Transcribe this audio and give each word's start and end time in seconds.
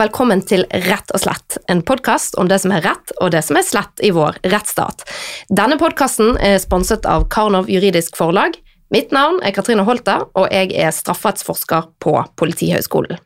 velkommen 0.00 0.40
til 0.48 0.62
Rett 0.86 1.10
og 1.12 1.20
slett, 1.20 1.58
en 1.68 1.82
podkast 1.84 2.36
om 2.40 2.48
det 2.48 2.60
som 2.62 2.72
er 2.72 2.84
rett 2.86 3.12
og 3.20 3.32
det 3.34 3.42
som 3.44 3.58
er 3.58 3.66
slett 3.66 4.00
i 4.06 4.12
vår 4.16 4.38
rettsstat. 4.48 5.04
Denne 5.52 5.76
podkasten 5.80 6.38
er 6.40 6.56
sponset 6.62 7.04
av 7.08 7.26
Karnov 7.32 7.68
juridisk 7.68 8.16
forlag. 8.16 8.56
Mitt 8.94 9.12
navn 9.12 9.42
er 9.44 9.52
Katrine 9.52 9.84
Holta, 9.84 10.22
og 10.32 10.46
jeg 10.48 10.72
er 10.72 10.94
strafferettsforsker 10.94 11.90
på 12.00 12.14
Politihøgskolen. 12.40 13.20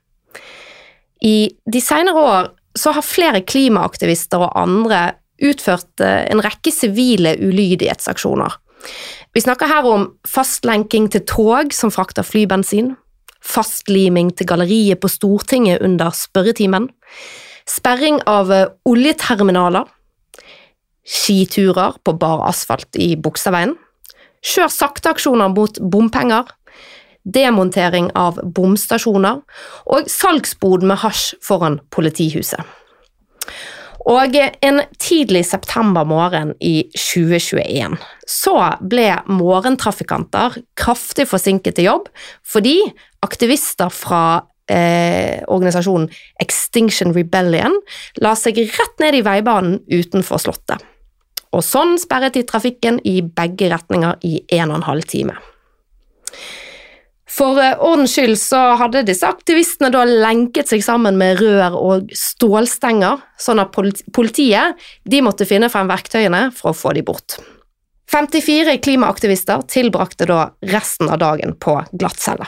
I 1.22 1.54
de 1.70 1.80
senere 1.80 2.26
år 2.34 2.50
så 2.76 2.96
har 2.96 3.06
flere 3.06 3.44
klimaaktivister 3.46 4.42
og 4.42 4.58
andre 4.58 5.14
utført 5.44 6.02
eh, 6.02 6.26
en 6.32 6.42
rekke 6.42 6.74
sivile 6.74 7.36
ulydighetsaksjoner. 7.38 8.58
Vi 9.34 9.42
snakker 9.42 9.70
her 9.70 9.86
om 9.88 10.10
fastlenking 10.26 11.06
til 11.14 11.22
tog 11.30 11.72
som 11.74 11.94
frakter 11.94 12.26
flybensin, 12.26 12.96
fastliming 13.44 14.32
til 14.36 14.48
galleriet 14.48 15.00
på 15.02 15.10
Stortinget 15.12 15.82
under 15.84 16.14
spørretimen, 16.16 16.88
sperring 17.68 18.20
av 18.28 18.50
oljeterminaler, 18.88 19.86
skiturer 21.04 21.98
på 22.04 22.14
bar 22.16 22.46
asfalt 22.48 22.96
i 22.96 23.12
Buksaveien, 23.20 23.76
kjør 24.44 24.72
sakte-aksjoner 24.72 25.52
mot 25.52 25.80
bompenger, 25.80 26.48
demontering 27.24 28.10
av 28.18 28.40
bomstasjoner 28.56 29.40
og 29.88 30.10
salgsbod 30.12 30.84
med 30.84 31.00
hasj 31.00 31.38
foran 31.44 31.78
politihuset. 31.94 32.60
Og 34.04 34.36
en 34.36 34.82
tidlig 35.00 35.46
septembermorgen 35.48 36.52
i 36.60 36.90
2021 36.92 37.96
så 38.28 38.56
ble 38.80 39.10
morgentrafikanter 39.28 40.58
kraftig 40.78 41.26
forsinket 41.30 41.78
til 41.78 41.90
jobb 41.90 42.10
fordi 42.48 42.78
aktivister 43.24 43.92
fra 43.92 44.24
eh, 44.70 45.42
organisasjonen 45.48 46.10
Extinction 46.42 47.14
Rebellion 47.16 47.76
la 48.24 48.34
seg 48.38 48.60
rett 48.64 49.00
ned 49.02 49.18
i 49.18 49.24
veibanen 49.24 49.80
utenfor 49.92 50.42
Slottet. 50.42 50.82
Og 51.54 51.62
sånn 51.62 51.96
sperret 52.02 52.34
de 52.34 52.42
trafikken 52.46 52.98
i 53.06 53.20
begge 53.22 53.70
retninger 53.70 54.18
i 54.26 54.40
en 54.58 54.72
og 54.72 54.80
en 54.80 54.88
halv 54.88 55.06
time. 55.10 55.36
For 57.34 57.58
eh, 57.58 57.74
ordens 57.82 58.14
skyld 58.14 58.36
så 58.38 58.60
hadde 58.78 59.04
disse 59.08 59.26
aktivistene 59.26 59.90
da 59.94 60.04
lenket 60.06 60.70
seg 60.70 60.84
sammen 60.86 61.18
med 61.18 61.40
rør 61.40 61.78
og 61.78 62.14
stålstenger, 62.14 63.22
sånn 63.40 63.62
at 63.62 63.74
politiet 64.14 64.86
de 65.08 65.22
måtte 65.24 65.48
finne 65.48 65.70
frem 65.72 65.90
verktøyene 65.90 66.48
for 66.54 66.72
å 66.72 66.78
få 66.78 66.94
de 66.94 67.04
bort. 67.06 67.40
54 68.10 68.76
klimaaktivister 68.84 69.64
tilbrakte 69.70 70.28
da 70.28 70.42
resten 70.70 71.10
av 71.10 71.18
dagen 71.22 71.56
på 71.60 71.78
glattcelle. 71.92 72.46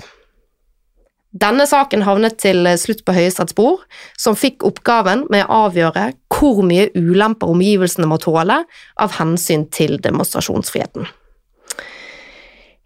Denne 1.36 1.66
saken 1.68 2.04
havnet 2.06 2.38
til 2.40 2.64
slutt 2.80 3.02
på 3.04 3.12
Høyesteretts 3.12 3.56
bord, 3.56 3.82
som 4.16 4.38
fikk 4.38 4.64
oppgaven 4.64 5.26
med 5.32 5.44
å 5.44 5.66
avgjøre 5.66 6.08
hvor 6.32 6.62
mye 6.64 6.88
ulemper 6.96 7.50
omgivelsene 7.52 8.08
må 8.08 8.16
tåle 8.22 8.62
av 9.02 9.16
hensyn 9.18 9.66
til 9.68 9.98
demonstrasjonsfriheten. 10.04 11.08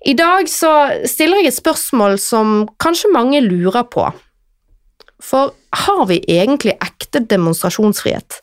I 0.00 0.14
dag 0.16 0.48
så 0.48 0.72
stiller 1.06 1.42
jeg 1.42 1.52
et 1.52 1.58
spørsmål 1.60 2.16
som 2.22 2.64
kanskje 2.80 3.12
mange 3.12 3.42
lurer 3.44 3.84
på. 3.92 4.08
For 5.20 5.52
har 5.84 6.04
vi 6.08 6.22
egentlig 6.24 6.78
ekte 6.80 7.20
demonstrasjonsfrihet 7.28 8.41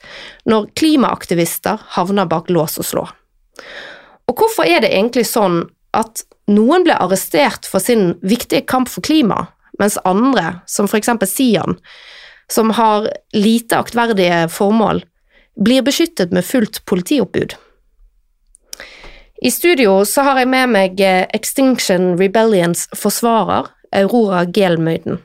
når 0.47 0.69
klimaaktivister 0.77 1.81
havner 1.97 2.29
bak 2.29 2.51
lås 2.53 2.77
og 2.77 2.87
slå? 2.87 3.07
Og 4.27 4.35
hvorfor 4.35 4.67
er 4.67 4.83
det 4.83 4.91
egentlig 4.91 5.25
sånn 5.29 5.63
at 5.97 6.23
noen 6.51 6.83
blir 6.85 6.99
arrestert 6.99 7.67
for 7.67 7.83
sin 7.83 8.15
viktige 8.21 8.65
kamp 8.67 8.91
for 8.91 9.05
klima, 9.05 9.47
mens 9.79 9.97
andre, 10.07 10.59
som 10.67 10.89
for 10.89 10.99
eksempel 10.99 11.29
Sian, 11.29 11.77
som 12.51 12.73
har 12.75 13.09
lite 13.35 13.79
aktverdige 13.79 14.47
formål, 14.51 15.03
blir 15.57 15.85
beskyttet 15.85 16.33
med 16.35 16.45
fullt 16.45 16.83
politioppbud? 16.85 17.55
I 19.41 19.51
studio 19.53 19.99
så 20.05 20.23
har 20.25 20.41
jeg 20.41 20.49
med 20.49 20.71
meg 20.73 21.01
eh, 21.03 21.27
Extinction 21.35 22.15
Rebellions 22.17 22.87
forsvarer, 22.97 23.69
Aurora 23.95 24.43
Gelmøyden. 24.49 25.21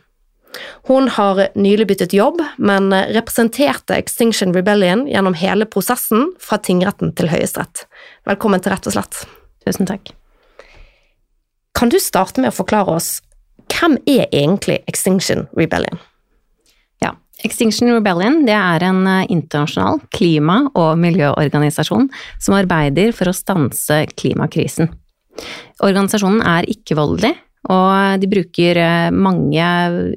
Hun 0.89 1.09
har 1.09 1.47
nylig 1.57 1.87
byttet 1.89 2.13
jobb, 2.13 2.43
men 2.59 2.93
representerte 2.93 3.97
Extinction 3.97 4.53
Rebellion 4.53 5.07
gjennom 5.09 5.37
hele 5.41 5.65
prosessen 5.65 6.29
fra 6.41 6.59
tingretten 6.61 7.15
til 7.17 7.33
Høyesterett. 7.33 7.87
Velkommen 8.23 8.63
til 8.63 8.71
Rett 8.71 8.87
og 8.87 8.95
slett. 8.95 9.17
Tusen 9.67 9.89
takk. 9.89 10.13
Kan 11.75 11.91
du 11.91 11.97
starte 11.99 12.39
med 12.39 12.53
å 12.53 12.55
forklare 12.55 12.95
oss 12.95 13.17
hvem 13.73 13.97
er 14.07 14.29
egentlig 14.31 14.77
Extinction 14.87 15.49
Rebellion? 15.59 15.99
Ja, 17.03 17.17
Extinction 17.43 17.91
Rebellion 17.91 18.45
det 18.47 18.55
er 18.55 18.87
en 18.87 19.03
eh, 19.11 19.27
internasjonal 19.27 20.05
klima- 20.15 20.69
og 20.79 21.03
miljøorganisasjon 21.03 22.07
som 22.39 22.59
arbeider 22.61 23.11
for 23.17 23.33
å 23.33 23.35
stanse 23.35 24.05
klimakrisen. 24.15 24.93
Organisasjonen 25.83 26.47
er 26.47 26.71
ikke-voldelig, 26.71 27.35
og 27.75 28.23
de 28.23 28.31
bruker 28.31 28.83
eh, 28.87 29.11
mange 29.11 29.67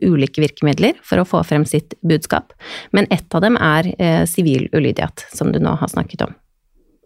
ulike 0.06 0.46
virkemidler 0.46 1.02
for 1.02 1.24
å 1.24 1.30
få 1.34 1.42
frem 1.48 1.66
sitt 1.66 1.98
budskap, 2.06 2.54
men 2.94 3.10
ett 3.10 3.34
av 3.34 3.48
dem 3.50 3.58
er 3.58 3.96
eh, 3.98 4.24
sivil 4.30 4.70
ulydighet, 4.76 5.26
som 5.34 5.50
du 5.50 5.58
nå 5.58 5.80
har 5.82 5.90
snakket 5.90 6.30
om. 6.30 6.42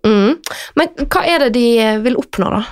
Mm. 0.08 0.38
Men 0.80 1.08
hva 1.08 1.24
er 1.28 1.46
det 1.46 1.54
de 1.58 1.70
vil 2.06 2.20
oppnå, 2.20 2.52
da? 2.54 2.64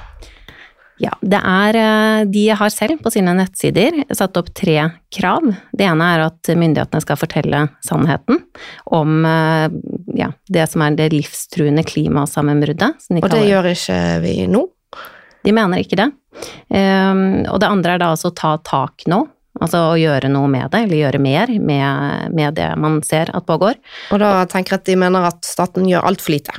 Ja, 0.97 1.11
det 1.21 1.39
er 1.45 1.77
eh, 1.77 2.21
De 2.33 2.43
har 2.57 2.71
selv 2.73 3.01
på 3.03 3.11
sine 3.13 3.35
nettsider 3.37 3.99
satt 4.17 4.37
opp 4.39 4.49
tre 4.57 4.79
krav. 5.13 5.45
Det 5.69 5.85
ene 5.85 6.07
er 6.15 6.23
at 6.25 6.49
myndighetene 6.57 7.03
skal 7.03 7.19
fortelle 7.21 7.67
sannheten 7.85 8.41
om 8.97 9.27
eh, 9.29 9.67
ja, 10.17 10.31
det 10.49 10.65
som 10.71 10.81
er 10.85 10.97
det 10.97 11.11
livstruende 11.13 11.85
klimasammenbruddet. 11.85 13.09
Og 13.21 13.29
det 13.29 13.45
gjør 13.45 13.69
ikke 13.75 13.99
vi 14.25 14.35
nå? 14.49 14.65
De 15.45 15.53
mener 15.53 15.83
ikke 15.83 15.99
det. 15.99 16.09
Um, 16.69 17.45
og 17.49 17.61
det 17.61 17.69
andre 17.69 17.95
er 17.95 18.01
da 18.01 18.11
altså 18.13 18.31
å 18.31 18.35
ta 18.37 18.57
tak 18.65 19.05
nå. 19.09 19.21
Altså 19.61 19.79
å 19.91 19.97
gjøre 19.97 20.29
noe 20.29 20.49
med 20.51 20.69
det, 20.73 20.83
eller 20.85 20.99
gjøre 20.99 21.21
mer 21.21 21.53
med, 21.57 22.33
med 22.35 22.57
det 22.57 22.67
man 22.77 22.99
ser 23.05 23.31
at 23.33 23.45
pågår. 23.47 23.77
Og 24.13 24.21
da 24.21 24.43
tenker 24.49 24.75
jeg 24.75 24.83
at 24.83 24.89
de 24.89 24.97
mener 25.01 25.29
at 25.29 25.39
staten 25.47 25.87
gjør 25.89 26.05
altfor 26.09 26.35
lite? 26.35 26.57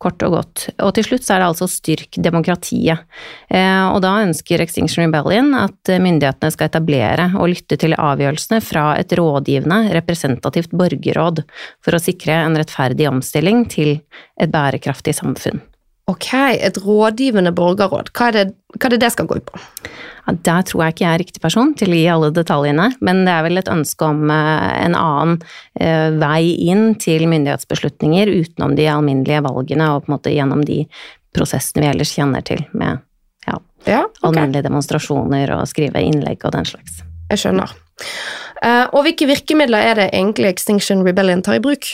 Kort 0.00 0.22
og 0.26 0.36
godt. 0.38 0.66
Og 0.80 0.94
til 0.96 1.06
slutt 1.06 1.26
så 1.26 1.36
er 1.36 1.42
det 1.42 1.48
altså 1.50 1.68
styrk 1.70 2.18
demokratiet. 2.24 3.04
Eh, 3.52 3.86
og 3.92 4.00
da 4.04 4.16
ønsker 4.24 4.64
Extinction 4.64 5.04
Rebellion 5.04 5.52
at 5.58 5.92
myndighetene 6.00 6.52
skal 6.54 6.70
etablere 6.70 7.30
og 7.36 7.52
lytte 7.52 7.78
til 7.80 7.96
avgjørelsene 7.98 8.62
fra 8.64 8.86
et 9.00 9.12
rådgivende, 9.18 9.82
representativt 9.96 10.72
borgerråd 10.76 11.44
for 11.84 11.96
å 11.96 12.02
sikre 12.02 12.40
en 12.46 12.56
rettferdig 12.58 13.10
omstilling 13.10 13.66
til 13.70 13.98
et 14.40 14.52
bærekraftig 14.52 15.16
samfunn. 15.20 15.60
Ok, 16.10 16.30
et 16.34 16.78
rådgivende 16.82 17.52
borgerråd. 17.54 18.10
Hva 18.16 18.30
er 18.30 18.38
det 18.38 18.46
hva 18.76 18.86
er 18.86 18.94
det, 18.94 19.00
det 19.02 19.10
skal 19.10 19.26
gå 19.26 19.40
ut 19.40 19.46
på? 19.48 19.60
Ja, 20.26 20.34
der 20.46 20.66
tror 20.66 20.84
jeg 20.84 20.94
ikke 20.94 21.04
jeg 21.04 21.10
er 21.10 21.22
riktig 21.24 21.42
person 21.42 21.72
til 21.78 21.90
å 21.90 21.98
gi 21.98 22.06
alle 22.12 22.30
detaljene, 22.34 22.86
men 23.02 23.24
det 23.26 23.34
er 23.34 23.46
vel 23.46 23.58
et 23.58 23.70
ønske 23.72 24.06
om 24.06 24.30
eh, 24.30 24.66
en 24.84 24.94
annen 24.98 25.40
eh, 25.80 26.10
vei 26.20 26.52
inn 26.70 26.94
til 27.02 27.26
myndighetsbeslutninger 27.30 28.30
utenom 28.30 28.76
de 28.78 28.86
alminnelige 28.92 29.42
valgene 29.46 29.88
og 29.90 30.04
på 30.04 30.10
en 30.10 30.16
måte 30.16 30.34
gjennom 30.34 30.62
de 30.66 30.84
prosessene 31.34 31.82
vi 31.82 31.90
ellers 31.90 32.14
kjenner 32.14 32.46
til 32.46 32.62
med 32.70 33.02
ja, 33.48 33.58
ja, 33.88 34.04
okay. 34.04 34.28
alminnelige 34.28 34.68
demonstrasjoner 34.68 35.54
og 35.56 35.66
skrive 35.70 36.02
innlegg 36.06 36.46
og 36.46 36.54
den 36.54 36.68
slags. 36.68 37.02
Jeg 37.30 37.42
skjønner. 37.42 37.74
Uh, 38.60 38.86
og 38.92 39.04
hvilke 39.06 39.28
virkemidler 39.30 39.92
er 39.92 39.98
det 39.98 40.08
egentlig 40.12 40.50
Extinction 40.50 41.02
Rebellion 41.06 41.42
tar 41.46 41.58
i 41.58 41.62
bruk? 41.64 41.90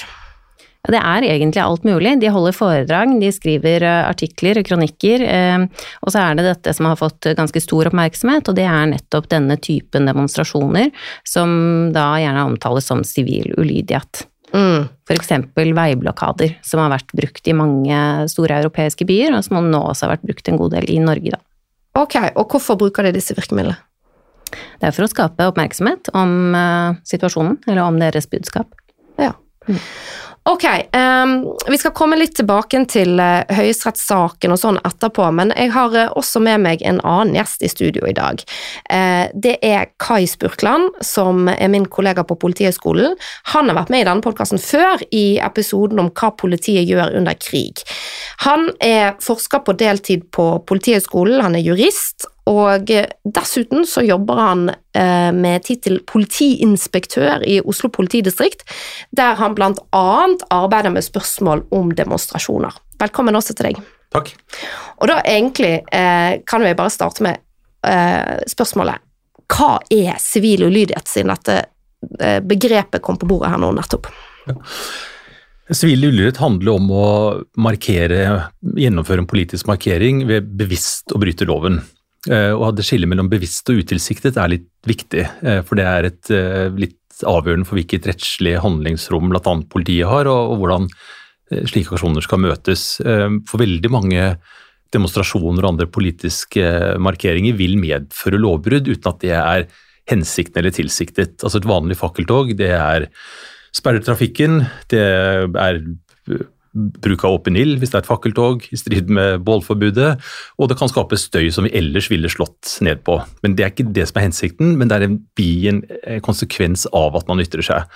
Det 0.87 0.99
er 1.00 1.27
egentlig 1.27 1.62
alt 1.62 1.87
mulig. 1.87 2.12
De 2.23 2.31
holder 2.31 2.55
foredrag, 2.55 3.15
de 3.21 3.31
skriver 3.35 3.83
eh, 3.83 4.05
artikler 4.06 4.61
og 4.61 4.69
kronikker, 4.69 5.25
eh, 5.27 5.65
og 6.03 6.12
så 6.15 6.23
er 6.23 6.38
det 6.38 6.47
dette 6.47 6.75
som 6.77 6.88
har 6.91 7.00
fått 7.00 7.31
ganske 7.38 7.62
stor 7.62 7.91
oppmerksomhet, 7.91 8.47
og 8.47 8.59
det 8.59 8.69
er 8.71 8.93
nettopp 8.93 9.29
denne 9.33 9.59
typen 9.59 10.06
demonstrasjoner 10.06 10.93
som 11.27 11.91
da 11.94 12.12
gjerne 12.23 12.47
omtales 12.53 12.87
som 12.87 13.03
sivil 13.06 13.50
ulydighet. 13.59 14.27
Mm. 14.55 14.87
Eksempel 15.11 15.73
veiblokader, 15.77 16.55
som 16.65 16.81
har 16.85 16.93
vært 16.94 17.11
brukt 17.19 17.49
i 17.50 17.56
mange 17.56 17.99
store 18.31 18.61
europeiske 18.62 19.06
byer, 19.09 19.35
og 19.37 19.44
som 19.44 19.59
nå 19.65 19.82
også 19.91 20.06
har 20.06 20.17
vært 20.17 20.29
brukt 20.29 20.49
en 20.50 20.61
god 20.61 20.77
del 20.79 20.89
i 20.93 21.00
Norge, 21.03 21.35
da. 21.35 21.43
Ok, 21.97 22.19
og 22.37 22.53
hvorfor 22.53 22.77
bruker 22.79 23.06
de 23.06 23.15
disse 23.17 23.35
virkemidlene? 23.37 23.79
Det 24.47 24.87
er 24.87 24.94
for 24.94 25.06
å 25.06 25.11
skape 25.11 25.49
oppmerksomhet 25.50 26.12
om 26.15 26.55
uh, 26.55 26.97
situasjonen, 27.09 27.59
eller 27.67 27.82
om 27.82 27.99
deres 28.00 28.29
budskap. 28.31 28.71
Ja. 29.19 29.32
Mm. 29.67 29.81
Ok, 30.48 30.64
um, 30.96 31.56
vi 31.69 31.78
skal 31.78 31.90
komme 31.90 32.14
litt 32.20 32.37
tilbake 32.38 32.78
til 32.87 33.19
uh, 33.19 33.43
høyesterettssaken 33.50 34.52
og 34.54 34.60
sånn 34.60 34.76
etterpå, 34.87 35.25
men 35.34 35.50
jeg 35.58 35.72
har 35.75 35.96
uh, 35.98 36.12
også 36.14 36.38
med 36.38 36.62
meg 36.62 36.84
en 36.87 37.00
annen 37.02 37.34
gjest 37.34 37.64
i 37.66 37.70
studio 37.72 38.06
i 38.06 38.14
dag. 38.14 38.44
Uh, 38.87 39.26
det 39.34 39.56
er 39.66 39.88
Kai 39.98 40.22
Spurkland, 40.31 41.00
som 41.02 41.50
er 41.50 41.66
min 41.72 41.88
kollega 41.90 42.22
på 42.22 42.38
Politihøgskolen. 42.38 43.19
Han 43.56 43.72
har 43.72 43.81
vært 43.81 43.90
med 43.90 44.04
i 44.04 44.06
denne 44.06 44.22
podkasten 44.22 44.62
før, 44.62 45.02
i 45.10 45.40
episoden 45.43 46.04
om 46.04 46.12
hva 46.14 46.31
politiet 46.38 46.87
gjør 46.87 47.19
under 47.19 47.34
krig. 47.43 47.82
Han 48.46 48.70
er 48.78 49.19
forsker 49.26 49.66
på 49.66 49.75
deltid 49.82 50.31
på 50.31 50.52
Politihøgskolen, 50.70 51.43
han 51.43 51.58
er 51.58 51.66
jurist, 51.66 52.31
og 52.46 52.90
dessuten 53.25 53.87
så 53.88 54.04
jobber 54.06 54.38
han 54.38 54.69
eh, 54.70 55.31
med 55.34 55.64
tittel 55.66 55.98
politiinspektør 56.06 57.43
i 57.43 57.58
Oslo 57.66 57.90
politidistrikt, 57.90 58.62
der 59.10 59.34
han 59.40 59.56
blant 59.58 59.81
annet 59.96 60.44
arbeider 60.54 60.94
med 60.94 61.06
spørsmål 61.06 61.64
om 61.75 61.90
demonstrasjoner. 61.98 62.76
Velkommen 63.02 63.37
også 63.38 63.56
til 63.56 63.72
deg. 63.72 63.81
Takk. 64.14 64.31
Og 65.02 65.10
da 65.10 65.19
egentlig 65.26 65.81
eh, 65.90 66.38
kan 66.46 66.62
vi 66.62 66.76
bare 66.78 66.94
starte 66.94 67.26
med 67.26 67.43
eh, 67.87 68.46
spørsmålet 68.48 69.02
hva 69.56 69.76
er 69.94 70.16
sivil 70.22 70.66
ulydighet, 70.66 71.06
siden 71.10 71.34
dette 71.34 71.58
eh, 72.20 72.38
begrepet 72.43 73.02
kom 73.02 73.19
på 73.19 73.28
bordet 73.31 73.52
her 73.52 73.62
nå 73.62 73.72
nettopp? 73.76 74.08
Ja. 74.46 74.56
Sivil 75.75 76.06
ulydighet 76.06 76.38
handler 76.38 76.78
om 76.78 76.90
å 76.94 77.06
markere, 77.58 78.20
gjennomføre 78.78 79.25
en 79.25 79.31
politisk 79.31 79.66
markering 79.66 80.22
ved 80.28 80.46
bevisst 80.58 81.10
å 81.14 81.19
bryte 81.22 81.46
loven. 81.48 81.81
Eh, 82.26 82.52
ha 82.58 82.70
det 82.75 82.84
skillet 82.87 83.11
mellom 83.11 83.28
bevisst 83.31 83.69
og 83.70 83.82
utilsiktet 83.82 84.38
er 84.40 84.50
litt 84.50 84.70
viktig, 84.87 85.23
eh, 85.46 85.61
for 85.67 85.78
det 85.78 85.87
er 85.87 86.08
et 86.08 86.31
eh, 86.34 86.67
litt 86.75 87.23
avgjørende 87.26 87.69
for 87.69 87.78
hvilket 87.78 88.08
rettslig 88.11 88.56
handlingsrom 88.61 89.31
bl.a. 89.32 89.55
politiet 89.73 90.11
har, 90.11 90.28
og 90.28 90.58
hvordan 90.61 90.90
slike 91.70 91.94
aksjoner 91.94 92.25
skal 92.25 92.43
møtes. 92.43 92.82
For 93.46 93.62
veldig 93.62 93.90
mange 93.94 94.25
demonstrasjoner 94.93 95.62
og 95.62 95.70
andre 95.70 95.87
politiske 95.88 96.67
markeringer 97.00 97.56
vil 97.56 97.78
medføre 97.81 98.40
lovbrudd 98.43 98.90
uten 98.90 99.08
at 99.08 99.22
det 99.22 99.32
er 99.38 99.64
hensikten 100.11 100.61
eller 100.61 100.75
tilsiktet. 100.76 101.38
Altså 101.40 101.62
Et 101.62 101.70
vanlig 101.70 101.96
fakkeltog 101.96 102.52
det 102.58 102.72
er 102.75 103.06
sperre 103.72 104.02
trafikken, 104.05 104.67
det 104.93 105.06
er 105.06 105.81
bruk 106.76 107.25
av 107.25 107.38
åpen 107.38 107.56
ild 107.58 107.81
hvis 107.81 107.93
det 107.93 108.00
er 108.00 108.05
et 108.05 108.08
fakkeltog, 108.08 108.67
i 108.73 108.78
strid 108.78 109.11
med 109.12 109.43
bålforbudet, 109.46 110.11
og 110.61 110.70
det 110.70 110.78
kan 110.78 110.90
skape 110.90 111.19
støy 111.20 111.49
som 111.55 111.67
vi 111.67 111.73
ellers 111.76 112.11
ville 112.12 112.31
slått 112.32 112.76
ned 112.84 113.02
på. 113.06 113.19
Men 113.43 113.56
Det 113.56 113.64
er 113.64 113.73
ikke 113.73 113.88
det 113.96 114.08
som 114.11 114.20
er 114.20 114.26
hensikten, 114.28 114.75
men 114.78 114.90
det 114.90 114.99
er 114.99 115.06
en 115.08 115.19
bien 115.38 115.82
konsekvens 116.26 116.87
av 116.93 117.17
at 117.17 117.28
man 117.31 117.40
ytrer 117.43 117.64
seg. 117.64 117.87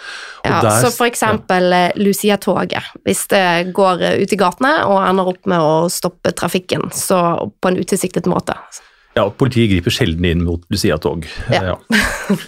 Og 0.45 0.51
ja, 0.51 0.61
der, 0.65 0.79
så 0.85 0.93
for 0.95 1.09
eksempel 1.11 1.71
ja. 1.71 1.81
Eh, 1.91 1.99
Lucia-toget. 2.01 2.95
Hvis 3.07 3.27
det 3.33 3.73
går 3.77 4.03
eh, 4.07 4.21
ut 4.23 4.33
i 4.33 4.39
gatene 4.41 4.73
og 4.89 5.03
ender 5.05 5.31
opp 5.33 5.49
med 5.51 5.63
å 5.63 5.89
stoppe 5.93 6.33
trafikken, 6.37 6.89
så 6.95 7.21
på 7.61 7.71
en 7.71 7.81
utilsiktet 7.81 8.29
måte. 8.31 8.57
Ja, 9.19 9.27
politiet 9.31 9.73
griper 9.73 9.95
sjelden 9.95 10.27
inn 10.29 10.45
mot 10.47 10.65
Lucia-tog. 10.73 11.29
Ja. 11.53 11.75
ja. 11.75 11.79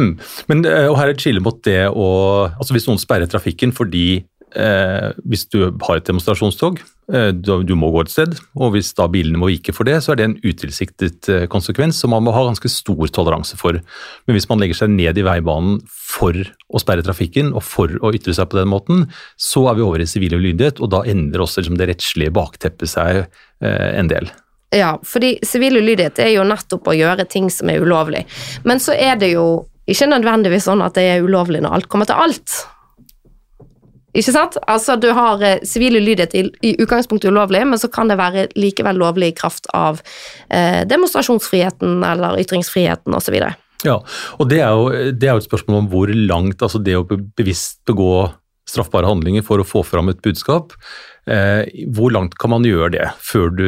Mm. 0.00 0.14
Men, 0.48 0.62
og 0.64 0.94
her 0.96 1.10
er 1.10 1.12
et 1.12 1.20
skille 1.20 1.42
mot 1.44 1.58
det 1.66 1.82
å 1.92 2.04
altså 2.48 2.72
Hvis 2.72 2.86
noen 2.88 3.00
sperrer 3.02 3.28
trafikken 3.28 3.68
fordi 3.76 4.22
Eh, 4.50 5.10
hvis 5.30 5.44
du 5.52 5.60
har 5.68 5.98
et 6.00 6.06
demonstrasjonstog, 6.08 6.80
eh, 7.12 7.28
du, 7.30 7.74
må 7.78 7.90
gå 7.94 8.02
et 8.02 8.10
sted, 8.10 8.34
og 8.58 8.72
hvis 8.74 8.90
da 8.98 9.06
bilene 9.10 9.38
må 9.38 9.50
vike 9.52 9.74
for 9.76 9.86
det, 9.86 10.00
så 10.02 10.12
er 10.12 10.18
det 10.18 10.26
en 10.26 10.36
utilsiktet 10.42 11.30
eh, 11.30 11.46
konsekvens 11.50 12.00
som 12.02 12.10
man 12.14 12.24
må 12.26 12.34
ha 12.34 12.42
ganske 12.48 12.70
stor 12.72 13.12
toleranse 13.14 13.58
for. 13.60 13.78
Men 14.26 14.36
hvis 14.36 14.48
man 14.50 14.62
legger 14.62 14.82
seg 14.82 14.92
ned 14.96 15.20
i 15.20 15.26
veibanen 15.26 15.78
for 15.86 16.34
å 16.34 16.82
sperre 16.82 17.06
trafikken 17.06 17.54
og 17.54 17.62
for 17.66 17.94
å 18.02 18.12
ytre 18.16 18.34
seg 18.34 18.50
på 18.50 18.58
den 18.58 18.72
måten, 18.72 19.06
så 19.38 19.68
er 19.70 19.78
vi 19.78 19.86
over 19.86 20.02
i 20.02 20.10
sivil 20.10 20.34
ulydighet, 20.40 20.82
og 20.82 20.90
da 20.96 21.04
endrer 21.06 21.46
også 21.46 21.62
liksom, 21.62 21.78
det 21.78 21.92
rettslige 21.92 22.34
bakteppet 22.34 22.90
seg 22.90 23.22
eh, 23.22 23.90
en 23.94 24.10
del. 24.10 24.32
Ja, 24.74 24.96
fordi 25.02 25.36
sivil 25.46 25.80
ulydighet 25.80 26.20
er 26.22 26.34
jo 26.36 26.46
nettopp 26.46 26.90
å 26.90 26.94
gjøre 26.94 27.26
ting 27.30 27.48
som 27.50 27.70
er 27.70 27.82
ulovlig. 27.82 28.22
Men 28.66 28.82
så 28.82 28.94
er 28.94 29.18
det 29.18 29.32
jo 29.32 29.46
ikke 29.90 30.10
nødvendigvis 30.10 30.68
sånn 30.68 30.82
at 30.84 30.94
det 30.98 31.08
er 31.10 31.24
ulovlig 31.26 31.62
når 31.62 31.78
alt 31.78 31.90
kommer 31.90 32.06
til 32.06 32.22
alt. 32.22 32.60
Ikke 34.10 34.34
sant? 34.34 34.58
Altså, 34.70 34.96
du 34.98 35.10
har 35.14 35.42
eh, 35.46 35.62
sivil 35.66 36.00
ulydighet 36.00 36.34
i, 36.34 36.44
i, 36.66 36.74
utgangspunktet 36.82 37.30
ulovlig, 37.30 37.62
men 37.68 37.78
så 37.78 37.90
kan 37.92 38.10
det 38.10 38.18
være 38.20 38.48
likevel 38.58 38.98
lovlig 38.98 39.30
i 39.30 39.36
kraft 39.38 39.70
av 39.76 40.02
eh, 40.48 40.82
demonstrasjonsfriheten 40.90 42.02
eller 42.06 42.40
ytringsfriheten 42.42 43.14
osv. 43.16 43.38
Ja, 43.86 43.96
og 44.36 44.50
det 44.50 44.60
er, 44.60 44.74
jo, 44.74 45.12
det 45.14 45.28
er, 45.28 45.36
jo, 45.36 45.44
et 45.44 45.48
spørsmål 45.48 45.84
om 45.84 45.88
hvor 45.92 46.10
langt 46.12 46.62
altså 46.62 46.82
det 46.82 46.98
å 46.98 47.06
bevisst 47.08 47.80
begå 47.88 48.28
straffbare 48.70 49.08
handlinger 49.08 49.44
for 49.46 49.62
å 49.62 49.66
få 49.66 49.82
fram 49.86 50.10
et 50.12 50.20
budskap, 50.22 50.74
eh, 51.30 51.64
hvor 51.94 52.12
langt 52.14 52.36
kan 52.40 52.52
man 52.52 52.66
gjøre 52.66 52.92
det 52.98 53.06
før, 53.24 53.48
du, 53.54 53.66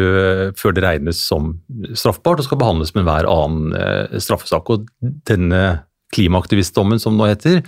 før, 0.58 0.76
det 0.76 0.84
regnes 0.84 1.22
som 1.22 1.54
straffbart 1.94 2.42
og 2.42 2.48
skal 2.48 2.60
behandles 2.60 2.94
med 2.94 3.04
enhver 3.04 3.30
annen 3.30 3.78
eh, 3.78 4.20
straffesak? 4.22 4.70
Og 4.74 4.86
denne 5.30 5.62
klimaaktivistdommen, 6.12 7.00
som 7.00 7.16
det 7.16 7.22
nå 7.22 7.30
heter, 7.30 7.62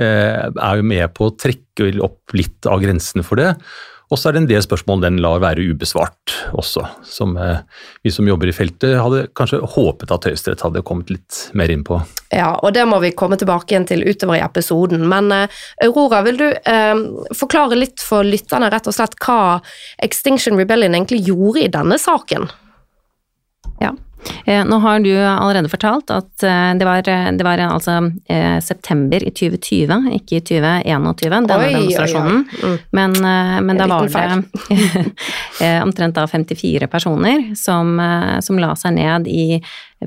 er 0.00 0.78
jo 0.78 0.84
med 0.86 1.12
på 1.16 1.28
å 1.28 1.34
trekke 1.36 1.90
opp 2.04 2.34
litt 2.36 2.68
av 2.70 2.80
grensene 2.82 3.24
for 3.26 3.40
det. 3.40 3.52
Og 4.12 4.18
så 4.20 4.28
er 4.28 4.34
det 4.36 4.42
en 4.42 4.48
del 4.50 4.60
spørsmål 4.60 5.00
den 5.00 5.20
lar 5.24 5.40
være 5.40 5.64
ubesvart 5.72 6.34
også, 6.60 6.84
som 7.08 7.32
eh, 7.40 7.62
vi 8.04 8.12
som 8.12 8.28
jobber 8.28 8.50
i 8.50 8.52
feltet 8.52 8.98
hadde 9.00 9.22
kanskje 9.38 9.62
håpet 9.72 10.12
at 10.12 10.28
Høyesterett 10.28 10.64
hadde 10.66 10.82
kommet 10.84 11.08
litt 11.14 11.38
mer 11.56 11.72
inn 11.72 11.84
på. 11.86 11.96
Ja, 12.28 12.50
og 12.60 12.74
det 12.76 12.84
må 12.90 13.00
vi 13.00 13.14
komme 13.16 13.38
tilbake 13.40 13.72
igjen 13.72 13.88
til 13.88 14.04
utover 14.04 14.36
i 14.36 14.44
episoden. 14.44 15.06
Men 15.08 15.32
uh, 15.32 15.62
Aurora, 15.86 16.20
vil 16.28 16.42
du 16.42 16.46
eh, 16.52 16.92
forklare 17.32 17.78
litt 17.78 18.04
for 18.04 18.28
lytterne 18.28 18.68
rett 18.72 18.90
og 18.90 18.98
slett 18.98 19.16
hva 19.24 19.62
Extinction 20.04 20.60
Rebellion 20.60 20.92
egentlig 20.98 21.24
gjorde 21.30 21.64
i 21.64 21.72
denne 21.72 22.00
saken? 22.00 22.50
Ja, 23.80 23.94
Eh, 23.96 24.11
nå 24.66 24.78
har 24.78 25.00
du 25.00 25.10
allerede 25.16 25.70
fortalt 25.70 26.10
at 26.10 26.44
eh, 26.46 26.70
det 26.78 26.86
var, 26.86 27.08
eh, 27.08 27.30
det 27.36 27.46
var 27.46 27.60
altså 27.62 27.98
september 28.62 29.22
i 29.22 29.30
2020, 29.30 30.08
ikke 30.18 30.38
i 30.38 30.42
2021, 30.48 31.20
denne 31.22 31.58
oi, 31.58 31.70
demonstrasjonen. 31.74 32.42
Oi, 32.42 32.62
oi. 32.62 32.72
Mm. 32.72 32.78
Men, 32.98 33.16
men 33.68 33.80
da 33.80 33.88
var 33.90 34.08
det 34.08 35.70
omtrent 35.86 36.18
da 36.18 36.26
54 36.30 36.88
personer 36.90 37.52
som, 37.58 37.94
som 38.42 38.60
la 38.62 38.72
seg 38.78 38.96
ned 38.98 39.30
i 39.30 39.46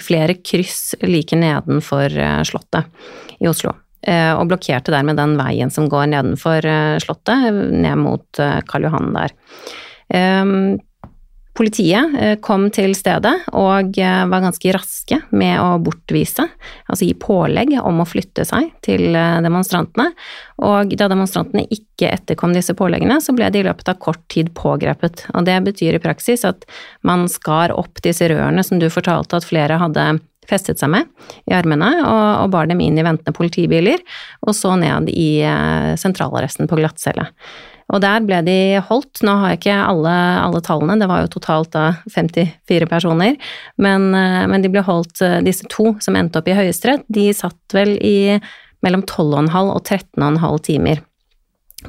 flere 0.03 0.37
kryss 0.43 0.95
like 1.05 1.37
nedenfor 1.39 2.15
Slottet 2.47 3.39
i 3.39 3.49
Oslo 3.49 3.75
og 4.05 4.43
blokkerte 4.45 4.93
dermed 4.93 5.17
den 5.17 5.31
veien 5.39 5.71
som 5.73 5.87
går 5.89 6.11
nedenfor 6.11 6.67
Slottet, 7.01 7.47
ned 7.73 7.97
mot 7.97 8.41
Karl 8.69 8.85
Johan 8.85 9.15
der. 9.15 9.33
Politiet 11.55 12.15
eh, 12.19 12.33
kom 12.43 12.67
til 12.75 12.91
stedet 12.97 13.31
og 13.55 13.95
eh, 14.01 14.23
var 14.27 14.43
ganske 14.43 14.71
raske 14.75 15.21
med 15.31 15.55
å 15.63 15.77
bortvise, 15.79 16.43
altså 16.83 17.07
gi 17.07 17.13
pålegg 17.15 17.77
om 17.79 18.01
å 18.03 18.07
flytte 18.07 18.43
seg 18.47 18.73
til 18.83 19.15
eh, 19.15 19.37
demonstrantene. 19.45 20.09
Og 20.67 20.91
da 20.99 21.07
demonstrantene 21.11 21.63
ikke 21.71 22.09
etterkom 22.11 22.51
disse 22.55 22.75
påleggene, 22.75 23.21
så 23.23 23.31
ble 23.37 23.47
de 23.53 23.61
i 23.61 23.67
løpet 23.69 23.87
av 23.93 24.01
kort 24.03 24.25
tid 24.31 24.51
pågrepet. 24.57 25.29
Og 25.31 25.47
det 25.47 25.55
betyr 25.69 25.95
i 25.95 26.01
praksis 26.03 26.43
at 26.47 26.67
man 27.07 27.29
skar 27.31 27.71
opp 27.75 28.03
disse 28.03 28.27
rørene 28.27 28.63
som 28.65 28.81
du 28.81 28.89
fortalte 28.91 29.39
at 29.39 29.47
flere 29.47 29.79
hadde 29.79 30.09
festet 30.45 30.81
seg 30.81 30.91
med 30.91 31.07
i 31.47 31.55
armene, 31.55 31.87
og, 32.03 32.25
og 32.43 32.51
bar 32.53 32.67
dem 32.69 32.83
inn 32.83 32.99
i 32.99 33.05
ventende 33.05 33.33
politibiler, 33.33 34.03
og 34.45 34.51
så 34.53 34.75
ned 34.77 35.07
i 35.09 35.39
sentralarresten 35.97 36.69
på 36.69 36.77
glattcelle. 36.77 37.31
Og 37.93 38.01
der 38.01 38.23
ble 38.25 38.39
de 38.45 38.57
holdt. 38.87 39.21
Nå 39.25 39.35
har 39.41 39.53
jeg 39.53 39.61
ikke 39.61 39.77
alle, 39.77 40.13
alle 40.41 40.61
tallene, 40.65 40.97
det 41.01 41.09
var 41.09 41.23
jo 41.23 41.33
totalt 41.35 41.73
da 41.75 41.85
54 42.11 42.87
personer. 42.89 43.35
Men, 43.81 44.07
eh, 44.17 44.45
men, 44.49 44.63
de 44.65 44.71
ble 44.73 44.81
holdt, 44.85 45.21
eh, 45.21 45.41
disse 45.45 45.67
to 45.69 45.93
som 46.01 46.17
endte 46.17 46.41
opp 46.41 46.49
i 46.49 46.57
Høyesterett, 46.57 47.05
de 47.07 47.29
satt 47.33 47.77
vel 47.77 47.95
i 48.01 48.39
mellom 48.85 49.05
12,5 49.05 49.69
og 49.73 49.83
13,5 49.85 50.59
timer 50.65 51.03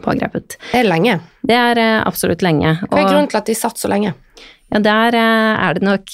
pågrepet. 0.05 0.59
Det 0.73 0.83
er 0.83 0.89
lenge. 0.91 1.19
Det 1.47 1.57
er 1.57 1.81
eh, 1.81 2.05
absolutt 2.05 2.45
lenge. 2.45 2.77
Hva 2.85 3.01
er 3.01 3.09
grunnen 3.09 3.33
til 3.33 3.41
at 3.41 3.49
de 3.49 3.57
satt 3.57 3.81
så 3.81 3.89
lenge? 3.93 4.13
Ja, 4.67 4.81
der 4.83 5.15
er 5.15 5.77
det 5.77 5.85
nok 5.87 6.11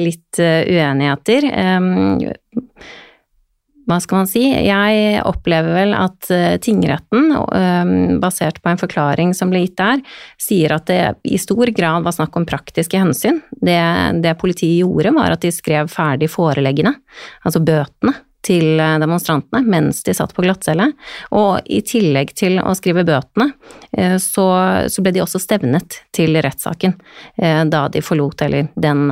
litt 0.00 0.38
uenigheter 0.40 1.44
hva 3.88 3.98
skal 4.00 4.22
man 4.22 4.28
si, 4.28 4.42
jeg 4.48 5.22
opplever 5.28 5.74
vel 5.76 5.94
at 5.96 6.30
eh, 6.32 6.56
tingretten, 6.62 7.32
basert 8.22 8.60
på 8.62 8.70
en 8.70 8.80
forklaring 8.80 9.34
som 9.36 9.50
ble 9.52 9.64
gitt 9.64 9.76
der, 9.80 10.02
sier 10.40 10.76
at 10.76 10.88
det 10.88 11.00
i 11.28 11.38
stor 11.40 11.68
grad 11.76 12.06
var 12.06 12.14
snakk 12.16 12.36
om 12.38 12.46
praktiske 12.48 13.00
hensyn. 13.00 13.42
Det, 13.52 13.80
det 14.24 14.36
politiet 14.40 14.80
gjorde, 14.82 15.14
var 15.16 15.34
at 15.34 15.44
de 15.44 15.52
skrev 15.52 15.90
ferdig 15.92 16.30
foreleggene, 16.32 16.94
altså 17.44 17.62
bøtene, 17.64 18.16
til 18.44 18.80
eh, 18.80 18.98
demonstrantene 19.00 19.64
mens 19.68 20.02
de 20.04 20.16
satt 20.16 20.32
på 20.36 20.44
glattcelle. 20.44 20.90
Og 21.36 21.64
i 21.68 21.80
tillegg 21.84 22.34
til 22.36 22.60
å 22.60 22.74
skrive 22.76 23.04
bøtene, 23.08 23.52
eh, 23.92 24.16
så, 24.22 24.48
så 24.88 25.04
ble 25.04 25.14
de 25.16 25.24
også 25.24 25.42
stevnet 25.42 26.00
til 26.14 26.36
rettssaken 26.40 26.96
da 27.68 27.86
de 27.92 28.00
forlot, 28.04 28.44
eller 28.46 28.68
den 28.80 29.08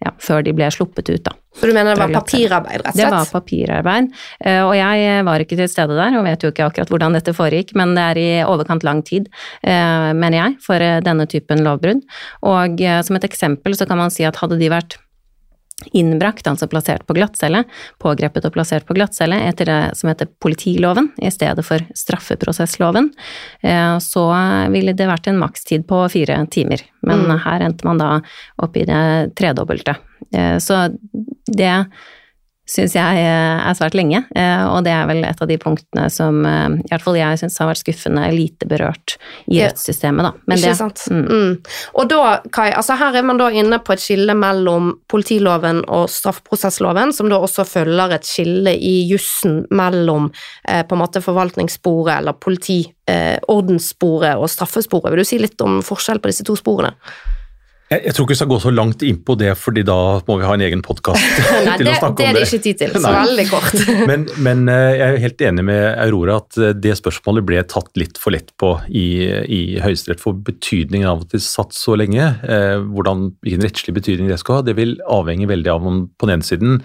ja, 0.00 0.14
før 0.22 0.44
de 0.46 0.54
ble 0.56 0.68
sluppet 0.72 1.10
ut, 1.12 1.22
da. 1.26 1.34
Så 1.58 1.66
du 1.66 1.74
mener 1.74 1.92
det 1.92 2.00
var 2.00 2.12
papirarbeid, 2.14 2.78
rett 2.78 2.86
og 2.86 2.94
slett? 2.94 3.02
Det 3.02 3.10
var 3.12 3.30
papirarbeid. 3.34 4.08
Eh, 4.46 4.60
og 4.62 4.72
jeg 4.78 5.26
var 5.26 5.44
ikke 5.44 5.58
til 5.58 5.68
stede 5.68 5.98
der, 5.98 6.16
og 6.16 6.24
vet 6.24 6.46
jo 6.46 6.52
ikke 6.54 6.68
akkurat 6.70 6.92
hvordan 6.94 7.18
dette 7.18 7.34
foregikk, 7.36 7.74
men 7.76 7.92
det 7.98 8.06
er 8.06 8.20
i 8.22 8.30
overkant 8.46 8.86
lang 8.86 9.02
tid, 9.06 9.28
eh, 9.60 10.10
mener 10.16 10.38
jeg, 10.38 10.56
for 10.64 10.80
eh, 10.80 11.02
denne 11.04 11.26
typen 11.30 11.64
lovbrudd. 11.66 12.04
Og 12.48 12.80
som 13.04 13.18
et 13.18 13.28
eksempel 13.28 13.76
så 13.76 13.88
kan 13.88 14.00
man 14.00 14.14
si 14.14 14.24
at 14.24 14.38
hadde 14.40 14.60
de 14.60 14.70
vært 14.72 14.96
innbrakt, 15.92 16.46
altså 16.46 16.68
plassert 16.70 17.06
på 17.06 17.16
glattcelle, 17.16 17.64
pågrepet 18.02 18.44
og 18.44 18.54
plassert 18.54 18.86
på 18.86 18.94
glattcelle 18.94 19.38
etter 19.48 19.70
det 19.70 19.80
som 19.98 20.10
heter 20.10 20.28
politiloven 20.42 21.10
i 21.22 21.30
stedet 21.32 21.64
for 21.66 21.84
straffeprosessloven, 21.96 23.10
så 24.00 24.24
ville 24.72 24.94
det 24.96 25.08
vært 25.08 25.28
en 25.30 25.38
makstid 25.40 25.86
på 25.88 26.02
fire 26.12 26.38
timer 26.50 26.82
men 27.02 27.24
Mm. 27.26 27.38
her 27.44 27.60
endte 27.60 27.84
man 27.84 27.98
da 27.98 28.20
opp 28.62 28.76
i 28.76 28.84
det 28.84 29.34
tredobbelte. 29.36 29.96
Eh, 30.34 30.58
Så 30.58 30.98
det 31.46 31.86
syns 32.70 32.94
jeg 32.94 33.18
eh, 33.18 33.58
er 33.66 33.74
svært 33.74 33.96
lenge, 33.98 34.22
eh, 34.38 34.64
og 34.70 34.84
det 34.86 34.92
er 34.94 35.06
vel 35.10 35.24
et 35.26 35.40
av 35.42 35.48
de 35.50 35.56
punktene 35.60 36.04
som 36.12 36.46
eh, 36.46 36.68
i 36.78 36.88
hvert 36.90 37.04
fall 37.04 37.16
jeg 37.18 37.38
syns 37.40 37.58
har 37.60 37.68
vært 37.70 37.82
skuffende 37.82 38.22
lite 38.34 38.68
berørt 38.70 39.16
i 39.50 39.58
rettssystemet, 39.64 40.22
da. 40.28 40.32
Men 40.46 40.56
Ikke 40.58 40.70
det, 40.70 40.78
sant? 40.78 40.98
Mm. 41.10 41.26
Mm. 41.26 41.52
Og 41.98 42.04
da, 42.12 42.20
Kai, 42.54 42.70
altså 42.70 42.94
her 43.00 43.12
er 43.18 43.24
man 43.26 43.38
da 43.40 43.46
inne 43.50 43.78
på 43.82 43.92
et 43.94 44.02
skille 44.04 44.34
mellom 44.38 44.82
politiloven 45.10 45.78
og 45.88 46.04
straffeprosessloven, 46.12 47.08
som 47.16 47.26
da 47.32 47.36
også 47.40 47.62
følger 47.68 48.08
et 48.16 48.26
skille 48.28 48.72
i 48.76 49.08
jussen 49.10 49.54
mellom 49.74 50.30
eh, 50.68 50.82
på 50.86 50.94
en 50.94 51.02
måte 51.02 51.20
forvaltningssporet 51.24 52.14
eller 52.20 52.34
politiordenssporet 52.38 54.34
og 54.38 54.48
straffesporet. 54.52 55.10
Vil 55.10 55.22
du 55.24 55.28
si 55.28 55.38
litt 55.42 55.60
om 55.66 55.82
forskjell 55.84 56.20
på 56.22 56.30
disse 56.30 56.46
to 56.46 56.54
sporene? 56.58 56.92
Jeg, 57.90 58.04
jeg 58.06 58.14
tror 58.14 58.26
ikke 58.28 58.34
vi 58.36 58.38
skal 58.38 58.48
gå 58.52 58.56
så 58.62 58.70
langt 58.70 59.00
inn 59.02 59.16
på 59.26 59.34
det, 59.34 59.48
fordi 59.58 59.82
da 59.82 59.96
må 60.28 60.36
vi 60.38 60.44
ha 60.46 60.52
en 60.54 60.62
egen 60.62 60.82
podkast 60.86 61.18
til 61.40 61.88
det, 61.88 61.96
å 61.96 61.98
snakke 61.98 62.20
det 62.20 62.26
er 62.28 62.30
om 62.30 62.36
det 62.36 62.42
det. 62.44 62.46
ikke 62.46 62.62
tid 62.62 62.76
til, 62.78 62.92
så 63.02 63.14
veldig 63.16 63.46
kort. 63.50 63.80
Men, 64.10 64.26
men 64.38 64.62
eh, 64.70 64.92
jeg 64.94 65.06
er 65.06 65.24
helt 65.24 65.42
enig 65.48 65.64
med 65.66 65.82
Aurora 66.04 66.36
at 66.38 66.58
eh, 66.60 66.76
det 66.78 66.94
spørsmålet 67.00 67.48
ble 67.48 67.64
tatt 67.66 67.90
litt 67.98 68.20
for 68.22 68.34
lett 68.34 68.52
på 68.62 68.76
i, 68.86 69.08
i 69.42 69.60
Høyesterett 69.82 70.22
for 70.22 70.38
betydningen 70.38 71.08
av 71.10 71.24
at 71.24 71.34
de 71.34 71.42
satt 71.42 71.74
så 71.74 71.96
lenge. 71.98 72.28
Eh, 72.46 72.76
hvordan, 72.78 73.32
hvilken 73.42 73.66
rettslig 73.66 73.96
betydning 73.98 74.30
det 74.30 74.38
skal 74.38 74.60
ha, 74.60 74.66
det 74.70 74.76
vil 74.78 74.94
avhenge 75.10 75.50
veldig 75.50 75.74
av 75.74 75.90
om 75.90 76.04
på 76.14 76.30
den 76.30 76.38
ene 76.38 76.46
siden 76.46 76.78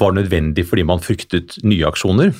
var 0.00 0.16
nødvendig 0.16 0.64
fordi 0.70 0.86
man 0.88 1.04
fryktet 1.04 1.58
nye 1.68 1.84
aksjoner, 1.90 2.32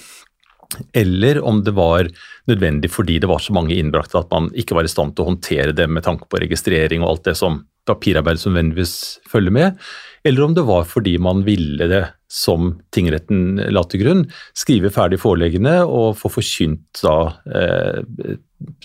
eller 0.96 1.42
om 1.44 1.60
det 1.60 1.76
var 1.76 2.08
nødvendig 2.48 2.88
fordi 2.96 3.20
det 3.20 3.28
var 3.28 3.44
så 3.44 3.52
mange 3.56 3.76
innbrakte 3.76 4.24
at 4.24 4.32
man 4.32 4.48
ikke 4.56 4.80
var 4.80 4.88
i 4.88 4.90
stand 4.90 5.12
til 5.12 5.26
å 5.26 5.34
håndtere 5.34 5.76
det 5.76 5.84
med 5.92 6.08
tanke 6.08 6.24
på 6.32 6.40
registrering 6.40 7.04
og 7.04 7.12
alt 7.12 7.28
det 7.28 7.36
som 7.38 7.60
papirarbeid 7.88 8.40
som 8.40 8.54
nødvendigvis 8.54 9.20
følger 9.30 9.54
med, 9.54 9.80
eller 10.24 10.46
om 10.46 10.54
det 10.56 10.64
var 10.64 10.86
fordi 10.88 11.18
man 11.20 11.42
ville 11.46 11.88
det 11.90 12.04
som 12.32 12.72
tingretten 12.94 13.60
la 13.70 13.84
til 13.86 14.02
grunn, 14.02 14.24
skrive 14.56 14.90
ferdig 14.94 15.20
foreleggene 15.22 15.76
og 15.84 16.16
få 16.18 16.30
forkynt 16.32 17.02
da 17.04 17.18
eh, 17.46 18.38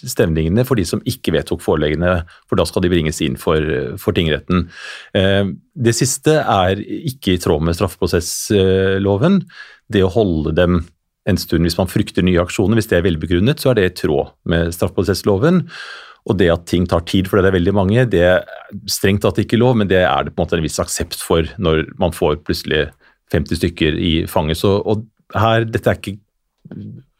stevningene 0.03 0.65
for 0.68 0.77
de 0.77 0.86
som 0.86 1.01
ikke 1.08 1.34
vedtok 1.34 1.63
foreleggene, 1.63 2.20
for 2.50 2.60
da 2.60 2.68
skal 2.68 2.84
de 2.84 2.91
bringes 2.91 3.22
inn 3.25 3.39
for, 3.39 3.63
for 4.01 4.15
tingretten. 4.18 4.68
Eh, 5.18 5.50
det 5.74 5.96
siste 5.98 6.38
er 6.44 6.84
ikke 6.84 7.38
i 7.38 7.41
tråd 7.41 7.65
med 7.65 7.79
straffeprosessloven. 7.79 9.41
Det 9.89 10.03
å 10.06 10.13
holde 10.13 10.53
dem 10.60 10.84
en 11.29 11.39
stund 11.39 11.65
hvis 11.65 11.77
man 11.79 11.89
frykter 11.89 12.25
nye 12.25 12.41
aksjoner, 12.41 12.79
hvis 12.79 12.89
det 12.91 13.00
er 13.00 13.08
velbegrunnet, 13.08 13.62
så 13.62 13.72
er 13.72 13.79
det 13.79 13.88
i 13.88 13.96
tråd 14.03 14.34
med 14.50 14.75
straffeprosessloven. 14.75 15.65
Og 16.30 16.38
det 16.38 16.52
at 16.54 16.68
ting 16.70 16.86
tar 16.90 17.04
tid 17.10 17.30
for 17.30 17.42
det 17.42 17.50
er 17.50 17.58
veldig 17.58 17.76
mange, 17.76 18.06
det 18.10 18.22
er 18.22 18.48
strengt 18.90 19.24
tatt 19.26 19.42
ikke 19.42 19.60
lov, 19.60 19.78
men 19.80 19.90
det 19.90 20.04
er 20.04 20.28
det 20.28 20.36
på 20.36 20.42
en 20.42 20.46
måte 20.46 20.60
en 20.60 20.66
viss 20.66 20.82
aksept 20.82 21.22
for 21.26 21.48
når 21.58 21.88
man 22.02 22.14
får 22.16 22.42
plutselig 22.46 22.88
50 23.34 23.62
stykker 23.62 23.98
i 23.98 24.14
fanget. 24.30 24.62
Så, 24.62 24.78
og 24.80 25.06
her, 25.36 25.66
dette 25.70 25.90
er 25.90 26.00
ikke, 26.00 26.18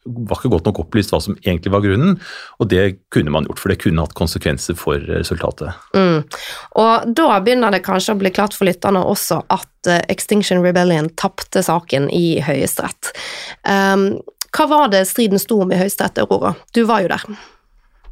var 0.06 0.40
ikke 0.40 0.52
godt 0.54 0.70
nok 0.70 0.82
opplyst 0.86 1.14
hva 1.14 1.20
som 1.22 1.38
egentlig 1.42 1.74
var 1.74 1.84
grunnen, 1.86 2.16
og 2.62 2.70
det 2.72 2.86
kunne 3.14 3.34
man 3.34 3.50
gjort, 3.50 3.62
for 3.62 3.74
det 3.74 3.82
kunne 3.84 4.06
hatt 4.06 4.18
konsekvenser 4.18 4.78
for 4.80 5.04
resultatet. 5.10 5.74
Mm. 5.98 6.24
Og 6.82 7.14
da 7.18 7.30
begynner 7.46 7.74
det 7.74 7.84
kanskje 7.86 8.16
å 8.16 8.22
bli 8.22 8.34
klart 8.34 8.58
for 8.58 8.70
lytterne 8.70 9.04
også 9.06 9.44
at 9.54 9.90
eh, 9.92 10.02
Extinction 10.14 10.64
Rebellion 10.66 11.12
tapte 11.20 11.66
saken 11.66 12.10
i 12.14 12.40
Høyesterett. 12.46 13.14
Um, 13.66 14.12
hva 14.56 14.66
var 14.70 14.90
det 14.94 15.06
striden 15.06 15.42
sto 15.42 15.62
om 15.62 15.72
i 15.74 15.78
Høyesterett, 15.78 16.22
Aurora? 16.24 16.56
Du 16.74 16.82
var 16.90 17.06
jo 17.06 17.12
der. 17.12 17.26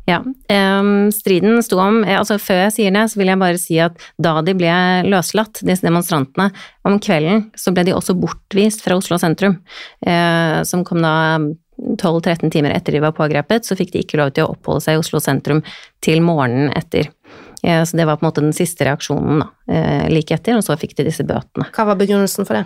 Ja, 0.08 0.22
Um, 0.48 1.10
striden 1.12 1.60
sto 1.64 1.76
om 1.84 1.98
altså 2.08 2.38
Før 2.40 2.62
jeg 2.62 2.74
sier 2.78 2.94
det, 2.96 3.02
så 3.12 3.20
vil 3.20 3.28
jeg 3.28 3.40
bare 3.42 3.60
si 3.60 3.76
at 3.84 3.98
da 4.16 4.38
de 4.46 4.54
ble 4.56 4.72
løslatt, 5.04 5.60
disse 5.68 5.84
demonstrantene, 5.84 6.54
om 6.88 6.96
kvelden 7.04 7.50
så 7.60 7.74
ble 7.76 7.84
de 7.90 7.96
også 7.96 8.16
bortvist 8.16 8.86
fra 8.86 8.96
Oslo 8.96 9.20
sentrum, 9.20 9.58
uh, 10.08 10.64
som 10.64 10.86
kom 10.88 11.04
da 11.04 11.14
12-13 11.78 12.54
timer 12.56 12.74
etter 12.78 12.96
de 12.96 13.04
var 13.04 13.14
pågrepet, 13.18 13.68
så 13.68 13.76
fikk 13.76 13.92
de 13.94 14.06
ikke 14.06 14.22
lov 14.22 14.32
til 14.32 14.48
å 14.48 14.54
oppholde 14.56 14.86
seg 14.88 14.96
i 14.96 15.04
Oslo 15.04 15.20
sentrum 15.22 15.60
til 16.04 16.24
morgenen 16.24 16.72
etter. 16.80 17.12
Uh, 17.60 17.84
så 17.84 18.00
det 18.00 18.08
var 18.08 18.22
på 18.22 18.24
en 18.24 18.32
måte 18.32 18.48
den 18.48 18.56
siste 18.56 18.88
reaksjonen 18.88 19.44
da, 19.44 19.52
uh, 19.76 20.08
like 20.14 20.40
etter, 20.40 20.56
og 20.56 20.64
så 20.64 20.80
fikk 20.80 20.96
de 20.96 21.10
disse 21.12 21.28
bøtene. 21.28 21.68
Hva 21.76 21.92
var 21.92 22.00
begrunnelsen 22.00 22.48
for 22.48 22.62
det? 22.62 22.64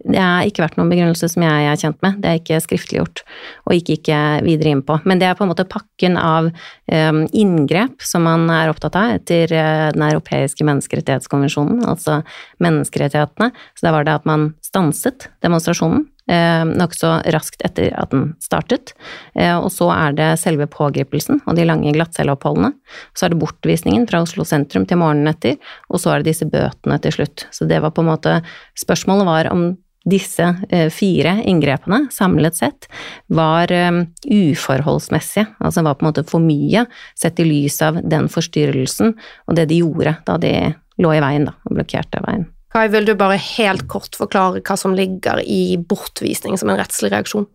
Det 0.00 0.20
har 0.20 0.46
ikke 0.48 0.62
vært 0.64 0.78
noen 0.78 0.90
begrunnelse 0.92 1.28
som 1.28 1.44
jeg 1.44 1.66
er 1.68 1.80
kjent 1.80 1.98
med, 2.04 2.20
det 2.22 2.30
er 2.30 2.38
ikke 2.40 2.60
skriftliggjort, 2.64 3.22
og 3.68 3.74
gikk 3.76 3.90
ikke 3.98 4.20
videre 4.46 4.72
inn 4.72 4.82
på. 4.86 4.96
Men 5.08 5.20
det 5.20 5.28
er 5.28 5.36
på 5.36 5.44
en 5.44 5.50
måte 5.52 5.66
pakken 5.68 6.16
av 6.20 6.48
eh, 6.48 7.20
inngrep 7.36 8.04
som 8.04 8.24
man 8.28 8.48
er 8.52 8.72
opptatt 8.72 8.96
av 8.96 9.16
etter 9.18 9.52
eh, 9.52 9.88
den 9.96 10.06
europeiske 10.08 10.64
menneskerettighetskonvensjonen, 10.68 11.84
altså 11.88 12.22
menneskerettighetene. 12.64 13.52
Så 13.76 13.86
da 13.86 13.94
var 13.96 14.08
det 14.08 14.16
at 14.20 14.28
man 14.28 14.54
stanset 14.64 15.28
demonstrasjonen 15.44 16.06
eh, 16.30 16.62
nokså 16.68 17.12
raskt 17.34 17.64
etter 17.66 17.90
at 17.98 18.14
den 18.14 18.30
startet. 18.42 18.94
Eh, 19.34 19.56
og 19.56 19.68
så 19.74 19.90
er 19.94 20.16
det 20.18 20.30
selve 20.42 20.68
pågripelsen 20.70 21.42
og 21.44 21.58
de 21.58 21.66
lange 21.68 21.92
glattcelleoppholdene. 21.96 22.72
Så 23.18 23.26
er 23.26 23.34
det 23.34 23.42
bortvisningen 23.42 24.06
fra 24.10 24.22
Oslo 24.24 24.46
sentrum 24.48 24.86
til 24.88 25.02
morgenen 25.02 25.32
etter, 25.34 25.58
og 25.90 26.02
så 26.02 26.14
er 26.14 26.22
det 26.22 26.32
disse 26.32 26.48
bøtene 26.50 27.00
til 27.02 27.18
slutt. 27.18 27.46
Så 27.54 27.68
det 27.70 27.82
var 27.82 27.94
på 27.96 28.04
en 28.04 28.12
måte 28.14 28.40
Spørsmålet 28.78 29.26
var 29.26 29.48
om 29.50 29.72
disse 30.08 30.46
eh, 30.70 30.88
fire 30.92 31.42
inngrepene 31.44 32.06
samlet 32.12 32.56
sett 32.56 32.88
var 33.28 33.72
eh, 33.72 33.90
uforholdsmessige, 34.24 35.46
altså 35.60 35.84
var 35.84 35.98
på 35.98 36.06
en 36.06 36.10
måte 36.10 36.24
for 36.28 36.44
mye 36.44 36.86
sett 37.18 37.40
i 37.42 37.48
lys 37.48 37.80
av 37.84 38.00
den 38.00 38.30
forstyrrelsen 38.32 39.12
og 39.12 39.58
det 39.58 39.68
de 39.70 39.82
gjorde 39.82 40.16
da 40.26 40.38
de 40.40 40.54
lå 41.00 41.12
i 41.16 41.20
veien 41.22 41.46
da, 41.48 41.56
og 41.64 41.76
blokkerte 41.76 42.22
veien. 42.24 42.48
Kai, 42.70 42.86
vil 42.92 43.08
du 43.08 43.16
bare 43.18 43.38
helt 43.40 43.88
kort 43.90 44.14
forklare 44.14 44.62
hva 44.62 44.76
som 44.78 44.94
ligger 44.94 45.42
i 45.42 45.74
bortvisning 45.76 46.58
som 46.60 46.70
en 46.70 46.78
rettslig 46.78 47.10
reaksjon? 47.10 47.48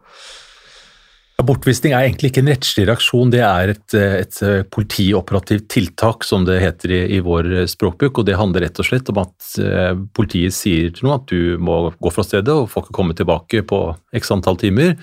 Bortvisning 1.45 1.91
er 1.93 2.07
egentlig 2.07 2.31
ikke 2.31 2.41
en 2.41 2.49
rettslig 2.49 2.85
reaksjon, 2.87 3.31
det 3.31 3.41
er 3.43 3.73
et, 3.73 3.95
et 3.95 4.37
politioperativt 4.71 5.67
tiltak, 5.71 6.23
som 6.23 6.45
det 6.47 6.61
heter 6.61 6.93
i, 6.95 6.99
i 7.17 7.19
vår 7.23 7.67
språkbruk. 7.69 8.21
og 8.21 8.27
Det 8.27 8.37
handler 8.39 8.65
rett 8.65 8.79
og 8.79 8.87
slett 8.87 9.11
om 9.11 9.19
at 9.23 9.49
eh, 9.59 9.91
politiet 10.15 10.55
sier 10.55 10.93
til 10.95 11.07
noen 11.07 11.19
at 11.19 11.27
du 11.31 11.59
må 11.59 11.77
gå 11.99 12.11
fra 12.15 12.23
stedet 12.25 12.55
og 12.55 12.69
får 12.71 12.87
ikke 12.87 12.97
komme 12.97 13.17
tilbake 13.19 13.65
på 13.67 13.81
x 14.15 14.31
antall 14.35 14.59
timer. 14.63 14.95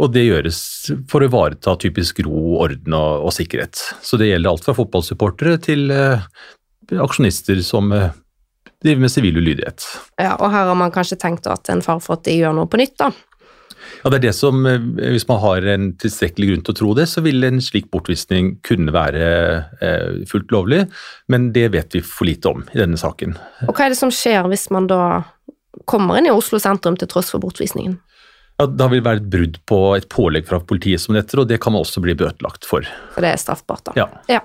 Og 0.00 0.08
det 0.14 0.24
gjøres 0.24 0.62
for 1.12 1.20
å 1.20 1.28
ivareta 1.28 1.76
typisk 1.80 2.22
ro, 2.24 2.56
orden 2.64 2.96
og, 2.96 3.28
og 3.28 3.36
sikkerhet. 3.36 3.84
Så 4.00 4.16
det 4.20 4.30
gjelder 4.30 4.54
alt 4.54 4.64
fra 4.64 4.76
fotballsupportere 4.80 5.60
til 5.64 5.92
eh, 5.92 6.24
aksjonister 7.04 7.60
som 7.64 7.92
eh, 7.92 8.08
driver 8.82 9.00
med 9.04 9.12
sivil 9.12 9.36
ulydighet. 9.40 9.84
Ja, 10.20 10.36
og 10.40 10.50
her 10.52 10.70
har 10.70 10.78
man 10.78 10.92
kanskje 10.94 11.18
tenkt 11.20 11.46
at 11.50 11.68
en 11.72 11.82
far 11.84 12.00
for 12.00 12.16
at 12.18 12.24
de 12.24 12.38
gjør 12.38 12.54
noe 12.56 12.70
på 12.70 12.80
nytt, 12.80 12.96
da. 13.00 13.10
Ja, 14.00 14.10
det 14.12 14.20
er 14.20 14.24
det 14.28 14.34
som, 14.36 14.64
eh, 14.66 14.78
Hvis 15.12 15.26
man 15.28 15.40
har 15.40 15.64
en 15.74 15.92
tilstrekkelig 16.00 16.48
grunn 16.50 16.62
til 16.64 16.74
å 16.74 16.78
tro 16.78 16.94
det, 16.94 17.06
så 17.08 17.22
vil 17.24 17.44
en 17.44 17.60
slik 17.60 17.90
bortvisning 17.92 18.54
kunne 18.64 18.92
være 18.92 19.24
eh, 19.80 20.24
fullt 20.30 20.52
lovlig, 20.52 20.86
men 21.28 21.50
det 21.52 21.70
vet 21.72 21.92
vi 21.96 22.00
for 22.00 22.24
lite 22.28 22.48
om 22.48 22.62
i 22.72 22.78
denne 22.80 22.96
saken. 23.00 23.36
Og 23.68 23.74
hva 23.74 23.86
er 23.86 23.94
det 23.94 23.98
som 24.00 24.12
skjer 24.14 24.48
hvis 24.48 24.70
man 24.70 24.86
da 24.86 25.24
kommer 25.86 26.18
inn 26.18 26.26
i 26.28 26.32
Oslo 26.34 26.58
sentrum 26.60 26.96
til 26.98 27.08
tross 27.08 27.30
for 27.32 27.40
bortvisningen? 27.42 27.98
Ja, 28.60 28.66
da 28.66 28.88
vil 28.92 29.00
det 29.00 29.06
være 29.08 29.22
et 29.22 29.30
brudd 29.32 29.58
på 29.68 29.76
et 29.96 30.08
pålegg 30.12 30.46
fra 30.48 30.60
politiet 30.60 31.00
som 31.00 31.14
dette, 31.16 31.36
og 31.40 31.48
det 31.48 31.60
kan 31.60 31.72
man 31.72 31.80
også 31.84 32.02
bli 32.04 32.12
bøtelagt 32.14 32.66
for. 32.68 32.84
Så 33.14 33.22
det 33.24 33.30
er 33.32 33.40
straffbart, 33.40 33.84
da. 33.88 33.92
Ja. 33.96 34.08
ja. 34.28 34.40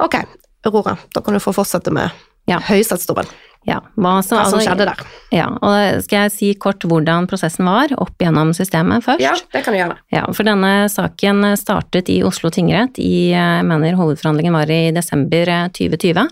Ok, 0.00 0.16
Aurora, 0.64 0.96
da 1.12 1.20
kan 1.20 1.36
du 1.36 1.40
få 1.44 1.52
fortsette 1.52 1.92
med 1.92 2.10
Ja. 2.48 2.58
høyesterettsdommen. 2.60 3.28
Ja, 3.64 3.78
hva, 3.96 4.18
så, 4.20 4.36
Hva 4.36 4.44
som 4.44 4.58
altså- 4.58 4.66
skjedde 4.66 4.86
der. 4.90 5.02
Ja, 5.32 5.46
og 5.48 6.02
skal 6.04 6.26
jeg 6.26 6.32
si 6.34 6.48
kort 6.60 6.84
hvordan 6.84 7.26
prosessen 7.30 7.64
var 7.64 7.94
opp 7.96 8.18
gjennom 8.20 8.52
systemet 8.56 9.04
først? 9.06 9.24
Ja, 9.24 9.32
det 9.52 9.64
kan 9.64 9.72
du 9.72 9.80
gjøre. 9.80 9.96
Ja, 10.12 10.24
for 10.32 10.44
denne 10.44 10.72
saken 10.92 11.56
startet 11.56 12.10
i 12.12 12.22
Oslo 12.22 12.50
tingrett 12.50 13.00
i, 13.00 13.32
jeg 13.32 13.64
mener 13.64 13.96
hovedforhandlingen 13.96 14.52
var 14.52 14.68
i 14.70 14.90
desember 14.92 15.48
eh, 15.48 15.68
2020, 15.72 16.28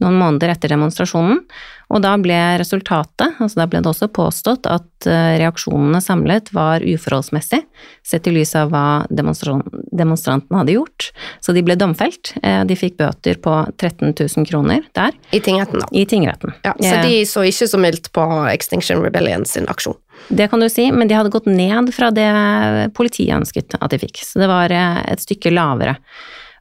noen 0.00 0.20
måneder 0.20 0.54
etter 0.54 0.70
demonstrasjonen. 0.70 1.42
Og 1.88 2.02
da 2.04 2.10
ble 2.20 2.36
resultatet, 2.60 3.38
altså 3.40 3.62
da 3.62 3.66
ble 3.70 3.80
det 3.80 3.88
også 3.88 4.10
påstått 4.12 4.66
at 4.68 5.06
eh, 5.08 5.38
reaksjonene 5.40 6.00
samlet 6.04 6.50
var 6.52 6.84
uforholdsmessig, 6.84 7.62
sett 8.04 8.28
i 8.28 8.34
lys 8.34 8.52
av 8.60 8.74
hva 8.74 9.06
demonstrantene 9.08 10.60
hadde 10.60 10.74
gjort. 10.76 11.08
Så 11.40 11.54
de 11.56 11.62
ble 11.64 11.78
domfelt. 11.80 12.34
Eh, 12.42 12.60
De 12.68 12.76
fikk 12.76 12.98
bøter 13.00 13.40
på 13.40 13.54
13 13.78 14.12
000 14.12 14.48
kroner 14.50 14.84
der, 14.98 15.16
I 15.32 15.40
tingretten, 15.40 15.80
da. 15.80 15.88
i 15.92 16.04
tingretten. 16.08 16.52
Ja, 16.66 16.74
så 16.76 16.92
Eh, 16.98 17.06
de 17.08 17.22
så 17.28 17.46
ikke 17.48 17.68
så 17.70 17.80
mildt 17.80 18.12
på 18.12 18.24
Extinction 18.52 19.00
Rebellion 19.04 19.46
sin 19.48 19.68
aksjon. 19.68 19.96
Det 20.28 20.50
kan 20.50 20.60
du 20.60 20.68
si, 20.68 20.90
men 20.92 21.08
de 21.08 21.14
hadde 21.16 21.30
gått 21.32 21.46
ned 21.46 21.92
fra 21.94 22.10
det 22.12 22.92
politiet 22.98 23.36
ønsket 23.38 23.78
at 23.80 23.90
de 23.94 24.00
fikk. 24.02 24.20
Så 24.26 24.42
det 24.42 24.48
var 24.50 24.72
et 24.74 25.22
stykke 25.22 25.52
lavere. 25.54 25.96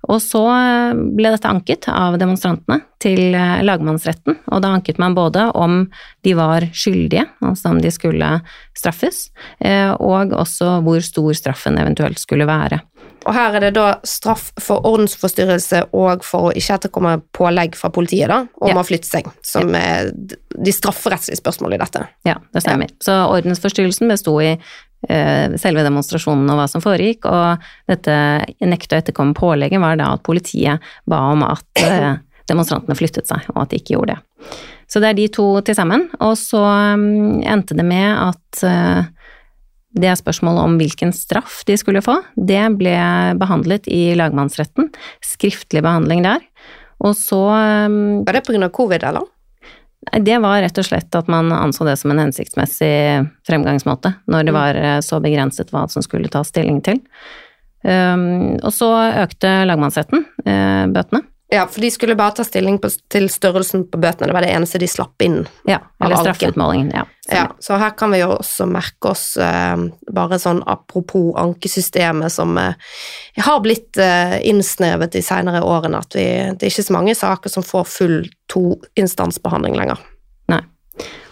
Og 0.07 0.21
så 0.23 0.41
eh, 0.53 0.99
ble 1.17 1.31
dette 1.33 1.49
anket 1.49 1.89
av 1.91 2.17
demonstrantene 2.19 2.79
til 3.03 3.35
eh, 3.35 3.63
lagmannsretten, 3.67 4.39
og 4.47 4.63
da 4.63 4.73
anket 4.77 5.01
man 5.01 5.15
både 5.17 5.49
om 5.57 5.81
de 6.25 6.35
var 6.37 6.65
skyldige, 6.71 7.27
altså 7.43 7.73
om 7.73 7.81
de 7.83 7.91
skulle 7.93 8.31
straffes, 8.77 9.27
eh, 9.59 9.91
og 9.91 10.35
også 10.37 10.79
hvor 10.85 11.03
stor 11.05 11.35
straffen 11.37 11.79
eventuelt 11.81 12.21
skulle 12.21 12.47
være. 12.49 12.81
Og 13.27 13.35
her 13.35 13.57
er 13.57 13.65
det 13.67 13.73
da 13.75 13.85
straff 14.07 14.49
for 14.61 14.85
ordensforstyrrelse 14.87 15.83
og 15.97 16.23
for 16.25 16.49
å 16.49 16.53
ikke 16.55 16.77
etterkomme 16.77 17.13
pålegg 17.35 17.75
fra 17.75 17.91
politiet 17.93 18.31
da, 18.31 18.45
om 18.61 18.71
Ja. 18.71 18.75
å 18.79 18.85
flytte 18.87 19.09
seg, 19.09 19.27
som 19.43 19.73
er 19.75 20.11
de 20.15 20.73
strafferettslige 20.73 21.41
spørsmålene 21.41 21.75
i 21.75 21.83
dette. 21.83 22.03
Ja, 22.27 22.37
det 22.53 22.63
stemmer. 22.63 22.93
Så 23.03 23.11
ordensforstyrrelsen 23.35 24.07
besto 24.07 24.37
i 24.41 24.53
eh, 25.09 25.57
selve 25.59 25.83
demonstrasjonen 25.85 26.49
og 26.53 26.61
hva 26.61 26.69
som 26.71 26.81
foregikk, 26.83 27.27
og 27.29 27.67
dette 27.91 28.15
nekte 28.63 28.95
å 28.95 29.01
etterkomme 29.03 29.35
pålegget 29.37 29.83
var 29.83 29.99
da 29.99 30.13
at 30.15 30.23
politiet 30.25 30.79
ba 31.05 31.19
om 31.33 31.43
at 31.43 31.83
eh, 31.83 32.15
demonstrantene 32.47 32.95
flyttet 32.97 33.27
seg, 33.27 33.43
og 33.53 33.65
at 33.65 33.73
de 33.73 33.81
ikke 33.81 33.97
gjorde 33.97 34.15
det. 34.15 34.55
Så 34.87 35.01
det 35.03 35.09
er 35.09 35.17
de 35.19 35.27
to 35.35 35.49
til 35.67 35.75
sammen, 35.75 36.07
og 36.23 36.37
så 36.39 36.63
mm, 36.95 37.43
endte 37.43 37.75
det 37.75 37.83
med 37.83 38.07
at 38.07 38.61
det 40.01 40.15
spørsmålet 40.19 40.63
om 40.63 40.75
hvilken 40.79 41.13
straff 41.15 41.61
de 41.67 41.77
skulle 41.79 42.03
få, 42.05 42.19
det 42.35 42.63
ble 42.79 42.97
behandlet 43.39 43.87
i 43.91 44.11
lagmannsretten, 44.17 44.91
skriftlig 45.25 45.83
behandling 45.85 46.25
der, 46.25 46.43
og 47.03 47.13
så 47.13 47.41
mm, 47.91 48.25
Var 48.25 48.33
det 48.33 48.63
av 48.63 48.71
covid, 48.73 49.03
eller? 49.03 49.27
Det 50.23 50.37
var 50.39 50.61
rett 50.63 50.77
og 50.79 50.85
slett 50.87 51.15
at 51.17 51.27
man 51.27 51.51
anså 51.51 51.85
det 51.85 51.97
som 51.99 52.13
en 52.13 52.21
hensiktsmessig 52.21 53.27
fremgangsmåte, 53.47 54.13
når 54.31 54.47
det 54.47 54.53
var 54.55 54.79
eh, 54.79 54.99
så 55.03 55.19
begrenset 55.21 55.73
hva 55.73 55.87
som 55.91 56.05
skulle 56.05 56.31
tas 56.31 56.47
stilling 56.47 56.79
til. 56.85 57.01
Um, 57.83 58.57
og 58.65 58.71
så 58.73 58.89
økte 59.21 59.51
lagmannsretten 59.67 60.23
eh, 60.47 60.85
bøtene. 60.93 61.21
Ja, 61.49 61.67
for 61.67 61.81
de 61.81 61.91
skulle 61.91 62.15
bare 62.19 62.35
ta 62.35 62.43
stilling 62.43 62.75
på, 62.83 62.89
til 63.07 63.29
størrelsen 63.31 63.85
på 63.87 63.99
bøtene, 64.03 64.27
det 64.27 64.35
var 64.35 64.43
det 64.43 64.51
eneste 64.51 64.81
de 64.83 64.89
slapp 64.91 65.23
inn. 65.23 65.45
Ja, 65.69 65.79
eller 66.03 66.19
straffeutmålingen. 66.19 66.91
Ja, 66.95 67.05
Ja, 67.31 67.47
så 67.59 67.75
her 67.75 67.91
kan 67.99 68.11
vi 68.11 68.21
jo 68.21 68.29
også 68.37 68.65
merke 68.71 69.11
oss 69.11 69.37
eh, 69.39 69.79
bare 70.15 70.39
sånn 70.39 70.61
apropos 70.67 71.33
ankesystemet 71.39 72.31
som 72.31 72.55
eh, 72.59 72.75
har 73.43 73.59
blitt 73.63 73.99
eh, 73.99 74.37
innsnevet 74.47 75.15
de 75.15 75.23
senere 75.23 75.63
årene, 75.63 75.99
at 76.03 76.15
vi, 76.15 76.27
det 76.55 76.67
er 76.67 76.71
ikke 76.71 76.87
så 76.87 76.95
mange 76.95 77.15
saker 77.19 77.51
som 77.51 77.67
får 77.67 77.89
full 77.91 78.17
toinstansbehandling 78.51 79.75
lenger. 79.79 80.03
Nei. 80.51 80.63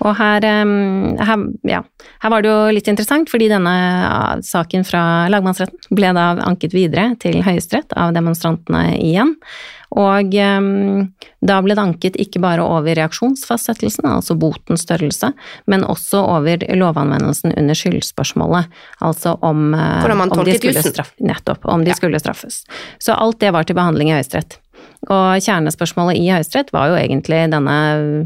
Og 0.05 0.11
her, 0.19 0.43
um, 0.61 1.15
her, 1.17 1.45
ja, 1.65 1.79
her 2.21 2.31
var 2.33 2.43
det 2.43 2.51
jo 2.51 2.73
litt 2.75 2.89
interessant, 2.91 3.31
fordi 3.31 3.47
denne 3.49 3.71
ah, 4.05 4.35
saken 4.43 4.85
fra 4.85 5.01
lagmannsretten 5.31 5.95
ble 5.97 6.11
da 6.13 6.27
anket 6.45 6.75
videre 6.75 7.13
til 7.23 7.39
Høyesterett 7.45 7.95
av 7.97 8.13
demonstrantene 8.13 8.91
igjen. 8.99 9.33
Og 9.95 10.33
um, 10.35 11.05
da 11.45 11.59
ble 11.63 11.75
det 11.77 11.83
anket 11.83 12.17
ikke 12.19 12.41
bare 12.43 12.63
over 12.63 12.97
reaksjonsfastsettelsen, 12.99 14.07
altså 14.09 14.35
botens 14.39 14.83
størrelse, 14.83 15.31
men 15.71 15.85
også 15.87 16.19
over 16.35 16.65
lovanvendelsen 16.75 17.55
under 17.55 17.79
skyldspørsmålet, 17.79 18.67
altså 18.99 19.37
om, 19.45 19.69
eh, 19.73 20.11
om 20.25 20.43
de 20.43 20.57
skulle 20.59 20.83
straff, 20.83 21.13
nettopp, 21.23 21.65
om 21.71 21.85
de 21.85 21.93
Ja. 21.93 21.95
skulle 21.95 22.19
straffes. 22.19 22.65
Så 22.99 23.15
alt 23.15 23.39
det 23.39 23.53
var 23.53 23.63
til 23.63 23.75
behandling 23.75 24.09
i 24.09 24.17
Høyesterett. 24.19 24.59
Og 25.07 25.39
kjernespørsmålet 25.39 26.17
i 26.19 26.29
Høyesterett 26.33 26.71
var 26.73 26.89
jo 26.89 26.99
egentlig 26.99 27.45
denne 27.51 27.77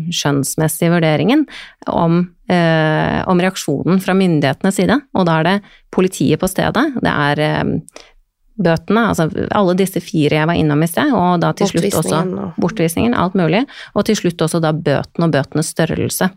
skjønnsmessige 0.09 0.93
vurderingen 0.93 1.45
om, 1.87 2.33
eh, 2.49 3.23
om 3.27 3.39
reaksjonen 3.39 4.01
fra 4.01 4.13
myndighetenes 4.13 4.75
side, 4.75 5.01
og 5.13 5.25
da 5.25 5.39
er 5.39 5.43
det 5.43 5.61
politiet 5.91 6.39
på 6.39 6.49
stedet, 6.49 7.01
det 7.01 7.11
er 7.11 7.39
eh, 7.39 7.79
bøtene, 8.59 9.05
altså 9.11 9.27
alle 9.55 9.75
disse 9.79 10.01
fire 10.03 10.41
jeg 10.41 10.49
var 10.49 10.57
innom 10.59 10.83
i 10.83 10.89
sted, 10.89 11.13
og 11.15 11.39
da 11.43 11.51
til 11.57 11.69
slutt 11.71 11.99
også 12.01 12.21
Bortvisningen 12.59 13.15
alt 13.17 13.37
mulig, 13.39 13.63
og 13.95 14.05
til 14.07 14.17
slutt 14.19 14.41
også 14.45 14.61
da 14.63 14.73
bøtene 14.75 15.29
og 15.29 15.35
bøtenes 15.35 15.71
størrelse. 15.73 16.29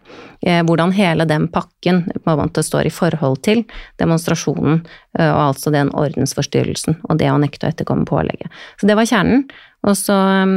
Eh, 0.42 0.60
hvordan 0.66 0.94
hele 0.96 1.26
den 1.28 1.48
pakken 1.52 2.04
på 2.12 2.34
en 2.34 2.38
måte 2.42 2.62
står 2.66 2.86
i 2.88 2.94
forhold 2.94 3.42
til 3.46 3.64
demonstrasjonen, 4.02 4.84
eh, 5.18 5.30
og 5.30 5.48
altså 5.48 5.72
den 5.74 5.90
ordensforstyrrelsen, 5.90 7.00
og 7.08 7.18
det 7.18 7.32
å 7.32 7.40
nekte 7.42 7.66
å 7.66 7.72
etterkomme 7.72 8.06
pålegget. 8.08 8.52
Så 8.80 8.86
det 8.90 8.98
var 8.98 9.10
kjernen, 9.10 9.48
og 9.82 9.98
så 9.98 10.14
eh, 10.14 10.54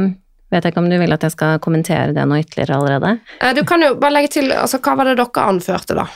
vet 0.54 0.62
jeg 0.62 0.72
ikke 0.74 0.84
om 0.84 0.90
du 0.90 0.98
vil 1.00 1.16
at 1.16 1.26
jeg 1.26 1.34
skal 1.34 1.58
kommentere 1.62 2.14
det 2.14 2.24
noe 2.28 2.44
ytterligere 2.44 2.78
allerede? 2.78 3.16
Eh, 3.40 3.54
Du 3.58 3.64
kan 3.66 3.82
jo 3.82 3.94
bare 3.98 4.20
legge 4.20 4.36
til, 4.38 4.52
altså 4.54 4.78
hva 4.78 4.96
var 5.00 5.10
det 5.10 5.18
dere 5.18 5.48
anførte 5.50 5.98
da, 5.98 6.06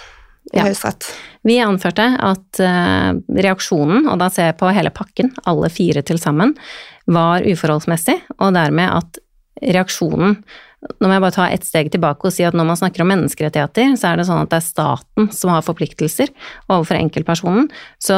i 0.52 0.58
Ja. 0.58 0.66
Høyesterett? 0.66 1.08
Vi 1.46 1.56
anførte 1.62 2.04
at 2.20 2.60
eh, 2.60 3.10
reaksjonen, 3.40 4.08
og 4.10 4.18
da 4.20 4.28
ser 4.32 4.50
jeg 4.50 4.58
på 4.60 4.72
hele 4.74 4.90
pakken, 4.90 5.32
alle 5.48 5.70
fire 5.72 6.02
til 6.02 6.18
sammen, 6.20 6.56
var 7.06 7.46
uforholdsmessig, 7.46 8.18
og 8.38 8.54
dermed 8.54 8.90
at 8.98 9.20
reaksjonen 9.60 10.40
Nå 10.80 11.08
må 11.10 11.12
jeg 11.12 11.22
bare 11.26 11.36
ta 11.36 11.46
ett 11.52 11.64
steg 11.66 11.90
tilbake 11.92 12.24
og 12.24 12.32
si 12.32 12.44
at 12.46 12.54
når 12.56 12.70
man 12.70 12.78
snakker 12.80 13.04
om 13.04 13.10
menneskerettigheter, 13.12 13.92
så 14.00 14.10
er 14.10 14.20
det 14.20 14.24
sånn 14.30 14.40
at 14.40 14.48
det 14.48 14.60
er 14.62 14.64
staten 14.64 15.26
som 15.36 15.52
har 15.52 15.64
forpliktelser 15.66 16.30
overfor 16.70 16.96
enkeltpersonen. 16.96 17.66
Så 18.00 18.16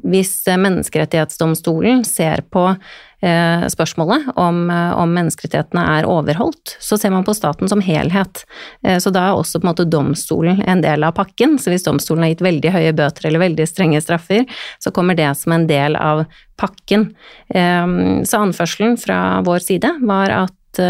hvis 0.00 0.38
eh, 0.48 0.60
Menneskerettighetsdomstolen 0.62 2.00
ser 2.08 2.40
på 2.48 2.62
eh, 2.70 3.64
spørsmålet 3.74 4.30
om, 4.40 4.62
eh, 4.72 4.94
om 4.96 5.12
menneskerettighetene 5.12 5.84
er 5.98 6.08
overholdt, 6.08 6.78
så 6.80 6.96
ser 6.96 7.12
man 7.12 7.26
på 7.26 7.34
staten 7.36 7.68
som 7.68 7.82
helhet. 7.84 8.40
Så 8.80 9.12
da 9.12 9.26
er 9.28 9.36
også 9.36 9.60
på 9.60 9.66
en 9.66 9.70
måte 9.74 9.86
domstolen 9.92 10.62
en 10.64 10.80
del 10.84 11.04
av 11.04 11.12
pakken. 11.18 11.58
Så 11.60 11.74
hvis 11.74 11.84
domstolen 11.84 12.24
har 12.24 12.32
gitt 12.32 12.44
veldig 12.46 12.72
høye 12.72 12.94
bøter 12.96 13.28
eller 13.28 13.44
veldig 13.44 13.66
strenge 13.68 14.00
straffer, 14.00 14.46
så 14.80 14.94
kommer 14.96 15.18
det 15.18 15.28
som 15.38 15.52
en 15.58 15.68
del 15.68 15.98
av 16.00 16.24
pakken. 16.60 17.10
Så 17.52 18.40
anførselen 18.40 18.96
fra 19.00 19.18
vår 19.44 19.60
side 19.64 19.92
var 20.08 20.34
at 20.44 20.82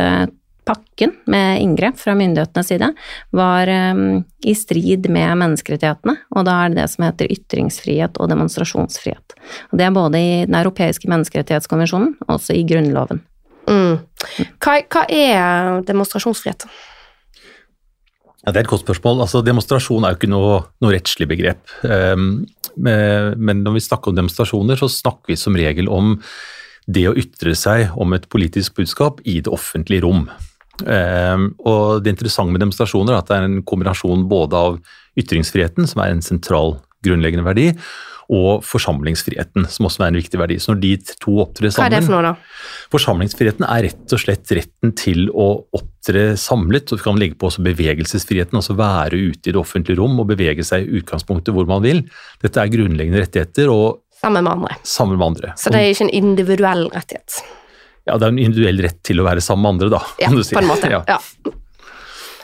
pakken 0.69 1.15
med 1.31 1.63
inngrep 1.63 1.99
fra 1.99 2.15
myndighetenes 2.19 2.71
side 2.71 2.93
var 3.35 3.71
um, 3.95 4.23
i 4.47 4.55
strid 4.59 5.09
med 5.11 5.35
menneskerettighetene, 5.41 6.17
og 6.37 6.47
da 6.47 6.59
er 6.63 6.73
det 6.73 6.81
det 6.83 6.87
som 6.93 7.07
heter 7.07 7.35
ytringsfrihet 7.35 8.21
og 8.23 8.31
demonstrasjonsfrihet. 8.31 9.37
Og 9.73 9.81
det 9.81 9.89
er 9.89 9.97
både 9.97 10.23
i 10.23 10.33
Den 10.47 10.59
europeiske 10.61 11.11
menneskerettighetskonvensjonen 11.11 12.17
og 12.29 12.35
også 12.39 12.57
i 12.59 12.65
Grunnloven. 12.69 13.23
Mm. 13.69 14.01
Hva, 14.63 14.79
hva 14.91 15.05
er 15.11 15.85
demonstrasjonsfrihet? 15.87 16.67
Ja, 18.43 18.51
Det 18.51 18.57
er 18.57 18.65
et 18.65 18.73
godt 18.73 18.83
spørsmål. 18.83 19.23
Altså, 19.23 19.43
demonstrasjon 19.47 20.05
er 20.05 20.15
jo 20.15 20.19
ikke 20.19 20.33
noe, 20.33 20.57
noe 20.83 20.95
rettslig 20.95 21.29
begrep. 21.31 21.63
Um, 21.87 22.45
men 22.77 23.39
men 23.39 23.63
når 23.63 23.77
vi 23.77 23.85
snakker 23.85 24.11
om 24.11 24.17
demonstrasjoner, 24.17 24.79
så 24.81 24.89
snakker 24.89 25.35
vi 25.35 25.37
som 25.37 25.57
regel 25.59 25.91
om 25.93 26.17
det 26.87 27.05
å 27.09 27.17
ytre 27.19 27.55
seg 27.59 27.93
om 28.01 28.15
et 28.17 28.29
politisk 28.33 28.81
budskap 28.81 29.21
i 29.29 29.41
det 29.45 29.53
offentlige 29.53 30.03
rom. 30.03 30.27
Um, 30.81 31.51
og 31.69 32.03
Det 32.03 32.15
interessante 32.15 32.53
med 32.55 32.63
demonstrasjoner 32.65 33.13
er 33.13 33.21
at 33.21 33.29
det 33.29 33.37
er 33.37 33.49
en 33.51 33.61
kombinasjon 33.69 34.25
både 34.31 34.57
av 34.57 34.81
ytringsfriheten, 35.21 35.87
som 35.87 36.01
er 36.03 36.15
en 36.15 36.25
sentral 36.25 36.79
grunnleggende 37.05 37.45
verdi, 37.45 37.69
og 38.33 38.63
forsamlingsfriheten, 38.65 39.67
som 39.69 39.89
også 39.89 40.05
er 40.07 40.13
en 40.13 40.17
viktig 40.17 40.39
verdi. 40.41 40.57
Så 40.63 40.73
når 40.73 40.81
de 40.81 40.93
to 41.21 41.35
opptrer 41.43 41.69
Hva 41.75 41.85
er 41.85 41.93
det 41.93 41.99
sammen 42.01 42.07
for 42.07 42.15
noe 42.17 42.31
da? 42.31 42.35
Forsamlingsfriheten 42.95 43.67
er 43.67 43.85
rett 43.89 44.15
og 44.17 44.23
slett 44.23 44.53
retten 44.57 44.95
til 44.97 45.27
å 45.35 45.49
opptre 45.77 46.23
samlet, 46.41 46.93
og 46.95 47.01
vi 47.01 47.05
kan 47.05 47.21
legge 47.21 47.37
på 47.37 47.51
også 47.51 47.65
bevegelsesfriheten, 47.67 48.57
altså 48.57 48.79
være 48.79 49.21
ute 49.21 49.51
i 49.51 49.53
det 49.53 49.61
offentlige 49.61 50.01
rom 50.01 50.17
og 50.23 50.31
bevege 50.33 50.65
seg 50.65 50.87
i 50.87 51.03
utgangspunktet 51.03 51.53
hvor 51.53 51.69
man 51.69 51.85
vil. 51.85 52.05
Dette 52.41 52.63
er 52.63 52.73
grunnleggende 52.73 53.27
rettigheter, 53.27 53.69
og 53.69 54.01
Sammen 54.23 54.47
med 54.47 54.53
andre. 54.55 54.77
sammen 54.87 55.19
med 55.19 55.27
andre. 55.27 55.53
Så 55.59 55.75
det 55.75 55.81
er 55.83 55.93
ikke 55.93 56.07
en 56.07 56.17
individuell 56.23 56.87
rettighet. 56.95 57.43
Ja, 58.09 58.17
det 58.19 58.27
er 58.27 58.33
en 58.33 58.41
individuell 58.43 58.81
rett 58.83 58.99
til 59.07 59.23
å 59.23 59.27
være 59.27 59.43
sammen 59.45 59.63
med 59.67 59.75
andre, 59.77 59.93
da, 59.99 60.01
Ja, 60.19 60.29
kan 60.31 60.39
du 60.39 60.45
si. 60.47 60.57
på 60.57 60.63
en 60.63 60.71
måte. 60.73 60.91
Ja. 60.97 61.03
Ja. 61.09 61.19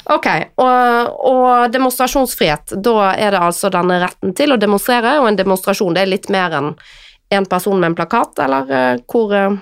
Ok, 0.08 0.26
og, 0.56 1.16
og 1.28 1.72
demonstrasjonsfrihet, 1.74 2.78
da 2.80 3.10
er 3.12 3.34
det 3.34 3.42
altså 3.44 3.68
denne 3.68 3.98
retten 4.00 4.32
til 4.38 4.54
å 4.54 4.56
demonstrere, 4.60 5.18
og 5.20 5.28
en 5.28 5.36
demonstrasjon 5.36 5.92
det 5.98 6.06
er 6.06 6.08
litt 6.14 6.30
mer 6.32 6.54
enn 6.56 6.70
en 7.36 7.44
person 7.50 7.76
med 7.76 7.90
en 7.90 7.98
plakat, 7.98 8.40
eller 8.40 8.72
eh, 8.72 9.02
hvor 9.04 9.34
eh, 9.36 9.58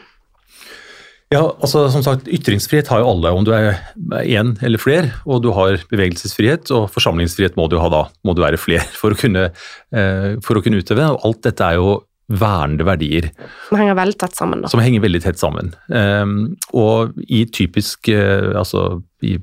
Ja, 1.35 1.40
altså 1.59 1.88
som 1.90 2.04
sagt, 2.06 2.28
Ytringsfrihet 2.30 2.87
har 2.92 3.02
jo 3.02 3.09
alle, 3.11 3.32
om 3.35 3.42
du 3.42 3.50
er 3.56 3.80
én 4.22 4.52
eller 4.62 4.78
fler. 4.78 5.09
Og 5.26 5.40
du 5.42 5.48
har 5.56 5.80
bevegelsesfrihet, 5.90 6.70
og 6.70 6.87
forsamlingsfrihet 6.94 7.59
må 7.59 7.66
du 7.66 7.80
ha 7.82 7.88
da. 7.90 8.04
Må 8.22 8.37
du 8.38 8.44
være 8.44 8.61
fler 8.62 8.87
for 8.94 9.11
å 9.11 9.18
kunne, 9.18 9.48
eh, 9.90 10.37
for 10.46 10.54
å 10.54 10.62
kunne 10.62 10.78
utøve. 10.78 11.09
Og 11.16 11.26
alt 11.26 11.42
dette 11.48 11.66
er 11.66 11.80
jo 11.80 11.96
vernede 12.27 12.87
verdier 12.87 13.29
som 13.69 13.79
henger 13.79 13.99
veldig 13.99 14.19
tett 14.19 14.39
sammen, 14.39 14.65
da. 14.65 14.71
som 14.71 14.83
henger 14.83 15.05
veldig 15.05 15.21
tett 15.23 15.39
sammen. 15.39 15.71
Um, 15.87 16.57
og 16.75 17.15
i 17.23 17.45
typisk 17.47 18.11
uh, 18.11 18.57
altså 18.59 19.03
i 19.23 19.37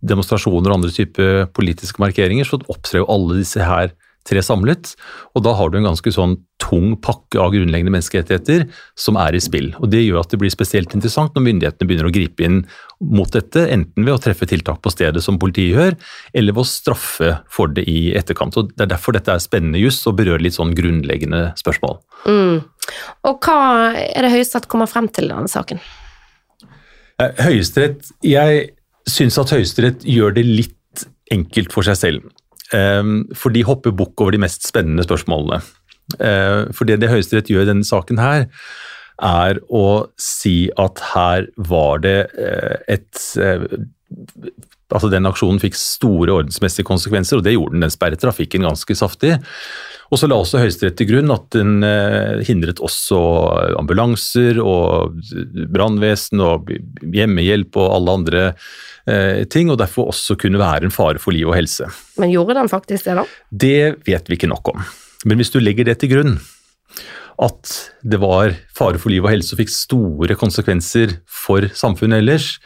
demonstrasjoner 0.00 0.70
og 0.70 0.78
andre 0.78 0.92
typer 0.94 1.48
politiske 1.56 2.00
markeringer, 2.00 2.46
så 2.48 2.60
opptrer 2.72 3.02
jo 3.02 3.10
alle 3.12 3.40
disse 3.42 3.60
her 3.66 3.92
tre 4.28 4.42
samlet, 4.44 4.94
og 5.34 5.44
da 5.46 5.54
har 5.56 5.70
du 5.70 5.78
en 5.80 5.88
ganske 5.88 6.12
sånn 6.12 6.36
tung 6.60 6.92
pakke 7.02 7.40
av 7.40 7.54
grunnleggende 7.54 7.92
menneskerettigheter 7.94 8.66
som 8.98 9.16
er 9.18 9.34
i 9.34 9.40
spill. 9.42 9.70
Og 9.80 9.90
Det 9.90 10.02
gjør 10.02 10.20
at 10.20 10.34
det 10.34 10.40
blir 10.42 10.52
spesielt 10.52 10.92
interessant 10.94 11.34
når 11.34 11.46
myndighetene 11.46 11.88
begynner 11.88 12.10
å 12.10 12.14
gripe 12.14 12.44
inn 12.44 12.58
mot 13.00 13.30
dette, 13.32 13.64
enten 13.72 14.04
ved 14.04 14.14
å 14.14 14.20
treffe 14.22 14.46
tiltak 14.50 14.82
på 14.84 14.92
stedet 14.92 15.22
som 15.24 15.38
politiet 15.40 15.72
gjør, 15.72 15.96
eller 16.34 16.56
ved 16.56 16.62
å 16.62 16.68
straffe 16.68 17.32
for 17.50 17.72
det 17.72 17.86
i 17.88 18.12
etterkant. 18.18 18.56
Og 18.60 18.74
Det 18.74 18.84
er 18.84 18.92
derfor 18.92 19.16
dette 19.16 19.32
er 19.32 19.42
spennende 19.42 19.80
juss 19.80 20.02
og 20.06 20.18
berører 20.20 20.44
litt 20.44 20.58
sånn 20.58 20.74
grunnleggende 20.76 21.54
spørsmål. 21.58 21.98
Mm. 22.26 22.60
Og 23.24 23.40
hva 23.40 23.94
er 23.96 24.26
det 24.26 24.34
Høyesterett 24.34 24.68
kommer 24.68 24.90
frem 24.90 25.08
til 25.08 25.30
i 25.30 25.34
denne 25.34 25.50
saken? 25.50 25.80
Eh, 27.20 27.32
Høyesterett 27.40 28.12
Jeg 28.24 28.70
syns 29.08 29.38
at 29.40 29.52
Høyesterett 29.54 30.04
gjør 30.04 30.36
det 30.36 30.44
litt 30.46 30.76
enkelt 31.32 31.72
for 31.72 31.86
seg 31.86 31.98
selv. 31.98 32.30
Um, 32.76 33.24
for 33.34 33.50
de 33.54 33.64
hopper 33.66 33.94
bukk 33.96 34.20
over 34.22 34.36
de 34.36 34.42
mest 34.42 34.66
spennende 34.68 35.06
spørsmålene. 35.06 35.62
For 36.74 36.88
det, 36.88 36.96
det 36.98 37.10
Høyesterett 37.10 37.46
gjør 37.50 37.62
i 37.62 37.68
denne 37.68 37.86
saken 37.86 38.18
her, 38.18 38.48
er 39.22 39.60
å 39.70 40.10
si 40.18 40.70
at 40.80 41.02
her 41.12 41.46
var 41.70 42.02
det 42.02 42.18
et 42.90 43.20
Altså 44.90 45.06
Den 45.12 45.28
aksjonen 45.28 45.60
fikk 45.62 45.76
store 45.78 46.34
ordensmessige 46.34 46.88
konsekvenser, 46.88 47.38
og 47.38 47.46
det 47.46 47.52
gjorde 47.54 47.76
den. 47.76 47.84
Den 47.84 47.92
sperret 47.94 48.18
trafikken 48.18 48.66
ganske 48.66 48.96
saftig. 48.98 49.36
Og 50.10 50.18
så 50.18 50.26
la 50.26 50.38
også 50.40 50.58
Høyesterett 50.58 50.96
til 50.98 51.06
grunn 51.12 51.30
at 51.30 51.46
den 51.54 51.84
eh, 51.86 52.42
hindret 52.46 52.82
også 52.82 53.18
ambulanser 53.78 54.58
og 54.62 55.20
brannvesen 55.70 56.42
og 56.42 56.72
hjemmehjelp 57.14 57.78
og 57.78 57.92
alle 57.94 58.16
andre 58.18 58.42
eh, 59.06 59.44
ting, 59.50 59.70
og 59.70 59.78
derfor 59.78 60.10
også 60.10 60.34
kunne 60.40 60.60
være 60.60 60.88
en 60.88 60.94
fare 60.94 61.22
for 61.22 61.36
liv 61.36 61.50
og 61.50 61.54
helse. 61.60 61.86
Men 62.18 62.34
gjorde 62.34 62.58
den 62.58 62.72
faktisk 62.72 63.06
det, 63.06 63.20
da? 63.20 63.26
Det 63.50 63.82
vet 64.08 64.30
vi 64.30 64.38
ikke 64.38 64.50
nok 64.50 64.74
om. 64.74 64.82
Men 65.30 65.38
hvis 65.38 65.54
du 65.54 65.60
legger 65.62 65.86
det 65.86 66.00
til 66.00 66.10
grunn, 66.14 66.40
at 67.40 67.70
det 68.02 68.18
var 68.20 68.52
fare 68.76 68.98
for 69.00 69.12
liv 69.12 69.24
og 69.24 69.32
helse 69.32 69.54
og 69.54 69.62
fikk 69.62 69.72
store 69.72 70.36
konsekvenser 70.36 71.20
for 71.24 71.70
samfunnet 71.76 72.20
ellers, 72.24 72.56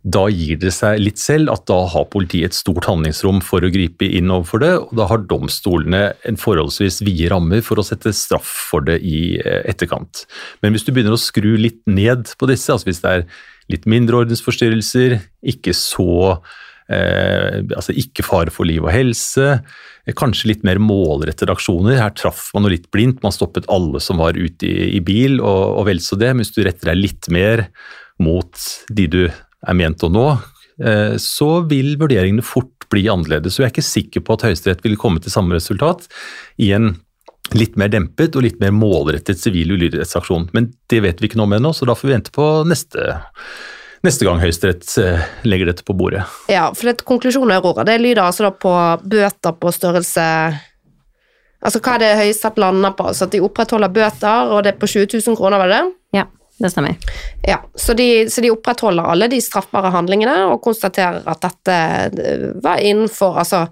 da 0.00 0.22
gir 0.32 0.56
det 0.62 0.70
seg 0.72 1.00
litt 1.02 1.20
selv 1.20 1.50
at 1.52 1.66
da 1.68 1.82
har 1.92 2.06
politiet 2.12 2.48
et 2.48 2.56
stort 2.56 2.86
handlingsrom 2.88 3.42
for 3.44 3.64
å 3.64 3.72
gripe 3.72 4.06
inn 4.08 4.32
overfor 4.32 4.62
det, 4.62 4.72
og 4.80 4.94
da 4.96 5.06
har 5.10 5.26
domstolene 5.28 6.02
en 6.28 6.40
forholdsvis 6.40 7.02
vide 7.04 7.28
rammer 7.32 7.60
for 7.64 7.80
å 7.80 7.84
sette 7.84 8.14
straff 8.16 8.48
for 8.70 8.86
det 8.86 8.96
i 9.04 9.36
eh, 9.36 9.60
etterkant. 9.68 10.24
Men 10.64 10.72
hvis 10.72 10.86
du 10.86 10.94
begynner 10.94 11.18
å 11.18 11.20
skru 11.20 11.52
litt 11.60 11.82
ned 11.90 12.32
på 12.40 12.48
disse, 12.48 12.72
altså 12.72 12.88
hvis 12.88 13.02
det 13.04 13.12
er 13.12 13.26
litt 13.70 13.84
mindre 13.90 14.22
ordensforstyrrelser, 14.24 15.18
ikke 15.52 15.76
så 15.76 16.08
eh, 16.88 17.60
altså 17.68 17.92
ikke 17.92 18.24
fare 18.24 18.54
for 18.54 18.68
liv 18.70 18.86
og 18.86 18.94
helse, 18.94 19.60
eh, 19.60 20.16
kanskje 20.16 20.54
litt 20.54 20.64
mer 20.64 20.80
målrettede 20.80 21.52
aksjoner. 21.52 22.00
Her 22.00 22.16
traff 22.16 22.48
man 22.56 22.64
noe 22.64 22.72
litt 22.72 22.88
blindt, 22.88 23.20
man 23.20 23.36
stoppet 23.36 23.68
alle 23.68 24.00
som 24.00 24.24
var 24.24 24.40
ute 24.40 24.64
i, 24.64 24.94
i 24.96 25.04
bil, 25.04 25.42
og, 25.44 25.76
og 25.76 25.86
vel 25.92 26.00
så 26.00 26.16
det. 26.16 26.32
Men 26.32 26.46
hvis 26.46 26.56
du 26.56 26.64
retter 26.64 26.94
deg 26.94 27.04
litt 27.04 27.28
mer 27.36 27.66
mot 28.20 28.66
de 28.88 29.08
du 29.12 29.22
er 29.66 29.76
ment 29.76 30.04
å 30.04 30.10
nå, 30.12 30.26
eh, 30.84 31.16
så 31.20 31.50
vil 31.68 31.96
vurderingene 32.00 32.44
fort 32.44 32.88
bli 32.90 33.06
annerledes. 33.12 33.54
Så 33.54 33.64
jeg 33.64 33.70
er 33.70 33.74
ikke 33.74 33.86
sikker 33.86 34.24
på 34.26 34.36
at 34.36 34.48
Høyesterett 34.48 34.84
vil 34.86 34.98
komme 35.00 35.22
til 35.22 35.32
samme 35.32 35.56
resultat 35.56 36.08
i 36.60 36.72
en 36.76 36.94
litt 37.56 37.76
mer 37.80 37.90
dempet 37.90 38.36
og 38.36 38.44
litt 38.46 38.60
mer 38.62 38.72
målrettet 38.74 39.40
sivil 39.40 39.74
ulydighetsaksjon. 39.74 40.50
Men 40.56 40.70
det 40.90 41.02
vet 41.04 41.20
vi 41.20 41.30
ikke 41.30 41.40
noe 41.40 41.48
om 41.50 41.58
ennå, 41.58 41.74
så 41.74 41.88
da 41.88 41.96
får 41.98 42.08
vi 42.08 42.14
vente 42.14 42.34
på 42.34 42.46
neste, 42.68 43.20
neste 44.06 44.26
gang 44.26 44.42
Høyesterett 44.42 44.86
eh, 45.02 45.28
legger 45.46 45.72
dette 45.72 45.86
på 45.86 45.96
bordet. 45.98 46.24
Ja, 46.52 46.68
for 46.74 46.90
det, 46.90 47.00
konklusjonen 47.06 47.56
Aurora, 47.58 47.86
det 47.88 48.00
lyder 48.02 48.24
altså 48.26 48.48
da 48.48 48.52
på 48.54 48.74
bøter 49.04 49.56
på 49.60 49.76
størrelse 49.76 50.26
Altså 51.60 51.76
hva 51.84 51.98
er 51.98 52.00
det 52.00 52.14
Høyesterett 52.16 52.56
lander 52.62 52.94
på? 52.96 53.04
Altså 53.10 53.26
at 53.26 53.34
de 53.34 53.42
opprettholder 53.44 53.90
bøter, 53.92 54.48
og 54.48 54.62
det 54.64 54.70
er 54.70 54.78
på 54.80 54.88
20 54.88 55.10
000 55.26 55.36
kroner, 55.36 55.60
var 55.60 55.68
det 55.68 55.80
det? 55.82 55.96
Ja 56.16 56.22
det 56.60 56.70
stemmer. 56.70 56.96
Ja, 57.42 57.62
så 57.74 57.94
de, 57.94 58.30
så 58.30 58.40
de, 58.40 58.50
opprettholder 58.52 59.08
alle 59.08 59.28
de 59.32 59.40
straffbare 59.40 59.92
handlingene 59.94 60.36
og 60.50 60.60
konstaterer 60.64 61.24
at 61.30 61.40
dette 61.46 61.76
eh, 62.20 62.48
var 62.60 62.82
innenfor 62.84 63.38
Altså 63.40 63.62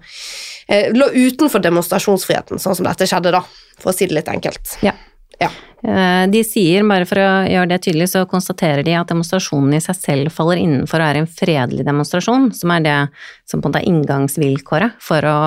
eh, 0.67 0.89
lå 0.95 1.11
utenfor 1.13 1.61
demonstrasjonsfriheten, 1.61 2.61
sånn 2.61 2.77
som 2.79 2.87
dette 2.87 3.05
skjedde, 3.09 3.33
da, 3.35 3.43
for 3.77 3.91
å 3.91 3.95
si 3.95 4.09
det 4.09 4.17
litt 4.17 4.31
enkelt. 4.31 4.79
Ja. 4.85 4.95
ja. 5.37 5.51
Eh, 5.85 6.23
de 6.33 6.41
sier, 6.43 6.87
bare 6.89 7.05
for 7.09 7.21
å 7.21 7.27
gjøre 7.45 7.69
det 7.75 7.79
tydelig, 7.85 8.09
så 8.15 8.25
konstaterer 8.31 8.81
de 8.87 8.97
at 8.97 9.13
demonstrasjonen 9.13 9.77
i 9.77 9.83
seg 9.85 9.99
selv 9.99 10.33
faller 10.33 10.63
innenfor 10.63 10.97
å 10.97 11.11
være 11.11 11.23
en 11.23 11.29
fredelig 11.29 11.85
demonstrasjon, 11.87 12.49
som 12.57 12.73
er 12.73 12.85
det 12.87 12.97
som 13.45 13.61
på 13.61 13.69
en 13.69 13.69
måte 13.69 13.83
er 13.83 13.91
inngangsvilkåret 13.93 14.97
for 15.03 15.29
å 15.29 15.37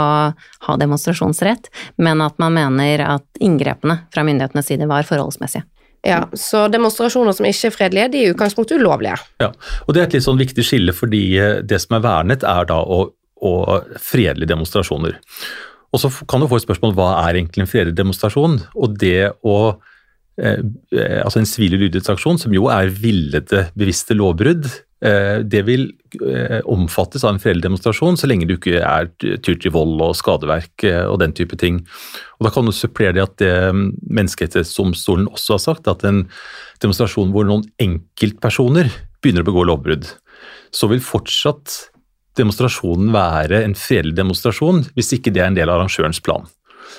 ha 0.69 0.79
demonstrasjonsrett, 0.79 1.73
men 1.99 2.23
at 2.23 2.39
man 2.43 2.55
mener 2.55 3.03
at 3.19 3.27
inngrepene 3.43 4.05
fra 4.15 4.23
myndighetenes 4.31 4.71
side 4.71 4.91
var 4.91 5.11
forholdsmessige. 5.11 5.67
Ja, 6.03 6.27
Så 6.35 6.67
demonstrasjoner 6.69 7.35
som 7.37 7.47
ikke 7.47 7.69
er 7.71 7.75
fredelige, 7.75 8.09
de 8.11 8.21
er 8.21 8.31
i 8.31 8.35
utgangspunktet 8.35 8.81
ulovlige. 8.81 9.19
Ja, 9.43 9.53
og 9.87 9.95
Det 9.95 10.03
er 10.03 10.09
et 10.09 10.17
litt 10.19 10.27
sånn 10.27 10.41
viktig 10.41 10.65
skille, 10.67 10.95
fordi 10.97 11.23
eh, 11.39 11.61
det 11.63 11.79
som 11.85 11.97
er 11.99 12.07
vernet, 12.07 12.43
er 12.43 12.67
da 12.67 12.81
å, 12.83 13.05
å 13.39 13.53
fredelige 14.03 14.51
demonstrasjoner. 14.51 15.21
Og 15.93 16.01
så 16.03 16.11
kan 16.27 16.41
du 16.41 16.49
få 16.49 16.59
et 16.59 16.67
spørsmål 16.67 16.97
hva 16.97 17.09
er 17.27 17.39
egentlig 17.39 17.63
en 17.63 17.71
fredelig 17.71 17.95
demonstrasjon? 17.99 18.59
Og 18.75 18.97
det 18.99 19.31
å 19.45 19.59
eh, 20.41 20.59
eh 20.91 21.21
Altså 21.23 21.43
en 21.43 21.47
sivil 21.47 21.77
ulydighetsaksjon, 21.79 22.41
som 22.41 22.55
jo 22.57 22.67
er 22.73 22.91
villede, 22.91 23.69
bevisste 23.79 24.17
lovbrudd, 24.19 24.67
det 25.03 25.63
vil 25.67 25.89
eh, 26.23 26.61
omfattes 26.71 27.25
av 27.25 27.35
en 27.35 27.41
foreldredemonstrasjon 27.43 28.19
så 28.21 28.29
lenge 28.31 28.47
du 28.47 28.55
ikke 28.55 28.79
er 28.79 29.09
tyr 29.19 29.57
til 29.59 29.75
vold 29.75 29.99
og 30.05 30.15
skadeverk 30.15 30.85
eh, 30.87 31.03
og 31.09 31.19
den 31.23 31.35
type 31.35 31.59
ting. 31.59 31.81
Og 32.39 32.47
Da 32.47 32.53
kan 32.55 32.67
du 32.67 32.75
supplere 32.75 33.17
det 33.17 33.25
at 33.25 33.37
det 33.43 33.55
Menneskerettighetsdomstolen 33.75 35.27
også 35.33 35.57
har 35.57 35.65
sagt, 35.65 35.91
at 35.91 36.05
en 36.07 36.25
demonstrasjon 36.85 37.35
hvor 37.35 37.49
noen 37.49 37.67
enkeltpersoner 37.83 38.93
begynner 39.23 39.43
å 39.43 39.51
begå 39.51 39.67
lovbrudd, 39.67 40.07
så 40.75 40.89
vil 40.91 41.03
fortsatt 41.03 41.89
demonstrasjonen 42.39 43.11
være 43.13 43.61
en 43.67 43.75
fredelig 43.77 44.17
demonstrasjon 44.17 44.87
hvis 44.97 45.13
ikke 45.19 45.35
det 45.35 45.43
er 45.43 45.51
en 45.51 45.59
del 45.59 45.69
av 45.69 45.81
arrangørens 45.81 46.23
plan. 46.25 46.47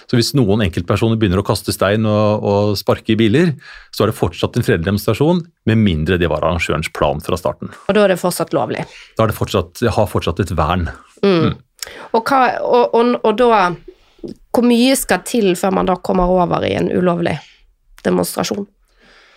Så 0.09 0.17
hvis 0.19 0.33
noen 0.37 0.65
enkeltpersoner 0.65 1.19
begynner 1.19 1.41
å 1.41 1.45
kaste 1.47 1.73
stein 1.75 2.07
og, 2.09 2.43
og 2.43 2.73
sparke 2.79 3.15
i 3.15 3.19
biler, 3.19 3.53
så 3.93 4.05
er 4.05 4.11
det 4.11 4.17
fortsatt 4.17 4.57
en 4.57 4.65
fredelig 4.65 4.89
demonstrasjon, 4.89 5.43
med 5.69 5.79
mindre 5.79 6.19
det 6.21 6.29
var 6.31 6.43
arrangørens 6.43 6.91
plan 6.95 7.21
fra 7.23 7.39
starten. 7.39 7.71
Og 7.87 7.97
da 7.97 8.05
er 8.05 8.13
det 8.13 8.21
fortsatt 8.21 8.53
lovlig? 8.55 8.85
Da 9.17 9.27
det 9.29 9.37
fortsatt, 9.37 9.83
har 9.95 10.09
fortsatt 10.09 10.43
et 10.43 10.53
vern. 10.57 10.89
Mm. 11.23 11.53
Mm. 11.53 11.57
Og, 12.13 12.21
hva, 12.21 12.43
og, 12.63 12.93
og, 12.95 13.15
og 13.27 13.33
da 13.39 13.63
Hvor 14.55 14.63
mye 14.63 14.93
skal 14.95 15.23
til 15.27 15.49
før 15.59 15.73
man 15.75 15.89
da 15.89 15.97
kommer 15.99 16.31
over 16.31 16.63
i 16.63 16.75
en 16.79 16.87
ulovlig 16.93 17.35
demonstrasjon? 18.05 18.67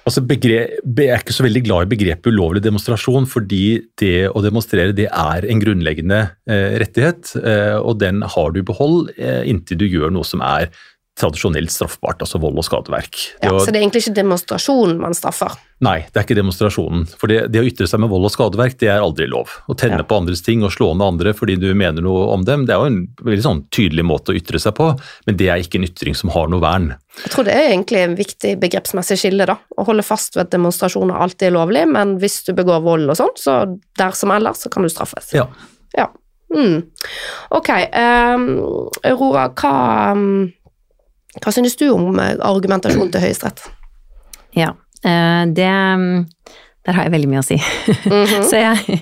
Altså 0.06 0.22
begrep, 0.22 0.76
jeg 0.86 1.10
er 1.10 1.22
ikke 1.22 1.34
så 1.34 1.42
veldig 1.42 1.64
glad 1.66 1.86
i 1.86 1.90
begrepet 1.90 2.30
ulovlig 2.30 2.60
demonstrasjon, 2.62 3.24
fordi 3.26 3.80
det 3.98 4.28
å 4.30 4.42
demonstrere 4.44 4.94
det 4.94 5.08
er 5.10 5.46
en 5.50 5.62
grunnleggende 5.62 6.20
eh, 6.46 6.76
rettighet, 6.78 7.32
eh, 7.40 7.74
og 7.80 7.98
den 7.98 8.22
har 8.22 8.52
du 8.54 8.60
i 8.60 8.68
behold 8.68 9.10
eh, 9.16 9.42
inntil 9.50 9.80
du 9.82 9.88
gjør 9.90 10.14
noe 10.14 10.28
som 10.28 10.44
er 10.46 10.70
tradisjonelt 11.16 11.72
straffbart, 11.72 12.20
altså 12.20 12.38
vold 12.40 12.58
og 12.60 12.66
skadeverk. 12.66 13.16
Ja, 13.40 13.54
Så 13.56 13.70
det 13.70 13.78
er 13.78 13.86
egentlig 13.86 14.02
ikke 14.04 14.18
demonstrasjonen 14.18 14.98
man 15.00 15.16
straffer? 15.16 15.54
Nei, 15.84 15.98
det 16.08 16.20
er 16.20 16.24
ikke 16.26 16.36
demonstrasjonen. 16.36 17.06
For 17.20 17.32
det, 17.32 17.38
det, 17.52 17.60
å 17.60 17.68
ytre 17.68 17.88
seg 17.88 18.00
med 18.00 18.10
vold 18.12 18.28
og 18.28 18.32
skadeverk, 18.32 18.76
det 18.80 18.90
er 18.92 19.04
aldri 19.04 19.28
lov. 19.28 19.54
Å 19.68 19.76
tenne 19.76 20.00
ja. 20.02 20.06
på 20.08 20.16
andres 20.16 20.44
ting 20.44 20.64
og 20.64 20.74
slå 20.74 20.90
ned 20.92 21.06
andre 21.06 21.32
fordi 21.36 21.56
du 21.60 21.70
mener 21.76 22.04
noe 22.04 22.26
om 22.34 22.44
dem, 22.44 22.66
det 22.68 22.74
er 22.74 22.82
jo 22.82 22.90
en 22.90 22.98
veldig 23.24 23.46
sånn 23.46 23.62
tydelig 23.72 24.04
måte 24.08 24.34
å 24.34 24.36
ytre 24.36 24.60
seg 24.60 24.76
på, 24.76 24.90
men 25.28 25.38
det 25.40 25.48
er 25.52 25.64
ikke 25.64 25.80
en 25.80 25.88
ytring 25.88 26.16
som 26.16 26.32
har 26.36 26.52
noe 26.52 26.64
vern. 26.64 26.90
Jeg 27.22 27.32
tror 27.32 27.48
det 27.48 27.56
er 27.56 27.70
egentlig 27.70 28.02
en 28.04 28.18
viktig 28.18 28.52
begrepsmessig 28.60 29.18
skille, 29.22 29.48
da. 29.48 29.56
Å 29.56 29.86
holde 29.88 30.04
fast 30.04 30.36
ved 30.36 30.46
at 30.46 30.52
demonstrasjoner 30.52 31.16
alltid 31.16 31.48
er 31.48 31.56
lovlig, 31.56 31.86
men 31.96 32.18
hvis 32.20 32.42
du 32.48 32.52
begår 32.56 32.84
vold 32.84 33.08
og 33.08 33.16
sånn, 33.16 33.32
så 33.40 33.56
der 33.96 34.16
som 34.16 34.36
ellers, 34.36 34.64
så 34.64 34.72
kan 34.72 34.84
du 34.84 34.92
straffes. 34.92 35.32
Ja. 35.36 35.48
ja. 35.96 36.10
Mm. 36.52 36.84
Ok, 37.56 37.72
um, 37.72 38.46
Aurora, 39.00 39.48
hva 39.56 39.74
um 40.12 40.28
hva 41.42 41.52
synes 41.52 41.76
du 41.76 41.88
om 41.92 42.18
eh, 42.22 42.34
argumentasjonen 42.40 43.12
til 43.14 43.24
Høyesterett? 43.24 43.64
Ja, 44.56 44.72
eh, 45.04 45.42
det 45.56 45.72
der 46.86 46.94
har 46.94 47.06
jeg 47.08 47.14
veldig 47.16 47.28
mye 47.30 47.42
å 47.42 47.46
si. 47.46 47.56
Mm 47.58 48.24
-hmm. 48.24 48.42
Så 48.50 48.56
jeg, 48.60 48.78
jeg, 48.86 49.00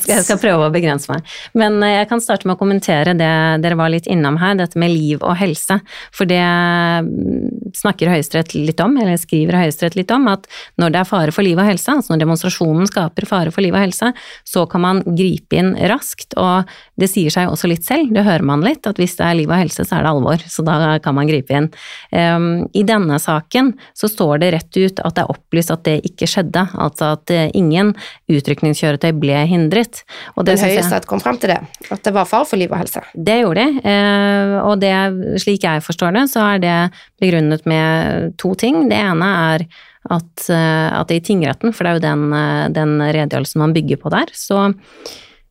skal, 0.00 0.14
jeg, 0.14 0.24
skal, 0.24 0.38
prøve 0.40 0.68
å 0.68 0.72
begrense 0.72 1.10
meg. 1.12 1.24
Men 1.52 1.82
eh, 1.82 1.98
jeg 1.98 2.08
kan 2.08 2.20
starte 2.20 2.48
med 2.48 2.56
å 2.56 2.58
kommentere 2.58 3.12
det 3.12 3.32
dere 3.62 3.76
var 3.76 3.92
litt 3.92 4.06
innom 4.06 4.38
her, 4.40 4.54
dette 4.54 4.78
med 4.78 4.90
liv 4.90 5.22
og 5.22 5.36
helse. 5.36 5.80
For 6.12 6.24
det 6.24 6.40
mm, 6.40 7.72
snakker 7.76 8.08
Høyesterett 8.08 8.54
litt 8.54 8.80
om, 8.80 8.96
eller 8.96 9.16
skriver 9.20 9.60
Høyesterett 9.60 9.96
litt 9.96 10.10
om, 10.10 10.28
at 10.28 10.46
når 10.80 10.90
det 10.90 11.00
er 11.00 11.10
fare 11.10 11.32
for 11.32 11.42
liv 11.42 11.58
og 11.58 11.68
helse, 11.68 11.92
altså 11.92 12.14
når 12.14 12.24
demonstrasjonen 12.24 12.86
skaper 12.86 13.26
fare 13.26 13.50
for 13.50 13.60
liv 13.60 13.74
og 13.74 13.84
helse, 13.84 14.12
så 14.44 14.66
kan 14.66 14.80
man 14.80 15.02
gripe 15.04 15.56
inn 15.56 15.74
raskt. 15.90 16.32
Og 16.40 16.64
det 16.96 17.10
sier 17.12 17.30
seg 17.30 17.50
også 17.52 17.68
litt 17.68 17.84
selv, 17.84 18.14
det 18.14 18.24
hører 18.24 18.46
man 18.46 18.64
litt, 18.64 18.86
at 18.86 18.96
hvis 18.96 19.16
det 19.16 19.26
er 19.26 19.36
liv 19.36 19.50
og 19.50 19.60
helse, 19.60 19.84
så 19.84 19.98
er 19.98 20.06
det 20.06 20.14
alvor. 20.14 20.46
Så 20.48 20.64
da 20.64 20.98
kan 21.04 21.14
man 21.14 21.28
gripe 21.28 21.52
inn. 21.52 21.68
Um, 22.10 22.66
I 22.72 22.86
denne 22.86 23.18
saken 23.20 23.74
så 23.96 24.08
står 24.08 24.40
det 24.40 24.52
rett 24.56 24.80
ut 24.80 25.00
at 25.04 25.16
det 25.16 25.24
er 25.26 25.32
opplyst 25.32 25.74
at 25.74 25.84
det 25.84 26.00
ikke 26.08 26.28
skjedde. 26.30 26.68
altså 26.72 27.12
at 27.16 27.25
at 27.26 27.34
eh, 27.34 27.50
ingen 27.58 27.92
utrykningskjøretøy 28.30 29.12
ble 29.18 29.42
hindret. 29.50 30.04
Og 30.36 30.46
det, 30.46 30.56
Men 30.56 30.70
Høyesterett 30.70 31.08
kom 31.10 31.22
frem 31.22 31.38
til 31.42 31.54
det, 31.54 31.60
at 31.90 32.04
det 32.04 32.14
var 32.14 32.28
fare 32.28 32.46
for 32.46 32.60
liv 32.60 32.70
og 32.70 32.78
helse? 32.80 33.02
Det 33.14 33.40
gjorde 33.42 33.66
de, 33.66 33.82
eh, 33.90 34.54
og 34.62 34.78
det, 34.82 34.94
slik 35.42 35.66
jeg 35.66 35.84
forstår 35.84 36.16
det, 36.16 36.24
så 36.30 36.46
er 36.54 36.62
det 36.62 36.78
begrunnet 37.20 37.66
med 37.66 38.32
to 38.38 38.54
ting. 38.54 38.86
Det 38.90 38.98
ene 38.98 39.30
er 39.52 39.66
at, 40.06 40.48
eh, 40.48 40.88
at 40.94 41.10
i 41.10 41.20
tingretten, 41.20 41.74
for 41.74 41.84
det 41.84 41.92
er 41.92 41.98
jo 41.98 42.06
den, 42.06 42.26
den 42.76 42.98
redegjørelsen 43.02 43.64
man 43.64 43.74
bygger 43.76 44.02
på 44.02 44.12
der, 44.14 44.30
så 44.36 44.70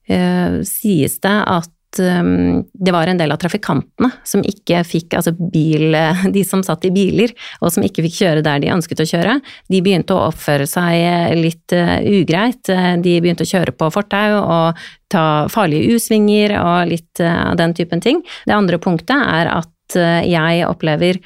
sies 0.06 1.16
det 1.18 1.38
at 1.50 1.72
Um, 2.00 2.64
det 2.74 2.92
var 2.92 3.08
en 3.08 3.20
del 3.20 3.32
av 3.34 3.40
trafikantene 3.42 4.10
som 4.28 4.44
ikke 4.46 4.82
fikk, 4.88 5.16
altså 5.18 5.34
bil, 5.36 5.96
de 6.36 6.44
som 6.48 6.64
satt 6.66 6.86
i 6.88 6.94
biler 6.96 7.34
og 7.62 7.74
som 7.74 7.86
ikke 7.86 8.06
fikk 8.08 8.20
kjøre 8.22 8.44
der 8.46 8.62
de 8.64 8.74
ønsket 8.74 9.04
å 9.04 9.08
kjøre, 9.10 9.38
de 9.72 9.82
begynte 9.86 10.16
å 10.16 10.28
oppføre 10.30 10.68
seg 10.70 11.36
litt 11.40 11.76
uh, 11.76 11.98
ugreit. 12.04 12.64
De 12.66 13.18
begynte 13.24 13.48
å 13.48 13.52
kjøre 13.52 13.76
på 13.76 13.90
fortau 13.94 14.38
og 14.42 14.86
ta 15.12 15.26
farlige 15.52 15.96
U-svinger 15.96 16.56
og 16.60 16.92
litt 16.92 17.22
av 17.22 17.56
den 17.60 17.76
typen 17.78 18.02
ting. 18.04 18.24
Det 18.48 18.56
andre 18.56 18.80
punktet 18.82 19.16
er 19.16 19.52
at 19.54 19.96
jeg 20.26 20.64
opplever 20.66 21.20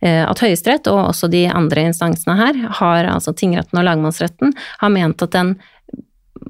at 0.00 0.40
Høyesterett 0.40 0.88
og 0.88 1.10
også 1.10 1.28
de 1.28 1.42
andre 1.52 1.84
instansene 1.90 2.38
her, 2.38 2.56
har, 2.78 3.08
altså 3.12 3.34
tingretten 3.36 3.76
og 3.76 3.84
lagmannsretten, 3.84 4.54
har 4.80 4.94
ment 4.94 5.24
at 5.26 5.34
den 5.36 5.52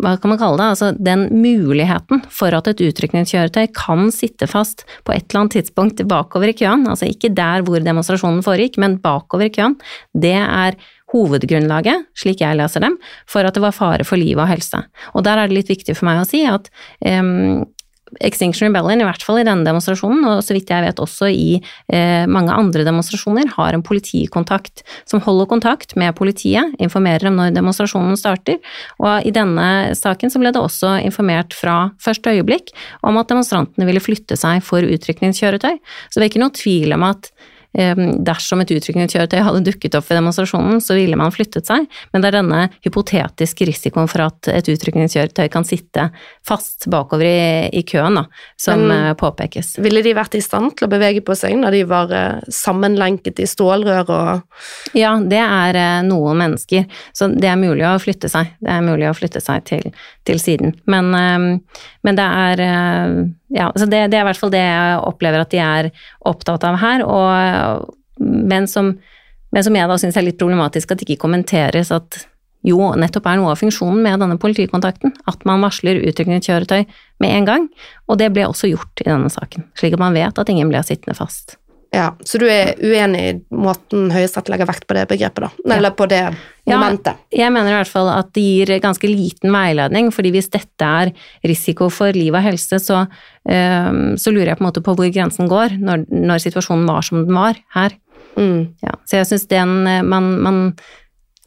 hva 0.03 0.15
kan 0.21 0.33
man 0.33 0.41
kalle 0.41 0.59
det, 0.61 0.69
altså 0.75 0.91
den 0.95 1.27
muligheten 1.43 2.23
for 2.33 2.55
at 2.55 2.71
et 2.71 2.83
utrykningskjøretøy 2.89 3.71
kan 3.77 4.13
sitte 4.15 4.49
fast 4.51 4.85
på 5.07 5.15
et 5.15 5.27
eller 5.27 5.45
annet 5.45 5.59
tidspunkt 5.59 6.05
bakover 6.09 6.53
i 6.53 6.57
køen, 6.59 6.87
altså 6.91 7.09
ikke 7.11 7.33
der 7.35 7.67
hvor 7.67 7.83
demonstrasjonen 7.85 8.45
foregikk, 8.47 8.79
men 8.83 8.99
bakover 9.03 9.49
i 9.49 9.55
køen, 9.55 9.79
det 10.15 10.37
er 10.39 10.79
hovedgrunnlaget, 11.13 12.09
slik 12.19 12.43
jeg 12.45 12.59
leser 12.59 12.85
dem, 12.85 12.99
for 13.29 13.47
at 13.47 13.57
det 13.57 13.65
var 13.65 13.77
fare 13.77 14.05
for 14.05 14.21
liv 14.21 14.39
og 14.39 14.49
helse. 14.51 14.83
Og 15.17 15.25
der 15.25 15.41
er 15.41 15.49
det 15.49 15.57
litt 15.57 15.73
viktig 15.73 15.97
for 15.97 16.09
meg 16.09 16.21
å 16.21 16.29
si 16.29 16.43
at 16.49 16.69
um, 17.01 17.65
Extinction 18.25 18.69
Rebellion, 18.69 19.03
i 19.03 19.07
hvert 19.07 19.25
fall 19.25 19.41
i 19.41 19.47
denne 19.47 19.67
demonstrasjonen, 19.67 20.25
og 20.29 20.43
så 20.45 20.57
vidt 20.57 20.71
jeg 20.73 20.85
vet 20.85 21.03
også 21.03 21.29
i 21.31 21.59
eh, 21.59 22.25
mange 22.31 22.55
andre 22.55 22.85
demonstrasjoner, 22.87 23.53
har 23.57 23.77
en 23.77 23.85
politikontakt 23.85 24.85
som 25.09 25.23
holder 25.25 25.49
kontakt 25.51 25.95
med 26.01 26.17
politiet, 26.19 26.75
informerer 26.83 27.31
om 27.31 27.39
når 27.39 27.55
demonstrasjonen 27.57 28.19
starter. 28.19 28.59
Og 29.03 29.29
i 29.29 29.35
denne 29.35 29.95
saken 29.99 30.33
så 30.33 30.43
ble 30.43 30.53
det 30.55 30.63
også 30.63 30.97
informert 31.05 31.57
fra 31.57 31.91
første 32.03 32.35
øyeblikk 32.37 32.73
om 33.07 33.21
at 33.21 33.31
demonstrantene 33.31 33.89
ville 33.89 34.03
flytte 34.03 34.39
seg 34.39 34.63
for 34.67 34.85
utrykningskjøretøy. 34.85 35.79
Så 36.09 36.19
det 36.19 36.27
er 36.27 36.33
ikke 36.33 36.45
noe 36.45 36.57
tvil 36.57 36.97
om 36.97 37.07
at 37.09 37.31
Dersom 37.77 38.63
et 38.63 38.71
utrykningskjøretøy 38.73 39.43
hadde 39.45 39.61
dukket 39.67 39.95
opp 39.99 40.07
ved 40.09 40.19
demonstrasjonen, 40.19 40.81
så 40.83 40.97
ville 40.97 41.19
man 41.21 41.33
flyttet 41.35 41.69
seg, 41.69 41.85
men 42.15 42.23
det 42.25 42.31
er 42.31 42.39
denne 42.39 42.61
hypotetiske 42.87 43.69
risikoen 43.69 44.09
for 44.11 44.25
at 44.25 44.49
et 44.51 44.71
utrykningskjøretøy 44.73 45.51
kan 45.53 45.67
sitte 45.69 46.09
fast 46.49 46.89
bakover 46.91 47.29
i, 47.29 47.69
i 47.79 47.85
køen, 47.87 48.17
da, 48.19 48.25
som 48.59 48.83
men, 48.89 49.11
eh, 49.11 49.15
påpekes. 49.21 49.77
Ville 49.85 50.03
de 50.03 50.17
vært 50.17 50.39
i 50.39 50.43
stand 50.43 50.79
til 50.79 50.89
å 50.89 50.93
bevege 50.93 51.23
på 51.25 51.37
seg 51.39 51.59
når 51.61 51.77
de 51.77 51.83
var 51.93 52.15
eh, 52.17 52.49
sammenlenket 52.49 53.45
i 53.45 53.49
stålrør 53.49 54.15
og 54.17 54.97
Ja, 54.97 55.13
det 55.21 55.43
er 55.45 55.79
eh, 55.79 56.01
noen 56.09 56.41
mennesker, 56.41 56.89
så 57.13 57.29
det 57.31 57.53
er 57.53 57.61
mulig 57.61 57.85
å 57.87 57.99
flytte 58.03 58.33
seg. 58.33 58.57
Det 58.65 58.73
er 58.75 58.87
mulig 58.87 59.11
å 59.11 59.17
flytte 59.17 59.45
seg 59.45 59.69
til, 59.69 59.93
til 60.27 60.41
siden. 60.43 60.73
Men, 60.89 61.13
men 61.13 62.19
det 62.19 62.25
er 62.25 62.65
ja, 63.49 63.71
så 63.77 63.87
det, 63.87 64.09
det, 64.13 64.19
er 64.19 64.25
i 64.25 64.29
hvert 64.29 64.41
fall 64.41 64.53
det 64.53 64.65
jeg 64.65 64.97
opplever 65.09 65.45
at 65.45 65.53
de 65.53 65.61
er 65.65 65.91
opptatt 66.29 66.65
av 66.69 66.77
her. 66.83 67.05
Og, 67.07 67.95
men, 68.21 68.67
som, 68.69 68.93
men 69.55 69.65
som 69.65 69.79
jeg 69.79 69.89
da 69.89 70.01
syns 70.01 70.19
er 70.21 70.27
litt 70.27 70.41
problematisk 70.41 70.93
at 70.93 71.01
det 71.01 71.09
ikke 71.09 71.25
kommenteres 71.25 71.93
at 71.95 72.21
jo 72.67 72.91
nettopp 72.99 73.29
er 73.31 73.39
noe 73.39 73.53
av 73.55 73.61
funksjonen 73.61 74.03
med 74.05 74.21
denne 74.21 74.37
politikontakten. 74.41 75.15
At 75.31 75.47
man 75.49 75.63
varsler 75.65 76.03
utrykningskjøretøy 76.11 76.83
med 77.23 77.31
en 77.31 77.49
gang. 77.49 77.69
Og 78.11 78.19
det 78.21 78.33
ble 78.35 78.49
også 78.49 78.71
gjort 78.73 79.05
i 79.05 79.09
denne 79.09 79.31
saken, 79.33 79.69
slik 79.79 79.97
at 79.97 80.03
man 80.03 80.17
vet 80.19 80.43
at 80.43 80.53
ingen 80.53 80.73
ble 80.73 80.83
sittende 80.85 81.17
fast. 81.17 81.57
Ja, 81.95 82.11
Så 82.21 82.37
du 82.41 82.45
er 82.51 82.75
uenig 82.85 83.21
i 83.25 83.35
måten 83.57 84.11
Høyesterett 84.13 84.51
legger 84.53 84.69
vekt 84.69 84.85
på 84.89 84.97
det 84.97 85.07
begrepet, 85.09 85.47
da? 85.47 85.77
Eller 85.77 85.95
på 85.97 86.05
det 86.11 86.21
momentet? 86.69 87.17
Ja, 87.33 87.47
jeg 87.47 87.55
mener 87.55 87.73
i 87.73 87.79
hvert 87.79 87.91
fall 87.91 88.11
at 88.13 88.29
det 88.37 88.45
gir 88.45 88.73
ganske 88.85 89.09
liten 89.09 89.55
veiledning, 89.55 90.11
fordi 90.13 90.35
hvis 90.35 90.51
dette 90.53 90.85
er 90.85 91.15
risiko 91.49 91.89
for 91.93 92.13
liv 92.13 92.37
og 92.37 92.45
helse, 92.45 92.81
så, 92.85 93.07
um, 93.49 94.03
så 94.21 94.35
lurer 94.35 94.53
jeg 94.53 94.61
på 94.61 94.67
en 94.67 94.69
måte 94.69 94.85
på 94.85 94.97
hvor 94.99 95.09
grensen 95.15 95.49
går, 95.49 95.79
når, 95.81 96.05
når 96.13 96.45
situasjonen 96.45 96.85
var 96.91 97.09
som 97.09 97.23
den 97.23 97.39
var 97.39 97.57
her. 97.77 97.97
Mm. 98.37 98.75
Ja, 98.85 98.99
så 99.09 99.23
jeg 99.23 99.31
syns 99.33 99.49
den 99.51 99.73
man, 99.87 100.29
man, 100.45 100.61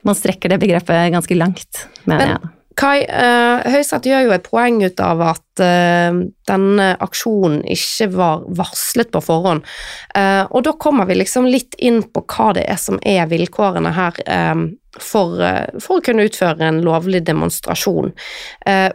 man, 0.01 0.17
strekker 0.17 0.51
det 0.51 0.59
begrepet 0.63 1.13
ganske 1.13 1.37
langt, 1.37 1.85
mener 2.09 2.25
Men, 2.25 2.33
jeg. 2.33 2.55
Kai, 2.81 3.03
uh, 3.05 3.61
Høyesterett 3.69 4.07
gjør 4.09 4.23
jo 4.25 4.33
et 4.33 4.47
poeng 4.47 4.79
ut 4.81 5.01
av 5.05 5.19
at 5.35 5.61
uh, 5.61 6.21
denne 6.49 6.87
aksjonen 7.05 7.59
ikke 7.69 8.07
var 8.15 8.45
varslet 8.57 9.11
på 9.13 9.21
forhånd. 9.21 9.67
Uh, 10.15 10.49
og 10.49 10.65
da 10.65 10.73
kommer 10.81 11.05
vi 11.09 11.19
liksom 11.19 11.45
litt 11.45 11.77
inn 11.77 12.01
på 12.01 12.23
hva 12.25 12.51
det 12.57 12.65
er 12.71 12.79
som 12.81 12.97
er 13.05 13.29
vilkårene 13.29 13.91
her 13.93 14.17
um, 14.25 14.71
for, 14.97 15.37
for, 15.77 15.99
å 15.99 16.03
kunne 16.03 16.25
utføre 16.27 16.65
en 16.67 16.81
lovlig 16.83 17.21
demonstrasjon. 17.23 18.09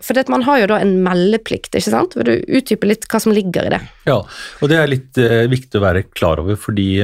for 0.04 0.28
man 0.28 0.42
har 0.44 0.58
jo 0.60 0.66
da 0.68 0.80
en 0.84 0.92
meldeplikt, 1.00 1.70
ikke 1.72 1.88
sant? 1.94 2.12
Vil 2.18 2.28
du 2.28 2.58
utdype 2.58 2.90
litt 2.90 3.06
hva 3.08 3.20
som 3.22 3.32
ligger 3.32 3.64
i 3.64 3.72
det? 3.72 3.78
Ja, 4.04 4.18
og 4.60 4.68
det 4.68 4.76
er 4.76 4.92
litt 4.92 5.16
viktig 5.16 5.80
å 5.80 5.86
være 5.86 6.04
klar 6.12 6.42
over, 6.44 6.60
fordi 6.60 7.00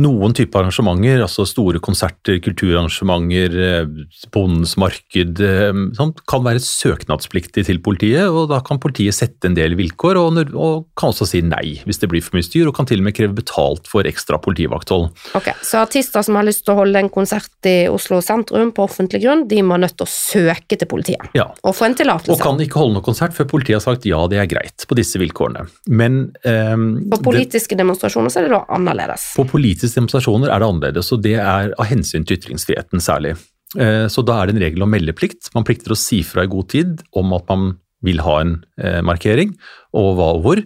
noen 0.00 0.34
typer 0.36 0.64
arrangementer, 0.64 1.22
altså 1.24 1.44
store 1.48 1.80
konserter, 1.82 2.38
kulturarrangementer, 2.44 3.56
eh, 3.60 4.06
Bondens 4.32 4.76
marked, 4.80 5.40
eh, 5.40 5.72
sånt, 5.96 6.22
kan 6.30 6.44
være 6.44 6.62
søknadspliktig 6.64 7.66
til 7.66 7.80
politiet. 7.84 8.28
og 8.30 8.48
Da 8.50 8.60
kan 8.60 8.78
politiet 8.78 9.14
sette 9.14 9.46
en 9.46 9.54
del 9.54 9.76
vilkår, 9.76 10.16
og, 10.16 10.54
og, 10.54 10.86
kan 10.96 11.12
også 11.12 11.26
si 11.28 11.40
nei 11.42 11.80
hvis 11.84 12.00
det 12.00 12.10
blir 12.10 12.22
for 12.24 12.36
mye 12.36 12.46
styr, 12.46 12.68
og 12.68 12.74
kan 12.76 12.86
til 12.86 13.00
og 13.00 13.04
med 13.04 13.16
kreve 13.16 13.34
betalt 13.36 13.86
for 13.90 14.02
ekstra 14.08 14.40
politivakthold. 14.40 15.10
Ok, 15.34 15.52
Så 15.62 15.80
artister 15.80 16.24
som 16.24 16.36
har 16.36 16.44
lyst 16.44 16.64
til 16.64 16.74
å 16.74 16.80
holde 16.80 16.98
en 16.98 17.10
konsert 17.12 17.50
i 17.68 17.88
Oslo 17.90 18.20
sentrum 18.24 18.72
på 18.72 18.84
offentlig 18.84 19.22
grunn, 19.24 19.46
de 19.48 19.62
må 19.62 19.78
nødt 19.80 19.96
til 19.98 20.06
å 20.06 20.10
søke 20.10 20.78
til 20.78 20.88
politiet 20.88 21.34
ja. 21.36 21.48
og 21.62 21.74
få 21.76 21.88
en 21.88 21.96
tillatelse? 21.98 22.34
Og 22.34 22.42
kan 22.42 22.60
ikke 22.60 22.80
holde 22.80 22.98
noe 22.98 23.04
konsert 23.04 23.34
før 23.36 23.48
politiet 23.50 23.78
har 23.78 23.84
sagt 23.84 24.06
ja, 24.08 24.20
det 24.30 24.40
er 24.40 24.48
greit, 24.50 24.86
på 24.88 24.96
disse 24.98 25.20
vilkårene. 25.20 25.66
Men 25.88 26.20
um, 26.44 26.86
På 27.10 27.20
politiske 27.30 27.74
det, 27.74 27.82
demonstrasjoner 27.82 28.32
så 28.32 28.40
er 28.40 28.48
det 28.48 28.54
da 28.54 28.62
annerledes? 28.76 29.30
På 29.36 29.46
politiske 29.48 29.89
politiske 29.90 30.00
demonstrasjoner 30.00 30.50
er 30.50 30.60
det 30.60 30.68
annerledes, 30.68 31.12
og 31.12 31.22
det 31.22 31.36
er 31.38 31.74
av 31.76 31.88
hensyn 31.88 32.24
til 32.24 32.38
ytringsfriheten 32.38 33.00
særlig. 33.00 33.36
Eh, 33.78 34.08
så 34.08 34.22
da 34.22 34.40
er 34.40 34.48
det 34.48 34.56
en 34.56 34.64
regel 34.64 34.82
om 34.82 34.90
meldeplikt. 34.90 35.50
Man 35.54 35.64
plikter 35.64 35.92
å 35.92 35.98
si 35.98 36.22
fra 36.22 36.44
i 36.44 36.50
god 36.50 36.70
tid 36.70 37.02
om 37.12 37.32
at 37.34 37.46
man 37.48 37.78
vil 38.02 38.20
ha 38.24 38.40
en 38.40 38.60
eh, 38.80 39.00
markering, 39.02 39.56
og 39.92 40.16
hva 40.16 40.34
og 40.36 40.44
hvor. 40.44 40.62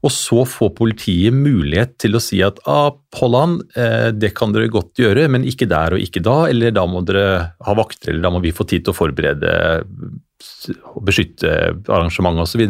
Og 0.00 0.12
så 0.12 0.46
får 0.48 0.72
politiet 0.78 1.34
mulighet 1.34 1.98
til 2.00 2.16
å 2.16 2.22
si 2.22 2.40
at 2.40 2.58
ah, 2.66 2.94
Holland, 3.18 3.66
eh, 3.76 4.10
det 4.16 4.32
kan 4.36 4.52
dere 4.52 4.70
godt 4.72 5.00
gjøre, 5.00 5.28
men 5.28 5.44
ikke 5.44 5.68
der 5.68 5.96
og 5.96 6.00
ikke 6.00 6.22
da, 6.24 6.46
eller 6.48 6.72
da 6.72 6.86
må 6.88 7.02
dere 7.04 7.52
ha 7.60 7.76
vakter, 7.76 8.12
eller 8.12 8.24
da 8.24 8.32
må 8.32 8.40
vi 8.40 8.54
få 8.56 8.64
tid 8.68 8.86
til 8.86 8.94
å 8.94 8.96
forberede 8.96 9.52
og 10.94 11.04
beskytte 11.08 11.52
arrangementet 11.88 12.44
osv. 12.46 12.64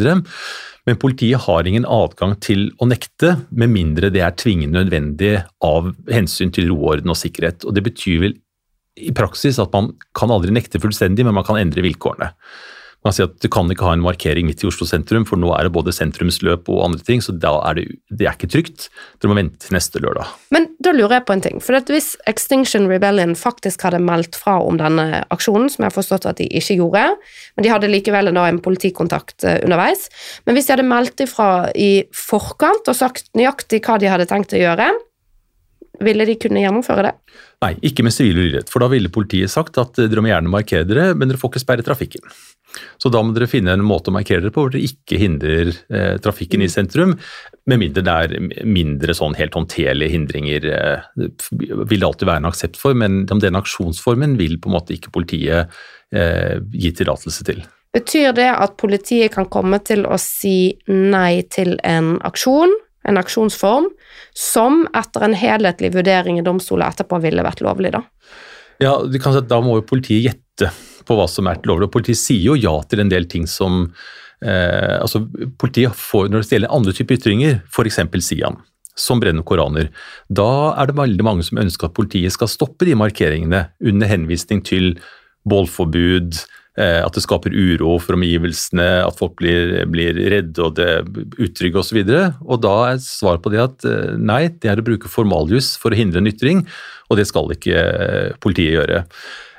Men 0.89 0.99
politiet 1.01 1.45
har 1.45 1.69
ingen 1.69 1.87
adgang 1.87 2.37
til 2.43 2.69
å 2.81 2.89
nekte, 2.89 3.37
med 3.51 3.73
mindre 3.73 4.11
det 4.13 4.23
er 4.25 4.37
tvingende 4.39 4.81
nødvendig 4.81 5.35
av 5.67 5.93
hensyn 6.11 6.53
til 6.55 6.71
ro, 6.73 6.81
orden 6.95 7.13
og 7.13 7.21
sikkerhet. 7.21 7.67
Og 7.67 7.77
Det 7.77 7.85
betyr 7.87 8.25
vel 8.25 8.37
i 9.01 9.13
praksis 9.17 9.61
at 9.63 9.73
man 9.77 9.93
kan 10.17 10.33
aldri 10.35 10.53
nekte 10.55 10.81
fullstendig, 10.83 11.25
men 11.27 11.37
man 11.37 11.47
kan 11.47 11.61
endre 11.61 11.85
vilkårene. 11.85 12.33
Man 13.07 13.15
sier 13.17 13.31
at 13.31 13.39
Du 13.41 13.49
kan 13.53 13.71
ikke 13.73 13.87
ha 13.89 13.95
en 13.97 14.05
markering 14.05 14.49
midt 14.49 14.65
i 14.65 14.69
Oslo 14.69 14.87
sentrum, 14.89 15.25
for 15.29 15.41
nå 15.41 15.53
er 15.57 15.67
det 15.67 15.73
både 15.75 15.95
sentrumsløp 15.95 16.69
og 16.69 16.83
andre 16.85 17.05
ting, 17.07 17.23
så 17.25 17.33
da 17.33 17.55
er 17.71 17.79
det, 17.79 17.87
det 18.13 18.29
er 18.29 18.37
ikke 18.37 18.51
trygt. 18.53 18.89
Dere 19.21 19.33
må 19.33 19.39
vente 19.39 19.63
til 19.65 19.77
neste 19.77 20.03
lørdag. 20.03 20.29
Men 20.55 20.69
da 20.85 20.93
lurer 20.97 21.19
jeg 21.19 21.27
på 21.29 21.37
en 21.37 21.45
ting. 21.47 21.61
for 21.65 21.81
Hvis 21.89 22.13
Extinction 22.31 22.89
Rebellion 22.91 23.35
faktisk 23.39 23.87
hadde 23.87 24.03
meldt 24.05 24.37
fra 24.37 24.59
om 24.61 24.77
denne 24.81 25.25
aksjonen, 25.33 25.71
som 25.73 25.85
jeg 25.85 25.91
har 25.91 25.97
forstått 25.97 26.29
at 26.29 26.41
de 26.43 26.49
ikke 26.61 26.77
gjorde, 26.83 27.07
men 27.57 27.67
de 27.67 27.73
hadde 27.73 27.91
likevel 27.91 28.33
da 28.37 28.49
en 28.49 28.61
politikontakt 28.61 29.45
eh, 29.49 29.63
underveis, 29.65 30.09
men 30.45 30.57
hvis 30.57 30.69
de 30.69 30.77
hadde 30.77 30.89
meldt 30.89 31.25
ifra 31.25 31.71
i 31.73 32.05
forkant 32.17 32.89
og 32.91 32.97
sagt 32.99 33.33
nøyaktig 33.39 33.81
hva 33.87 33.97
de 34.01 34.13
hadde 34.13 34.29
tenkt 34.29 34.53
å 34.57 34.61
gjøre, 34.61 34.93
ville 36.05 36.25
de 36.25 36.37
kunne 36.41 36.63
gjennomføre 36.63 37.09
det? 37.09 37.15
Nei, 37.61 37.75
ikke 37.85 38.05
med 38.07 38.15
sivil 38.15 38.39
urett, 38.41 38.71
for 38.73 38.81
da 38.81 38.89
ville 38.93 39.13
politiet 39.13 39.53
sagt 39.53 39.77
at 39.81 39.99
dere 40.01 40.23
må 40.25 40.31
gjerne 40.31 40.53
markere 40.53 40.87
dere, 40.89 41.11
men 41.13 41.29
dere 41.29 41.41
får 41.41 41.53
ikke 41.53 41.63
sperre 41.65 41.85
trafikken. 41.85 42.25
Så 43.01 43.11
da 43.13 43.23
må 43.25 43.35
dere 43.35 43.49
finne 43.51 43.75
en 43.75 43.87
måte 43.87 44.13
å 44.13 44.15
markere 44.15 44.45
dere 44.45 44.55
på 44.55 44.65
hvor 44.65 44.75
dere 44.75 44.87
ikke 44.87 45.19
hindrer 45.21 45.73
eh, 45.73 46.17
trafikken 46.23 46.63
i 46.63 46.69
mm. 46.69 46.73
sentrum, 46.73 47.17
med 47.71 47.81
mindre 47.83 48.05
det 48.07 48.15
er 48.25 48.67
mindre 48.67 49.15
sånn 49.17 49.37
helt 49.39 49.57
håndterlige 49.57 50.15
hindringer. 50.15 50.69
Eh, 50.71 51.27
vil 51.59 51.99
det 51.99 52.07
alltid 52.07 52.29
være 52.29 52.45
en 52.45 52.51
aksept 52.51 52.81
for, 52.81 52.97
men 52.99 53.25
den 53.31 53.59
aksjonsformen 53.59 54.39
vil 54.41 54.59
på 54.61 54.71
en 54.71 54.77
måte 54.79 54.97
ikke 54.97 55.13
politiet 55.15 55.73
eh, 56.15 56.57
gi 56.73 56.95
tillatelse 57.01 57.47
til. 57.49 57.65
Betyr 57.95 58.35
det 58.37 58.51
at 58.53 58.77
politiet 58.79 59.35
kan 59.35 59.49
komme 59.51 59.81
til 59.83 60.05
å 60.07 60.19
si 60.21 60.77
nei 60.87 61.43
til 61.51 61.75
en 61.87 62.19
aksjon, 62.27 62.71
en 63.09 63.19
aksjonsform, 63.19 63.89
som 64.37 64.85
etter 64.95 65.25
en 65.27 65.35
helhetlig 65.35 65.91
vurdering 65.97 66.39
i 66.39 66.45
domstolen 66.47 66.87
etterpå 66.87 67.19
ville 67.25 67.43
vært 67.43 67.65
lovlig, 67.67 67.95
da? 67.97 68.05
Ja, 68.81 68.95
Da 69.03 69.59
må 69.61 69.81
jo 69.81 69.89
politiet 69.89 70.23
gjette 70.29 70.71
på 71.07 71.19
hva 71.19 71.29
som 71.31 71.49
er 71.51 71.61
til 71.61 71.73
lovlig. 71.73 71.89
Og 71.89 71.95
politiet 71.99 72.21
sier 72.21 72.53
jo 72.53 72.59
ja 72.59 72.75
til 72.91 73.05
en 73.05 73.13
del 73.13 73.29
ting 73.31 73.47
som 73.51 73.87
eh, 74.45 74.97
altså 75.01 75.25
Politiet 75.61 75.97
får, 75.97 76.29
når 76.31 76.45
det 76.45 76.57
gjelder 76.57 76.77
andre 76.77 76.97
typer 76.97 77.21
ytringer, 77.21 77.61
f.eks. 77.71 78.01
Sian, 78.27 78.61
som 78.99 79.21
brenner 79.23 79.47
koraner, 79.47 79.91
da 80.29 80.77
er 80.77 80.91
det 80.91 80.99
veldig 80.99 81.27
mange 81.27 81.47
som 81.47 81.61
ønsker 81.63 81.89
at 81.89 81.97
politiet 81.97 82.35
skal 82.35 82.51
stoppe 82.51 82.89
de 82.89 82.97
markeringene 82.99 83.67
under 83.81 84.11
henvisning 84.11 84.63
til 84.67 84.95
bålforbud, 85.49 86.41
eh, 86.79 87.01
at 87.01 87.17
det 87.17 87.25
skaper 87.25 87.55
uro 87.55 87.97
for 88.03 88.19
omgivelsene, 88.19 88.89
at 89.07 89.21
folk 89.21 89.37
blir, 89.41 89.79
blir 89.91 90.19
redde 90.33 90.65
og 90.65 90.77
det 90.79 90.91
utrygge 91.41 91.81
osv. 91.81 92.03
Og, 92.03 92.11
så 92.11 92.33
og 92.45 92.65
da 92.65 92.75
er 92.91 93.05
svaret 93.05 93.45
på 93.45 93.53
det 93.55 93.63
at 93.65 93.87
eh, 93.89 94.17
nei, 94.19 94.43
det 94.61 94.73
er 94.73 94.83
å 94.83 94.87
bruke 94.87 95.13
formaljus 95.13 95.75
for 95.81 95.93
å 95.95 96.01
hindre 96.01 96.23
en 96.23 96.31
ytring, 96.31 96.67
og 97.09 97.21
det 97.21 97.29
skal 97.31 97.53
ikke 97.57 97.79
eh, 97.79 98.35
politiet 98.43 98.77
gjøre. 98.77 99.05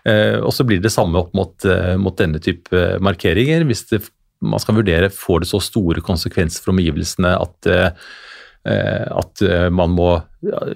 Eh, 0.07 0.39
og 0.41 0.51
så 0.55 0.65
blir 0.67 0.81
det 0.81 0.93
samme 0.93 1.19
opp 1.21 1.35
mot, 1.37 1.53
eh, 1.65 1.95
mot 2.01 2.17
denne 2.17 2.41
type 2.41 2.83
markeringer. 3.03 3.65
Hvis 3.69 3.85
det, 3.91 4.03
man 4.41 4.61
skal 4.61 4.79
vurdere 4.79 5.11
får 5.13 5.43
det 5.43 5.51
så 5.51 5.61
store 5.61 6.03
konsekvenser 6.05 6.63
for 6.63 6.75
omgivelsene 6.75 7.37
at 7.37 7.73
at 8.61 9.41
man 9.73 9.89
må, 9.97 10.19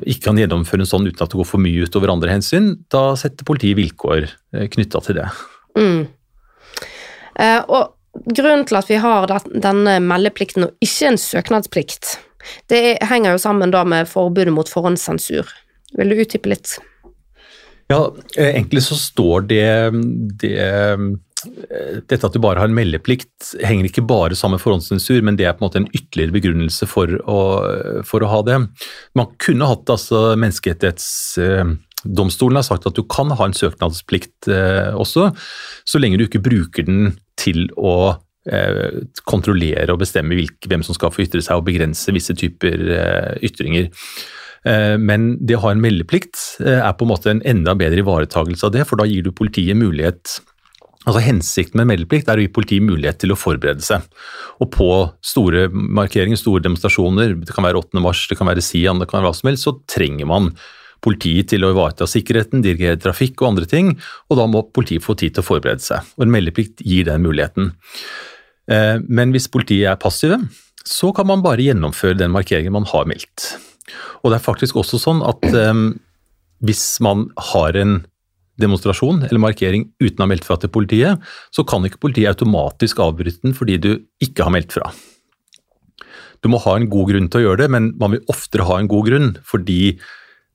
ikke 0.09 0.31
kan 0.31 0.39
gjennomføre 0.41 0.81
en 0.81 0.87
sånn 0.89 1.03
uten 1.05 1.21
at 1.21 1.29
det 1.29 1.37
går 1.37 1.45
for 1.45 1.61
mye 1.61 1.83
utover 1.85 2.09
andre 2.09 2.31
hensyn, 2.33 2.71
da 2.89 3.11
setter 3.13 3.45
politiet 3.45 3.77
vilkår 3.77 4.25
knytta 4.73 5.01
til 5.05 5.19
det. 5.19 5.27
Mm. 5.77 6.07
og 7.69 7.93
grunnen 8.33 8.65
til 8.65 8.79
at 8.81 8.89
vi 8.89 8.97
har 9.03 9.29
denne 9.53 9.99
meldeplikten 10.01 10.65
og 10.65 10.87
ikke 10.87 11.11
en 11.11 11.21
søknadsplikt, 11.21 12.15
det 12.73 12.97
henger 13.05 13.35
jo 13.35 13.43
sammen 13.45 13.69
da 13.69 13.83
med 13.85 14.09
forbudet 14.09 14.57
mot 14.57 14.69
forhåndssensur. 14.69 15.45
Vil 15.93 16.09
du 16.09 16.25
utdype 16.25 16.51
litt? 16.51 16.79
Ja, 17.91 17.99
egentlig 18.41 18.81
så 18.87 18.97
står 18.97 19.45
det, 19.51 19.65
det 20.41 20.55
dette 22.09 22.25
at 22.25 22.33
du 22.33 22.39
bare 22.41 22.57
har 22.61 22.67
en 22.69 22.77
meldeplikt, 22.77 23.55
henger 23.61 23.85
ikke 23.89 24.07
bare 24.07 24.35
sammen 24.37 24.55
med 24.57 24.63
forhåndssensur, 24.63 25.21
men 25.25 25.35
det 25.37 25.45
er 25.45 25.53
på 25.53 25.59
en 25.63 25.67
måte 25.67 25.79
en 25.83 25.93
ytterligere 25.93 26.35
begrunnelse 26.35 26.85
for 26.89 27.07
å, 27.29 27.39
for 28.07 28.19
å 28.23 28.31
ha 28.31 28.39
det. 28.47 28.57
Man 29.17 29.27
kunne 29.41 29.69
hatt 29.69 29.89
altså 29.93 30.17
Menneskerettighetsdomstolen 30.41 32.57
har 32.59 32.67
sagt 32.67 32.87
at 32.89 32.97
du 32.97 33.03
kan 33.11 33.29
ha 33.35 33.43
en 33.45 33.57
søknadsplikt 33.57 34.41
eh, 34.51 34.91
også, 34.97 35.21
så 35.85 35.95
lenge 36.01 36.17
du 36.19 36.25
ikke 36.27 36.45
bruker 36.45 36.83
den 36.87 37.01
til 37.39 37.59
å 37.77 37.95
eh, 38.49 38.93
kontrollere 39.27 39.93
og 39.93 40.01
bestemme 40.01 40.35
hvem 40.39 40.83
som 40.85 40.95
skal 40.97 41.11
få 41.13 41.21
ytre 41.27 41.41
seg 41.45 41.55
og 41.59 41.67
begrense 41.69 42.15
visse 42.15 42.33
typer 42.37 42.77
eh, 42.95 43.33
ytringer. 43.45 43.85
Eh, 44.65 44.95
men 44.97 45.35
det 45.45 45.59
å 45.59 45.63
ha 45.67 45.75
en 45.75 45.83
meldeplikt 45.83 46.39
eh, 46.63 46.81
er 46.81 46.97
på 46.97 47.05
en 47.05 47.13
måte 47.13 47.31
en 47.31 47.43
enda 47.45 47.75
bedre 47.77 48.01
ivaretagelse 48.01 48.67
av 48.67 48.75
det, 48.75 48.85
for 48.89 49.01
da 49.01 49.07
gir 49.09 49.25
du 49.25 49.33
politiet 49.35 49.77
mulighet 49.77 50.39
Altså 51.05 51.21
Hensikten 51.21 51.77
med 51.77 51.85
meldeplikt 51.91 52.29
er 52.31 52.39
å 52.39 52.41
gi 52.41 52.49
politiet 52.49 52.81
mulighet 52.81 53.19
til 53.21 53.29
å 53.29 53.37
forberede 53.37 53.83
seg. 53.85 54.07
Og 54.57 54.71
på 54.73 54.87
store 55.21 55.67
markeringer, 55.69 56.39
store 56.39 56.63
demonstrasjoner, 56.65 57.35
det 57.45 57.53
kan 57.53 57.67
være 57.67 57.83
8. 57.83 58.01
mars, 58.01 58.23
det 58.25 58.39
kan 58.39 58.49
være 58.49 58.63
Sian, 58.65 58.97
det 58.97 59.05
kan 59.11 59.19
være 59.19 59.29
hva 59.29 59.37
som 59.37 59.51
helst, 59.51 59.67
så 59.67 59.75
trenger 59.85 60.25
man 60.31 60.49
politiet 61.05 61.51
til 61.51 61.61
å 61.61 61.69
ivareta 61.75 62.07
sikkerheten, 62.09 62.63
dirigere 62.65 62.97
trafikk 62.97 63.43
og 63.43 63.51
andre 63.51 63.69
ting, 63.69 63.93
og 64.31 64.39
da 64.39 64.47
må 64.49 64.63
politiet 64.73 65.05
få 65.05 65.13
tid 65.19 65.35
til 65.35 65.45
å 65.45 65.49
forberede 65.51 65.85
seg. 65.85 66.09
Og 66.17 66.25
En 66.25 66.33
meldeplikt 66.33 66.81
gir 66.81 67.05
den 67.05 67.21
muligheten. 67.27 67.75
Eh, 68.65 68.97
men 69.05 69.35
hvis 69.35 69.45
politiet 69.53 69.91
er 69.91 70.01
passive, 70.01 70.41
så 70.85 71.13
kan 71.13 71.29
man 71.29 71.45
bare 71.45 71.61
gjennomføre 71.65 72.17
den 72.17 72.33
markeringen 72.33 72.73
man 72.73 72.89
har 72.89 73.05
meldt. 73.09 73.51
Og 74.23 74.31
det 74.31 74.39
er 74.39 74.45
faktisk 74.45 74.77
også 74.81 74.99
sånn 75.01 75.21
at 75.25 75.45
um, 75.53 75.87
hvis 76.65 76.83
man 77.05 77.27
har 77.53 77.77
en 77.79 77.99
demonstrasjon 78.61 79.25
eller 79.27 79.41
markering 79.43 79.89
uten 79.99 80.21
å 80.21 80.23
ha 80.23 80.31
meldt 80.31 80.47
fra 80.47 80.57
til 80.59 80.71
politiet, 80.71 81.21
så 81.51 81.65
kan 81.67 81.83
ikke 81.85 82.01
politiet 82.05 82.31
automatisk 82.31 83.01
avbryte 83.03 83.43
den 83.43 83.57
fordi 83.57 83.79
du 83.83 83.91
ikke 84.23 84.47
har 84.47 84.55
meldt 84.55 84.75
fra. 84.75 84.93
Du 86.43 86.51
må 86.51 86.61
ha 86.63 86.75
en 86.77 86.87
god 86.91 87.11
grunn 87.11 87.27
til 87.31 87.41
å 87.41 87.47
gjøre 87.49 87.65
det, 87.65 87.71
men 87.73 87.91
man 87.99 88.15
vil 88.15 88.25
oftere 88.31 88.67
ha 88.69 88.79
en 88.79 88.89
god 88.91 89.09
grunn 89.09 89.31
fordi 89.47 89.97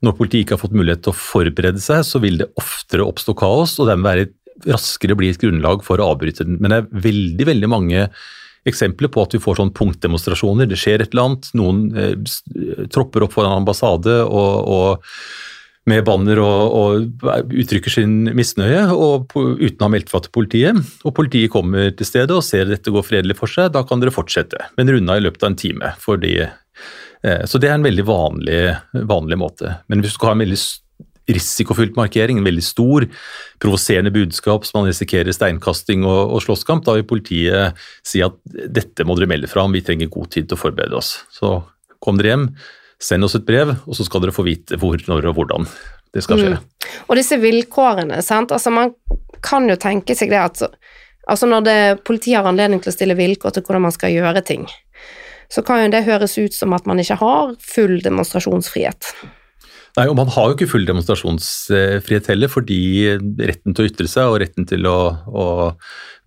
når 0.00 0.16
politiet 0.16 0.46
ikke 0.46 0.56
har 0.56 0.62
fått 0.62 0.76
mulighet 0.76 1.02
til 1.04 1.12
å 1.12 1.20
forberede 1.20 1.82
seg, 1.82 2.04
så 2.08 2.20
vil 2.22 2.38
det 2.40 2.48
oftere 2.60 3.04
oppstå 3.04 3.34
kaos, 3.36 3.74
og 3.82 3.90
dermed 3.90 4.08
være 4.08 4.30
raskere 4.70 5.16
bli 5.16 5.28
et 5.32 5.40
grunnlag 5.40 5.84
for 5.84 6.00
å 6.00 6.12
avbryte 6.14 6.46
den. 6.46 6.56
Men 6.60 6.72
det 6.72 6.78
er 6.80 7.02
veldig, 7.08 7.46
veldig 7.50 7.70
mange 7.70 8.06
eksempler 8.68 9.10
på 9.12 9.24
at 9.24 9.36
vi 9.36 9.42
får 9.42 9.60
sånn 9.60 9.72
punktdemonstrasjoner. 9.76 10.68
Det 10.68 10.78
skjer 10.80 11.04
et 11.04 11.14
eller 11.14 11.30
annet, 11.30 11.52
noen 11.56 11.86
eh, 11.96 12.84
tropper 12.92 13.24
opp 13.26 13.36
foran 13.36 13.60
ambassade 13.60 14.20
og, 14.26 14.68
og 14.70 15.14
med 15.88 16.04
banner 16.04 16.40
og, 16.42 16.74
og, 16.76 17.46
uttrykker 17.62 17.92
sin 17.92 18.28
misnøye 18.36 18.82
og, 18.92 19.32
uten 19.32 19.80
å 19.80 19.86
ha 19.86 19.92
meldt 19.92 20.12
fra 20.12 20.20
til 20.22 20.34
politiet. 20.34 20.92
Og 21.08 21.14
politiet 21.16 21.52
kommer 21.52 21.92
til 21.96 22.08
stedet 22.08 22.36
og 22.36 22.44
ser 22.46 22.68
dette 22.68 22.92
går 22.92 23.06
fredelig 23.06 23.38
for 23.40 23.50
seg, 23.50 23.72
da 23.74 23.84
kan 23.86 24.02
dere 24.02 24.14
fortsette. 24.14 24.70
Men 24.76 24.92
runda 24.92 25.16
i 25.16 25.24
løpet 25.24 25.46
av 25.46 25.52
en 25.52 25.60
time. 25.64 25.94
Fordi, 26.02 26.36
eh, 26.44 27.42
så 27.48 27.62
det 27.62 27.70
er 27.70 27.78
en 27.78 27.88
veldig 27.88 28.06
vanlig, 28.08 28.62
vanlig 29.08 29.40
måte. 29.40 29.78
Men 29.88 30.04
hvis 30.04 30.14
du 30.14 30.20
skal 30.20 30.34
ha 30.34 30.38
en 30.38 30.44
veldig 30.44 30.60
risikofylt 31.36 31.96
markering, 31.98 32.40
en 32.40 32.48
veldig 32.48 32.64
stor, 32.64 33.06
provoserende 33.62 34.12
budskap 34.14 34.66
som 34.66 34.80
man 34.80 34.90
risikerer 34.90 35.34
steinkasting 35.36 36.04
og, 36.08 36.34
og 36.36 36.44
slåsskamp, 36.44 36.84
da 36.86 36.96
vil 36.98 37.08
politiet 37.08 37.80
si 38.06 38.22
at 38.24 38.36
dette 38.48 39.06
må 39.06 39.18
dere 39.18 39.30
melde 39.30 39.50
fra 39.50 39.66
om, 39.66 39.74
vi 39.74 39.84
trenger 39.86 40.12
god 40.12 40.32
tid 40.34 40.50
til 40.50 40.58
å 40.58 40.62
forberede 40.64 40.98
oss. 40.98 41.18
Så 41.34 41.58
kom 42.02 42.20
dere 42.20 42.34
hjem, 42.34 42.46
send 43.00 43.26
oss 43.26 43.36
et 43.38 43.46
brev, 43.48 43.74
og 43.86 43.96
så 43.96 44.06
skal 44.06 44.24
dere 44.24 44.36
få 44.36 44.44
vite 44.46 44.78
hvor, 44.80 45.00
når 45.08 45.30
og 45.32 45.40
hvordan 45.40 45.68
det 46.14 46.24
skal 46.24 46.40
skje. 46.40 46.54
Mm. 46.56 46.94
Og 47.06 47.18
disse 47.18 47.38
vilkårene, 47.40 48.20
sant. 48.26 48.52
Altså 48.54 48.72
man 48.74 48.94
kan 49.44 49.68
jo 49.70 49.78
tenke 49.80 50.16
seg 50.18 50.32
det 50.32 50.40
at 50.42 50.64
altså 51.30 51.48
når 51.48 51.66
det, 51.66 51.80
politiet 52.08 52.40
har 52.40 52.48
anledning 52.50 52.82
til 52.82 52.92
å 52.92 52.96
stille 52.96 53.18
vilkår 53.18 53.54
til 53.54 53.64
hvordan 53.66 53.86
man 53.86 53.94
skal 53.94 54.14
gjøre 54.14 54.42
ting, 54.46 54.66
så 55.50 55.62
kan 55.66 55.82
jo 55.82 55.90
det 55.92 56.06
høres 56.06 56.36
ut 56.38 56.54
som 56.54 56.74
at 56.76 56.86
man 56.86 57.00
ikke 57.02 57.18
har 57.20 57.54
full 57.62 57.98
demonstrasjonsfrihet. 58.04 59.12
Nei, 59.98 60.06
og 60.06 60.14
Man 60.18 60.30
har 60.30 60.50
jo 60.50 60.56
ikke 60.56 60.70
full 60.70 60.84
demonstrasjonsfrihet 60.88 62.30
heller, 62.30 62.50
fordi 62.52 62.82
retten 63.40 63.74
til 63.74 63.84
å 63.84 63.90
ytre 63.90 64.10
seg 64.10 64.30
og 64.30 64.38
retten 64.42 64.68
til 64.70 64.86
å, 64.86 64.98
å 65.26 65.46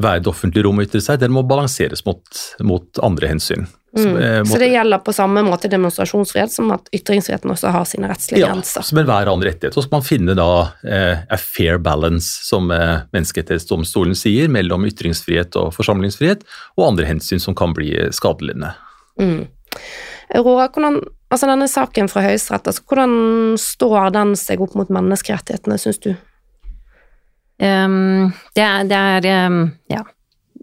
være 0.03 0.19
i 0.19 0.25
det 0.25 0.33
offentlige 0.33 0.67
rom 0.67 0.81
og 0.81 0.89
ytre 0.89 1.03
seg, 1.03 1.21
den 1.21 1.33
må 1.35 1.45
balanseres 1.47 2.03
mot, 2.07 2.43
mot 2.65 3.03
andre 3.05 3.31
hensyn. 3.31 3.67
Mm. 3.97 4.03
Så, 4.03 4.17
eh, 4.17 4.43
så, 4.43 4.57
det 4.57 4.67
gjelder 4.67 4.97
på 5.05 5.13
samme 5.13 5.43
måte 5.45 5.69
demonstrasjonsfrihet 5.69 6.51
som 6.51 6.71
at 6.73 6.87
ytringsfriheten 6.97 7.51
også 7.53 7.73
har 7.75 7.85
sine 7.85 8.09
rettslige 8.09 8.41
ja, 8.41 8.49
grenser? 8.49 8.81
Ja, 8.81 8.89
som 8.89 9.01
enhver 9.03 9.29
annen 9.29 9.45
rettighet. 9.45 9.77
Så 9.77 9.83
skal 9.85 9.99
man 9.99 10.07
finne 10.07 10.35
da 10.37 10.49
eh, 10.81 11.21
a 11.29 11.37
fair 11.37 11.77
balance, 11.77 12.31
som 12.47 12.71
eh, 12.73 13.03
Menneskerettighetsdomstolen 13.13 14.17
sier, 14.17 14.49
mellom 14.53 14.87
ytringsfrihet 14.89 15.59
og 15.61 15.75
forsamlingsfrihet, 15.77 16.41
og 16.79 16.87
andre 16.87 17.11
hensyn 17.11 17.43
som 17.43 17.57
kan 17.57 17.75
bli 17.77 17.93
skadelidende. 18.15 18.73
Mm. 19.21 19.45
Aurora, 20.33 20.71
hvordan, 20.73 21.03
altså 21.33 21.49
denne 21.49 21.69
saken 21.71 22.09
fra 22.11 22.23
Høyesterett, 22.27 22.69
altså 22.69 22.85
hvordan 22.89 23.15
står 23.59 24.13
den 24.15 24.35
seg 24.39 24.61
opp 24.63 24.77
mot 24.77 24.91
menneskerettighetene, 24.93 25.79
syns 25.81 26.01
du? 26.03 26.13
Um, 27.61 28.33
det 28.57 28.65
er, 28.65 28.89
det 28.89 28.99
er 28.99 29.47
um, 29.47 29.63
ja. 29.91 30.03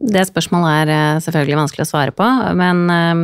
Det 0.00 0.22
spørsmålet 0.24 0.86
er 0.88 0.90
eh, 0.94 1.18
selvfølgelig 1.20 1.56
vanskelig 1.58 1.84
å 1.84 1.88
svare 1.90 2.12
på, 2.16 2.24
men 2.56 2.78
um, 2.88 3.18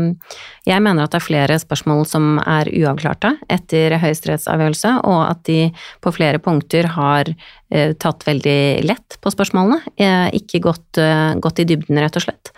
jeg 0.69 0.83
mener 0.85 1.07
at 1.07 1.15
det 1.15 1.23
er 1.23 1.25
flere 1.25 1.57
spørsmål 1.57 2.03
som 2.05 2.27
er 2.43 2.69
uavklarte 2.69 3.31
etter 3.49 3.95
høyesterettsavgjørelse, 4.03 4.91
og 5.09 5.23
at 5.23 5.41
de 5.49 5.71
på 6.05 6.13
flere 6.13 6.43
punkter 6.45 6.91
har 6.99 7.31
uh, 7.33 7.95
tatt 7.97 8.29
veldig 8.29 8.59
lett 8.85 9.17
på 9.25 9.33
spørsmålene, 9.33 9.81
uh, 9.89 10.29
ikke 10.37 10.61
gått, 10.69 11.01
gått, 11.41 11.65
i 11.65 11.69
dybden, 11.73 12.03
rett 12.05 12.21
og 12.21 12.27
slett. 12.27 12.53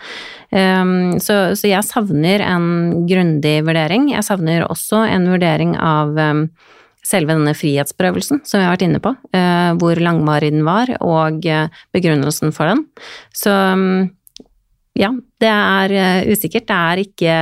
Um, 0.49 1.19
så, 1.21 1.53
så, 1.53 1.67
jeg 1.69 1.85
savner 1.85 2.41
en 2.41 3.05
grundig 3.09 3.59
vurdering. 3.67 4.09
Jeg 4.15 4.25
savner 4.25 4.65
også 4.65 5.03
en 5.05 5.27
vurdering 5.29 5.75
av 5.77 6.17
um, 6.17 6.45
selve 7.05 7.35
denne 7.35 7.53
frihetsberøvelsen 7.57 8.41
som 8.43 8.59
vi 8.59 8.65
har 8.65 8.73
vært 8.73 8.85
inne 8.87 9.01
på, 9.03 9.13
uh, 9.13 9.71
hvor 9.79 10.01
langvarig 10.01 10.51
den 10.55 10.65
var, 10.67 10.91
og 11.05 11.45
uh, 11.45 11.67
begrunnelsen 11.95 12.55
for 12.55 12.71
den. 12.71 12.85
Så 13.35 13.53
um, 13.53 14.09
ja, 14.97 15.11
det 15.39 15.51
er 15.53 15.93
uh, 15.93 16.31
usikkert. 16.33 16.65
Det 16.67 16.79
er 16.79 17.03
ikke 17.05 17.35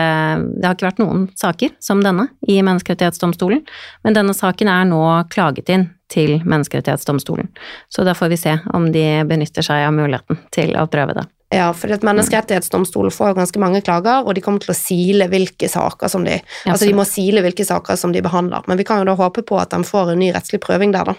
Det 0.58 0.68
har 0.68 0.76
ikke 0.76 0.90
vært 0.90 1.02
noen 1.02 1.28
saker 1.40 1.78
som 1.84 2.04
denne 2.04 2.28
i 2.44 2.60
Menneskerettighetsdomstolen, 2.60 3.64
men 4.04 4.20
denne 4.20 4.36
saken 4.36 4.72
er 4.72 4.84
nå 4.92 5.06
klaget 5.32 5.72
inn 5.72 5.88
til 6.12 6.38
Menneskerettighetsdomstolen. 6.44 7.50
Så 7.88 8.04
da 8.08 8.16
får 8.16 8.36
vi 8.36 8.44
se 8.44 8.60
om 8.76 8.92
de 8.92 9.08
benytter 9.28 9.66
seg 9.66 9.88
av 9.88 9.96
muligheten 9.96 10.44
til 10.56 10.76
å 10.80 10.88
prøve 10.92 11.18
det. 11.18 11.28
Ja, 11.54 11.70
for 11.74 11.88
Menneskerettighetsdomstolen 12.04 13.12
får 13.12 13.38
ganske 13.38 13.60
mange 13.60 13.80
klager, 13.82 14.26
og 14.28 14.36
de 14.36 14.44
kommer 14.44 14.60
til 14.60 14.74
å 14.74 14.76
sile 14.76 15.30
hvilke 15.32 15.70
saker 15.72 16.12
som 16.12 16.26
de 16.28 16.36
ja, 16.36 16.74
Altså 16.74 16.90
de 16.90 16.96
må 16.98 17.06
sile 17.08 17.44
hvilke 17.46 17.64
saker 17.68 17.96
som 17.96 18.12
de 18.12 18.24
behandler, 18.26 18.68
men 18.68 18.80
vi 18.80 18.86
kan 18.88 19.00
jo 19.00 19.08
da 19.08 19.16
håpe 19.16 19.46
på 19.48 19.60
at 19.62 19.72
de 19.72 19.80
får 19.88 20.12
en 20.12 20.20
ny 20.20 20.34
rettslig 20.36 20.60
prøving 20.66 20.92
der, 20.96 21.14
da. 21.14 21.16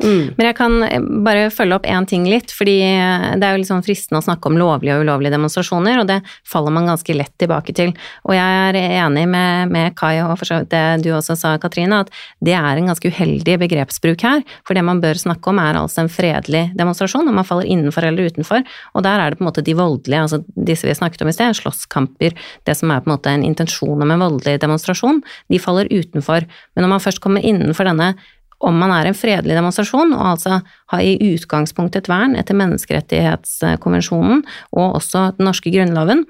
Mm. 0.00 0.32
Men 0.34 0.48
jeg 0.48 0.56
kan 0.58 0.74
eh, 0.86 1.04
bare 1.22 1.50
følge 1.52 1.76
opp 1.76 1.86
én 1.86 2.06
ting 2.08 2.24
litt, 2.26 2.50
fordi 2.56 2.74
eh, 2.82 3.26
det 3.38 3.46
er 3.46 3.54
jo 3.54 3.60
litt 3.60 3.68
sånn 3.68 3.84
fristende 3.86 4.18
å 4.22 4.24
snakke 4.24 4.48
om 4.50 4.56
lovlige 4.58 4.96
og 4.96 5.04
ulovlige 5.04 5.34
demonstrasjoner, 5.36 6.00
og 6.00 6.08
det 6.08 6.18
faller 6.48 6.74
man 6.74 6.88
ganske 6.90 7.14
lett 7.14 7.34
tilbake 7.38 7.74
til. 7.76 7.92
Og 8.26 8.34
jeg 8.34 8.62
er 8.72 8.78
enig 8.80 9.26
med, 9.30 9.70
med 9.74 9.94
Kai 9.98 10.16
og 10.24 10.34
for 10.40 10.66
det 10.72 10.82
du 11.04 11.12
også 11.14 11.36
sa, 11.38 11.54
Katrine, 11.62 12.02
at 12.02 12.10
det 12.42 12.56
er 12.58 12.80
en 12.80 12.90
ganske 12.90 13.12
uheldig 13.12 13.58
begrepsbruk 13.62 14.26
her. 14.26 14.42
For 14.66 14.78
det 14.78 14.84
man 14.86 15.02
bør 15.04 15.20
snakke 15.20 15.52
om 15.52 15.62
er 15.62 15.78
altså 15.78 16.04
en 16.04 16.12
fredelig 16.12 16.64
demonstrasjon, 16.78 17.28
om 17.28 17.38
man 17.38 17.46
faller 17.46 17.70
innenfor 17.70 18.08
eller 18.08 18.32
utenfor. 18.32 18.66
Og 18.96 19.06
der 19.06 19.22
er 19.22 19.30
det 19.30 19.38
på 19.38 19.46
en 19.46 19.50
måte 19.52 19.66
de 19.66 19.78
voldelige, 19.78 20.26
altså 20.26 20.42
disse 20.56 20.88
vi 20.88 20.98
snakket 20.98 21.22
om 21.22 21.30
i 21.30 21.36
sted, 21.36 21.54
slåsskamper, 21.60 22.34
det 22.66 22.78
som 22.78 22.90
er 22.90 23.04
på 23.04 23.10
en 23.10 23.16
måte 23.16 23.30
en 23.30 23.46
intensjon 23.46 24.02
om 24.02 24.10
en 24.10 24.26
voldelig 24.26 24.58
demonstrasjon, 24.64 25.22
de 25.52 25.62
faller 25.62 25.90
utenfor. 25.92 26.48
Men 26.74 26.88
når 26.88 26.96
man 26.96 27.04
først 27.04 27.22
kommer 27.22 27.44
innenfor 27.44 27.86
denne 27.86 28.14
om 28.62 28.78
man 28.78 28.92
er 28.94 29.08
en 29.08 29.18
fredelig 29.18 29.56
demonstrasjon, 29.58 30.14
og 30.14 30.26
altså 30.34 30.60
har 30.92 31.02
i 31.02 31.16
utgangspunktet 31.34 32.04
et 32.04 32.10
vern 32.12 32.36
etter 32.38 32.56
menneskerettighetskonvensjonen 32.58 34.44
og 34.72 34.98
også 35.00 35.30
den 35.38 35.48
norske 35.48 35.72
grunnloven, 35.74 36.24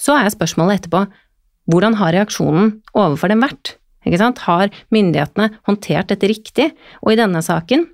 så 0.00 0.16
er 0.18 0.32
spørsmålet 0.32 0.80
etterpå 0.80 1.04
hvordan 1.70 1.94
har 2.00 2.14
reaksjonen 2.16 2.80
overfor 2.96 3.30
dem 3.30 3.44
vært? 3.44 3.76
Har 4.00 4.72
myndighetene 4.90 5.50
håndtert 5.68 6.08
dette 6.08 6.28
riktig? 6.30 6.70
Og 7.04 7.12
i 7.12 7.18
denne 7.20 7.42
saken 7.44 7.84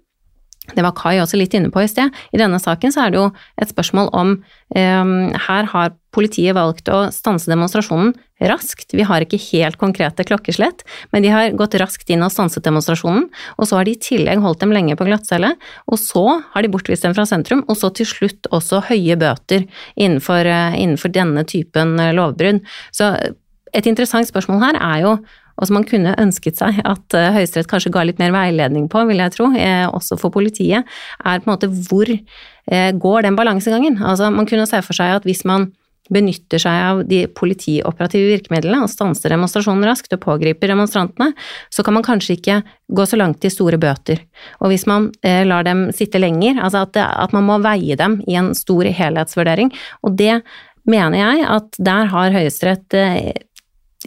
det 0.75 0.83
var 0.83 0.97
Kai 0.99 1.19
også 1.23 1.39
litt 1.39 1.55
inne 1.55 1.71
på 1.73 1.85
i 1.85 1.91
sted. 1.91 2.11
I 2.35 2.41
denne 2.41 2.59
saken 2.63 2.95
så 2.95 3.05
er 3.05 3.13
det 3.13 3.21
jo 3.21 3.29
et 3.63 3.71
spørsmål 3.71 4.11
om 4.17 4.37
um, 4.75 5.15
Her 5.47 5.71
har 5.73 5.95
politiet 6.17 6.57
valgt 6.57 6.89
å 6.89 7.07
stanse 7.13 7.51
demonstrasjonen 7.51 8.15
raskt. 8.51 8.93
Vi 8.97 9.05
har 9.07 9.25
ikke 9.25 9.41
helt 9.53 9.79
konkrete 9.81 10.25
klokkeslett, 10.29 10.83
men 11.13 11.25
de 11.25 11.31
har 11.33 11.55
gått 11.57 11.77
raskt 11.81 12.11
inn 12.13 12.25
og 12.25 12.33
stanset 12.33 12.65
demonstrasjonen. 12.67 13.29
Og 13.57 13.69
så 13.69 13.79
har 13.79 13.89
de 13.89 13.95
i 13.95 14.01
tillegg 14.01 14.43
holdt 14.45 14.65
dem 14.65 14.75
lenge 14.77 14.97
på 14.99 15.07
glattcelle, 15.09 15.55
og 15.89 16.01
så 16.01 16.25
har 16.53 16.65
de 16.65 16.73
bortvist 16.73 17.07
dem 17.07 17.17
fra 17.17 17.25
sentrum, 17.29 17.65
og 17.69 17.79
så 17.81 17.93
til 17.97 18.09
slutt 18.09 18.51
også 18.53 18.83
høye 18.91 19.17
bøter 19.21 19.65
innenfor, 19.95 20.49
uh, 20.49 20.77
innenfor 20.77 21.13
denne 21.15 21.47
typen 21.49 21.97
uh, 22.01 22.13
lovbrudd. 22.17 22.65
Så 22.97 23.15
et 23.77 23.89
interessant 23.89 24.29
spørsmål 24.29 24.63
her 24.65 24.81
er 24.81 25.03
jo 25.05 25.17
og 25.57 25.69
som 25.69 25.79
man 25.79 25.87
kunne 25.89 26.15
ønsket 26.21 26.61
seg 26.61 26.83
at 26.85 27.17
uh, 27.17 27.31
Høyesterett 27.37 27.71
kanskje 27.71 27.93
ga 27.95 28.05
litt 28.07 28.21
mer 28.23 28.35
veiledning 28.35 28.91
på, 28.93 29.05
vil 29.09 29.23
jeg 29.23 29.35
tro, 29.37 29.51
eh, 29.57 29.87
også 29.89 30.19
for 30.21 30.35
politiet, 30.35 30.87
er 31.25 31.43
på 31.43 31.49
en 31.49 31.55
måte 31.55 31.71
hvor 31.89 32.11
eh, 32.13 32.93
går 32.93 33.27
den 33.27 33.39
balansegangen? 33.39 33.99
Altså 34.05 34.31
man 34.35 34.49
kunne 34.49 34.69
se 34.69 34.83
for 34.85 34.97
seg 34.97 35.19
at 35.19 35.29
hvis 35.29 35.45
man 35.49 35.71
benytter 36.13 36.61
seg 36.63 36.83
av 36.91 37.01
de 37.09 37.25
politioperative 37.35 38.29
virkemidlene 38.31 38.85
og 38.85 38.91
stanser 38.93 39.33
demonstrasjonen 39.35 39.87
raskt 39.89 40.15
og 40.15 40.23
pågriper 40.23 40.71
demonstrantene, 40.71 41.33
så 41.73 41.83
kan 41.87 41.97
man 41.97 42.07
kanskje 42.07 42.37
ikke 42.37 42.61
gå 42.95 43.07
så 43.09 43.19
langt 43.19 43.45
i 43.47 43.51
store 43.51 43.81
bøter. 43.83 44.23
Og 44.61 44.71
hvis 44.71 44.87
man 44.91 45.11
eh, 45.27 45.43
lar 45.47 45.67
dem 45.67 45.89
sitte 45.97 46.21
lenger, 46.23 46.61
altså 46.63 46.85
at, 46.87 46.95
det, 46.97 47.03
at 47.07 47.35
man 47.37 47.49
må 47.49 47.59
veie 47.65 47.99
dem 47.99 48.21
i 48.29 48.39
en 48.39 48.53
stor 48.59 48.87
helhetsvurdering, 48.87 49.73
og 50.07 50.17
det 50.21 50.41
mener 50.87 51.19
jeg 51.19 51.47
at 51.57 51.79
der 51.83 52.13
har 52.13 52.35
Høyesterett 52.35 52.99
eh, 52.99 53.33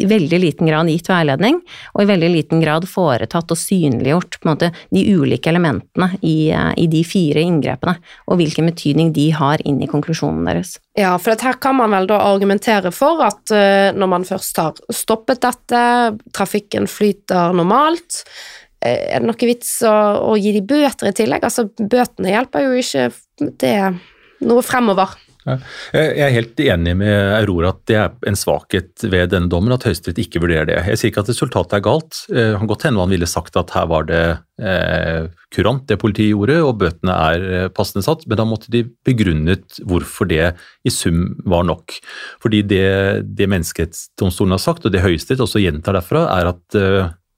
veldig 0.07 0.39
liten 0.39 0.69
grad 0.69 0.89
gitt 0.91 1.09
veiledning, 1.09 1.59
og 1.93 2.03
i 2.03 2.09
veldig 2.09 2.29
liten 2.33 2.61
grad 2.63 2.87
foretatt 2.89 3.51
og 3.51 3.59
synliggjort 3.59 4.39
måte, 4.47 4.71
de 4.93 5.03
ulike 5.13 5.51
elementene 5.51 6.11
i, 6.21 6.51
i, 6.51 6.87
de 6.91 7.03
fire 7.07 7.43
inngrepene, 7.43 7.97
og 8.29 8.39
hvilken 8.39 8.69
betydning 8.71 9.11
de 9.15 9.29
har 9.35 9.63
inn 9.67 9.81
i 9.83 9.89
konklusjonen 9.89 10.47
deres. 10.49 10.77
Ja, 10.99 11.15
for 11.21 11.35
her 11.35 11.59
kan 11.61 11.77
man 11.79 11.93
vel 11.95 12.09
da 12.09 12.19
argumentere 12.29 12.91
for 12.95 13.23
at 13.25 13.53
uh, 13.55 13.89
når 13.95 14.13
man 14.15 14.27
først 14.27 14.61
har 14.61 14.79
stoppet 14.93 15.43
dette, 15.45 15.83
trafikken 16.35 16.89
flyter 16.91 17.55
normalt, 17.57 18.23
uh, 18.83 18.89
er 18.89 19.19
det 19.19 19.27
noe 19.27 19.49
vits 19.49 19.79
å, 19.87 19.95
å 20.31 20.37
gi 20.39 20.53
de 20.55 20.63
bøter 20.65 21.11
i 21.11 21.15
tillegg? 21.15 21.43
Altså, 21.47 21.67
bøtene 21.67 22.35
hjelper 22.35 22.67
jo 22.67 22.83
ikke 22.83 23.09
det 23.59 23.75
noe 24.47 24.63
fremover. 24.63 25.17
Jeg 25.93 26.21
er 26.25 26.33
helt 26.35 26.59
enig 26.63 26.95
med 26.99 27.33
Aurora 27.37 27.73
at 27.73 27.81
det 27.89 27.97
er 27.99 28.29
en 28.29 28.37
svakhet 28.37 29.05
ved 29.09 29.31
denne 29.33 29.49
dommen 29.51 29.73
at 29.75 29.85
Høyesterett 29.87 30.21
ikke 30.21 30.41
vurderer 30.43 30.69
det. 30.69 30.77
Jeg 30.91 30.99
sier 30.99 31.11
ikke 31.11 31.23
at 31.25 31.31
resultatet 31.31 31.77
er 31.77 31.85
galt. 31.85 32.21
Eh, 32.33 32.55
kan 32.57 32.69
godt 32.69 32.85
hende 32.87 33.03
han 33.03 33.13
ville 33.13 33.29
sagt 33.29 33.59
at 33.59 33.73
her 33.75 33.87
var 33.91 34.07
det 34.09 34.23
eh, 34.61 35.29
kurant 35.55 35.85
det 35.89 35.99
politiet 36.01 36.33
gjorde, 36.33 36.59
og 36.65 36.79
bøtene 36.81 37.15
er 37.29 37.47
eh, 37.49 37.69
passende 37.73 38.05
satt, 38.05 38.25
men 38.27 38.39
da 38.39 38.47
måtte 38.47 38.73
de 38.73 38.85
begrunnet 39.07 39.79
hvorfor 39.87 40.29
det 40.29 40.51
i 40.85 40.93
sum 40.93 41.37
var 41.49 41.65
nok. 41.69 41.99
Fordi 42.43 42.63
det, 42.69 42.89
det 43.37 43.49
Menneskerettsdomstolen 43.49 44.57
har 44.57 44.63
sagt, 44.63 44.85
og 44.85 44.93
det 44.95 45.05
Høyesterett 45.05 45.45
også 45.45 45.63
gjentar 45.63 45.97
derfra, 45.97 46.27
er 46.39 46.53
at 46.53 46.81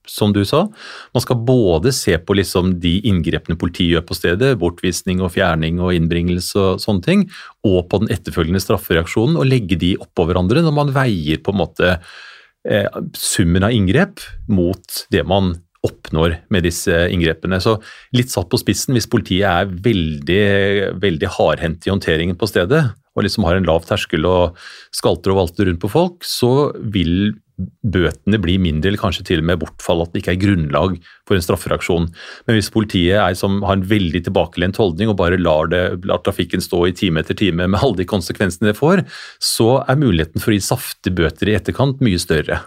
som 0.09 0.33
du 0.33 0.41
sa. 0.47 0.65
Man 1.13 1.23
skal 1.23 1.39
både 1.45 1.93
se 1.95 2.17
på 2.17 2.35
liksom 2.37 2.75
de 2.81 2.97
inngrepene 3.07 3.59
politiet 3.59 3.95
gjør 3.95 4.05
på 4.09 4.17
stedet, 4.17 4.51
bortvisning 4.61 5.21
og 5.21 5.33
fjerning 5.35 5.81
og 5.83 5.95
innbringelse 5.97 6.59
og 6.59 6.83
sånne 6.83 7.05
ting, 7.05 7.25
og 7.67 7.85
på 7.91 8.01
den 8.03 8.13
etterfølgende 8.13 8.61
straffereaksjonen, 8.63 9.39
og 9.39 9.49
legge 9.49 9.79
de 9.81 9.95
oppå 10.01 10.27
hverandre 10.29 10.63
når 10.65 10.77
man 10.77 10.93
veier 10.95 11.41
på 11.43 11.53
en 11.53 11.61
måte 11.61 11.91
eh, 11.95 12.87
summen 13.17 13.67
av 13.67 13.75
inngrep 13.75 14.23
mot 14.51 15.03
det 15.13 15.25
man 15.27 15.55
oppnår 15.85 16.35
med 16.53 16.65
disse 16.67 16.93
inngrepene. 17.09 17.57
Så 17.61 17.79
litt 18.13 18.29
satt 18.33 18.49
på 18.51 18.59
spissen, 18.61 18.93
hvis 18.93 19.09
politiet 19.09 19.47
er 19.49 19.69
veldig, 19.89 20.97
veldig 21.01 21.31
hardhendt 21.37 21.87
i 21.87 21.93
håndteringen 21.93 22.37
på 22.37 22.49
stedet, 22.49 22.83
og 23.11 23.25
liksom 23.25 23.47
har 23.47 23.57
en 23.57 23.67
lav 23.67 23.83
terskel 23.87 24.27
og 24.29 24.59
skalter 24.95 25.33
og 25.33 25.41
valter 25.41 25.67
rundt 25.67 25.81
på 25.81 25.91
folk, 25.91 26.27
så 26.27 26.71
vil 26.93 27.33
bøtene 27.82 28.39
blir 28.41 28.62
mindre, 28.62 28.91
eller 28.91 29.01
kanskje 29.01 29.26
til 29.28 29.41
og 29.43 29.47
med 29.49 29.62
bortfall, 29.62 30.03
at 30.03 30.14
det 30.14 30.24
ikke 30.24 30.34
er 30.36 30.41
grunnlag 30.41 30.97
for 31.30 31.38
en 31.38 31.45
straffereaksjon. 31.45 32.09
Men 32.47 32.57
hvis 32.57 32.72
politiet 32.74 33.20
er 33.22 33.38
som 33.38 33.62
har 33.68 33.80
en 33.80 33.88
veldig 33.88 34.24
tilbakelent 34.28 34.80
holdning 34.82 35.12
og 35.12 35.20
bare 35.22 35.39
lar, 35.41 35.72
det, 35.72 35.84
lar 36.09 36.24
trafikken 36.26 36.64
stå 36.64 36.86
i 36.89 36.95
time 36.97 37.24
etter 37.24 37.38
time 37.38 37.68
med 37.68 37.82
alle 37.82 38.01
de 38.01 38.09
konsekvensene 38.09 38.72
det 38.72 38.80
får, 38.80 39.05
så 39.43 39.72
er 39.86 40.01
muligheten 40.01 40.43
for 40.43 40.53
å 40.53 40.57
gi 40.57 40.68
saftige 40.72 41.18
bøter 41.22 41.51
i 41.51 41.57
etterkant 41.59 42.03
mye 42.05 42.22
større. 42.22 42.62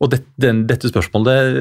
Og 0.00 0.08
det, 0.08 0.22
den, 0.40 0.62
dette 0.64 0.88
spørsmålet 0.88 1.58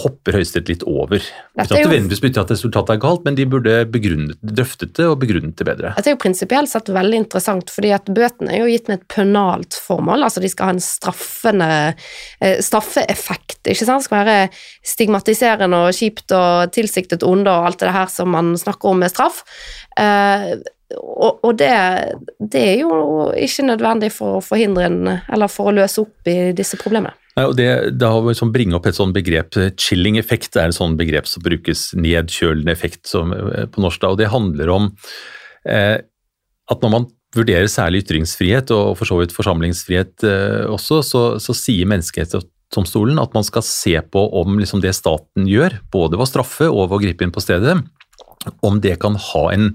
hopper 0.00 0.38
Høyesterett 0.38 0.70
litt 0.70 0.84
over. 0.88 1.20
Ikke 1.20 1.66
er 1.76 1.82
jo, 1.82 1.88
nødvendigvis 1.90 2.22
betyr 2.24 2.40
at 2.46 2.52
resultatet 2.54 2.94
er 2.94 3.00
galt, 3.02 3.26
men 3.26 3.36
de 3.36 3.44
burde 3.50 3.74
begrunnet, 3.92 4.38
drøftet 4.40 4.94
det 4.96 5.08
og 5.10 5.18
begrunnet 5.20 5.52
det 5.60 5.66
bedre. 5.68 5.90
Dette 5.98 6.08
er 6.08 6.16
jo 6.16 6.20
prinsipielt 6.22 6.72
sett 6.72 6.88
veldig 6.88 7.18
interessant, 7.20 7.68
fordi 7.74 7.90
at 7.92 8.08
bøtene 8.08 8.54
er 8.54 8.62
jo 8.62 8.70
gitt 8.72 8.88
med 8.88 9.02
et 9.02 9.08
pønalt 9.12 9.76
formål. 9.76 10.24
Altså 10.24 10.40
de 10.40 10.48
skal 10.48 10.70
ha 10.70 10.76
en 10.78 10.80
straffende 10.84 11.70
eh, 11.92 12.62
straffeeffekt, 12.64 13.60
ikke 13.68 13.84
sant. 13.84 14.00
Det 14.00 14.08
skal 14.08 14.22
være 14.22 14.38
stigmatiserende 14.94 15.82
og 15.84 15.98
kjipt 15.98 16.32
og 16.36 16.72
tilsiktet 16.72 17.26
onde 17.26 17.52
og 17.52 17.68
alt 17.68 17.84
det 17.84 17.92
her 17.92 18.08
som 18.12 18.32
man 18.32 18.54
snakker 18.60 18.94
om 18.94 19.04
med 19.04 19.12
straff. 19.12 19.42
Eh, 20.00 20.54
og, 20.94 21.44
og 21.44 21.52
det, 21.60 21.74
det, 22.40 22.64
er 22.64 22.80
jo 22.80 23.28
ikke 23.36 23.68
nødvendig 23.68 24.10
for 24.14 24.38
å 24.38 24.44
forhindre 24.44 24.88
en, 24.88 24.98
eller 25.12 25.52
for 25.52 25.68
å 25.68 25.76
løse 25.76 26.00
opp 26.04 26.32
i 26.32 26.54
disse 26.56 26.80
problemene. 26.80 27.12
Nei, 27.34 27.44
og 27.48 27.56
det, 27.58 27.68
det 27.98 28.08
har 28.08 28.22
liksom 28.22 28.52
bringe 28.54 28.76
opp 28.78 28.86
et 28.86 28.96
sånt 28.96 29.14
begrep, 29.16 29.56
chilling 29.80 30.20
effekt 30.20 30.54
er 30.54 30.70
et 30.70 30.76
sånt 30.76 30.98
begrep 31.00 31.26
som 31.26 31.42
brukes, 31.42 31.88
nedkjølende 31.98 32.70
effekt 32.70 33.10
som, 33.10 33.34
eh, 33.34 33.66
på 33.66 33.82
norsk. 33.82 34.02
Da, 34.04 34.12
og 34.14 34.20
Det 34.20 34.30
handler 34.30 34.70
om 34.70 34.88
eh, 35.66 35.98
at 36.70 36.84
når 36.84 36.92
man 36.94 37.08
vurderer 37.34 37.66
særlig 37.70 38.04
ytringsfrihet, 38.04 38.70
og 38.70 38.94
for 39.00 39.10
så 39.10 39.18
vidt 39.18 39.34
forsamlingsfrihet 39.34 40.26
eh, 40.30 40.64
også, 40.70 41.00
så, 41.02 41.24
så 41.42 41.56
sier 41.58 41.90
Menneskerettighetsdomstolen 41.90 43.18
at 43.18 43.34
man 43.34 43.46
skal 43.46 43.66
se 43.66 43.96
på 43.98 44.24
om 44.38 44.60
liksom, 44.62 44.84
det 44.84 44.94
staten 44.94 45.50
gjør, 45.50 45.80
både 45.90 46.14
ved 46.14 46.28
å 46.28 46.30
straffe 46.30 46.70
og 46.70 46.86
ved 46.86 46.98
å 47.00 47.04
gripe 47.08 47.26
inn 47.26 47.34
på 47.34 47.42
stedet, 47.42 47.80
om 48.62 48.78
det 48.84 49.00
kan 49.02 49.18
ha 49.18 49.48
en 49.50 49.72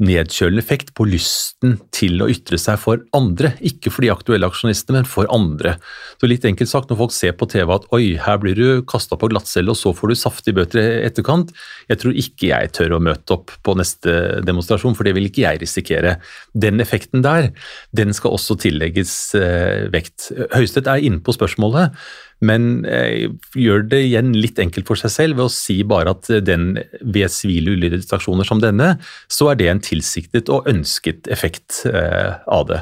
nedkjølende 0.00 0.62
effekt 0.62 0.92
på 0.96 1.04
lysten 1.08 1.76
til 1.94 2.22
å 2.24 2.28
ytre 2.32 2.58
seg 2.60 2.78
for 2.80 3.02
andre. 3.16 3.52
Ikke 3.66 3.92
for 3.92 4.04
de 4.04 4.10
aktuelle 4.12 4.48
aksjonistene, 4.48 5.02
men 5.02 5.08
for 5.08 5.28
andre. 5.32 5.76
Så 6.20 6.30
litt 6.30 6.46
enkelt 6.48 6.70
sagt, 6.70 6.90
når 6.90 7.00
folk 7.02 7.14
ser 7.14 7.36
på 7.36 7.48
TV 7.50 7.74
at 7.74 7.86
oi, 7.96 8.04
her 8.20 8.40
blir 8.42 8.56
du 8.56 8.82
kasta 8.88 9.18
på 9.20 9.28
glattcelle, 9.32 9.72
og 9.72 9.78
så 9.78 9.92
får 9.96 10.12
du 10.12 10.18
saftige 10.18 10.58
bøter 10.60 10.80
i 10.80 10.86
etterkant, 11.08 11.52
jeg 11.90 12.00
tror 12.00 12.16
ikke 12.24 12.50
jeg 12.50 12.72
tør 12.76 12.96
å 12.96 13.02
møte 13.04 13.36
opp 13.36 13.54
på 13.66 13.76
neste 13.78 14.40
demonstrasjon, 14.46 14.96
for 14.96 15.06
det 15.06 15.14
vil 15.18 15.28
ikke 15.28 15.44
jeg 15.44 15.62
risikere. 15.62 16.16
Den 16.56 16.80
effekten 16.82 17.24
der, 17.26 17.50
den 17.96 18.16
skal 18.16 18.36
også 18.38 18.56
tillegges 18.64 19.14
eh, 19.38 19.86
vekt. 19.92 20.30
Høyesterett 20.54 20.90
er 20.90 21.08
inne 21.10 21.22
på 21.24 21.36
spørsmålet 21.36 21.96
men 22.44 22.86
eh, 22.88 23.28
gjør 23.58 23.84
det 23.90 24.00
igjen 24.06 24.32
litt 24.36 24.58
enkelt 24.62 24.88
for 24.88 25.00
seg 25.00 25.12
selv 25.12 25.40
ved 25.40 25.48
å 25.48 25.52
si 25.52 25.80
bare 25.86 26.14
at 26.14 26.30
den, 26.46 26.72
ved 27.00 27.32
sivile 27.32 27.74
ulydighetsaksjoner 27.76 28.48
som 28.48 28.62
denne, 28.62 28.94
så 29.28 29.50
er 29.52 29.60
det 29.60 29.68
en 29.70 29.82
tilsiktet 29.84 30.52
og 30.52 30.68
ønsket 30.70 31.28
effekt 31.32 31.82
eh, 31.90 32.40
av 32.48 32.66
det. 32.70 32.80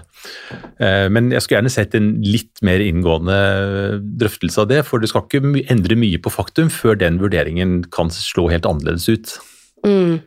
Eh, 0.79 1.09
men 1.11 1.33
jeg 1.35 1.45
skulle 1.45 1.61
gjerne 1.61 1.75
sett 1.75 1.99
en 1.99 2.13
litt 2.23 2.63
mer 2.67 2.83
inngående 2.85 3.41
drøftelse 4.23 4.63
av 4.63 4.71
det, 4.71 4.85
for 4.87 5.03
det 5.03 5.11
skal 5.11 5.27
ikke 5.27 5.67
endre 5.75 5.99
mye 5.99 6.23
på 6.23 6.33
faktum 6.33 6.71
før 6.73 6.99
den 7.03 7.19
vurderingen 7.23 7.81
kan 7.95 8.13
slå 8.15 8.49
helt 8.53 8.69
annerledes 8.69 9.11
ut. 9.11 9.37
Mm. 9.87 10.19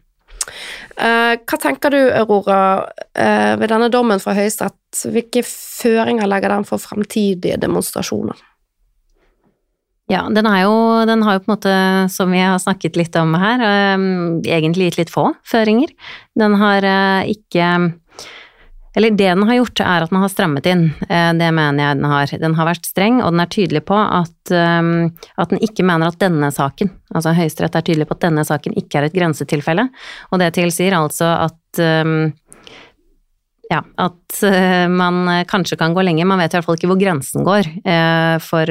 Uh, 1.01 1.38
hva 1.47 1.57
tenker 1.61 1.93
du, 1.93 1.99
Aurora, 2.17 2.59
uh, 3.15 3.53
ved 3.61 3.71
denne 3.71 3.88
dommen 3.93 4.19
fra 4.21 4.36
Høyesterett? 4.36 4.77
Hvilke 5.13 5.43
føringer 5.47 6.27
legger 6.29 6.51
den 6.51 6.65
for 6.67 6.82
fremtidige 6.82 7.59
demonstrasjoner? 7.61 8.38
Ja, 10.12 10.26
den, 10.30 10.47
jo, 10.59 11.05
den, 11.07 11.24
har 11.24 11.38
jo 11.38 11.39
på 11.45 11.51
en 11.51 11.55
måte, 11.55 11.74
som 12.12 12.34
vi 12.36 12.41
har 12.43 12.59
snakket 12.59 12.97
litt 12.99 13.16
om 13.16 13.32
her, 13.39 13.62
ehm, 13.64 14.41
egentlig 14.43 14.89
gitt 14.89 14.97
litt 14.99 15.14
få 15.14 15.30
føringer. 15.47 15.93
Den 16.36 16.57
har 16.59 16.84
eh, 16.84 17.32
ikke 17.32 17.68
Eller 18.91 19.14
det 19.16 19.30
den 19.30 19.45
har 19.47 19.55
gjort, 19.55 19.80
er 19.80 20.03
at 20.03 20.12
den 20.12 20.20
har 20.20 20.32
strammet 20.34 20.66
inn. 20.68 20.82
Eh, 21.07 21.30
det 21.39 21.47
mener 21.55 21.80
jeg 21.80 21.99
den 22.01 22.09
har. 22.12 22.34
Den 22.41 22.57
har 22.57 22.68
vært 22.68 22.89
streng, 22.89 23.22
og 23.24 23.32
den 23.32 23.39
er 23.39 23.51
tydelig 23.55 23.86
på 23.88 23.95
at, 23.95 24.51
ehm, 24.51 25.14
at 25.39 25.53
den 25.53 25.64
ikke 25.64 25.86
mener 25.88 26.12
at 26.12 26.20
denne 26.20 26.51
saken, 26.51 26.91
altså 27.16 27.32
Høyesterett 27.38 27.78
er 27.80 27.86
tydelig 27.88 28.09
på 28.09 28.18
at 28.20 28.26
denne 28.28 28.43
saken 28.43 28.76
ikke 28.76 28.99
er 28.99 29.07
et 29.07 29.16
grensetilfelle. 29.16 29.88
Og 30.34 30.43
det 30.43 30.51
tilsier 30.59 30.97
altså 30.97 31.32
at 31.47 31.80
ehm, 31.80 32.34
ja, 33.72 33.80
at 34.03 34.41
uh, 34.43 34.88
man 34.91 35.22
eh, 35.32 35.45
kanskje 35.47 35.78
kan 35.80 35.95
gå 35.95 36.03
lenger. 36.03 36.28
Man 36.28 36.41
vet 36.41 36.51
i 36.51 36.57
hvert 36.57 36.67
fall 36.67 36.78
ikke 36.80 36.89
hvor 36.91 36.99
grensen 36.99 37.45
går, 37.47 37.69
uh, 37.86 38.36
for 38.43 38.67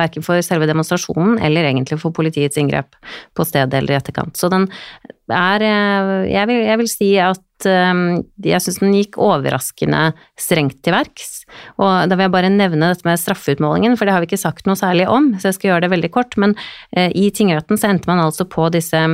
verken 0.00 0.26
for 0.26 0.42
selve 0.44 0.66
demonstrasjonen 0.70 1.38
eller 1.46 1.68
egentlig 1.68 2.00
for 2.02 2.14
politiets 2.14 2.58
inngrep 2.58 2.98
på 3.36 3.46
stedet 3.46 3.78
eller 3.78 3.94
i 3.94 4.00
etterkant. 4.00 4.34
Så 4.38 4.50
den 4.52 4.66
er 5.30 5.62
jeg 6.26 6.48
vil, 6.50 6.64
jeg 6.66 6.78
vil 6.80 6.88
si 6.90 7.12
at 7.22 7.46
jeg 7.62 8.62
syns 8.64 8.78
den 8.80 8.94
gikk 8.96 9.18
overraskende 9.20 10.14
strengt 10.40 10.78
til 10.82 10.96
verks. 10.96 11.42
Og 11.76 12.08
da 12.08 12.16
vil 12.16 12.24
jeg 12.24 12.32
bare 12.34 12.50
nevne 12.50 12.88
dette 12.90 13.06
med 13.06 13.20
straffeutmålingen, 13.20 13.98
for 14.00 14.08
det 14.08 14.14
har 14.16 14.24
vi 14.24 14.30
ikke 14.30 14.40
sagt 14.40 14.66
noe 14.66 14.80
særlig 14.80 15.06
om, 15.12 15.34
så 15.36 15.50
jeg 15.50 15.58
skal 15.58 15.70
gjøre 15.70 15.84
det 15.84 15.92
veldig 15.92 16.10
kort. 16.14 16.38
Men 16.40 16.56
i 16.96 17.28
tingretten 17.36 17.78
så 17.78 17.92
endte 17.92 18.10
man 18.10 18.24
altså 18.24 18.48
på 18.48 18.70
disse 18.72 19.04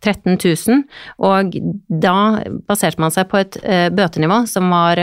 13 0.00 0.38
000, 0.40 0.82
og 1.28 1.54
da 1.88 2.14
baserte 2.68 3.02
man 3.02 3.12
seg 3.14 3.28
på 3.30 3.40
et 3.42 3.58
bøtenivå 3.96 4.42
som 4.48 4.72
var 4.72 5.00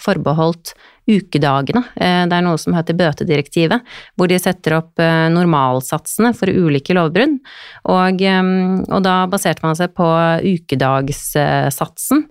forbeholdt 0.00 0.74
ukedagene. 1.10 1.82
Eh, 1.96 2.22
det 2.30 2.36
er 2.36 2.44
noe 2.46 2.58
som 2.60 2.76
heter 2.76 2.96
bøtedirektivet, 2.98 3.82
hvor 4.14 4.30
de 4.30 4.38
setter 4.38 4.76
opp 4.76 5.02
eh, 5.02 5.26
normalsatsene 5.34 6.30
for 6.38 6.50
ulike 6.50 6.94
lovbrudd. 6.94 7.38
Og, 7.90 8.22
eh, 8.22 8.50
og 8.86 9.02
da 9.04 9.16
baserte 9.30 9.66
man 9.66 9.78
seg 9.78 9.94
på 9.98 10.06
ukedagssatsen, 10.46 12.26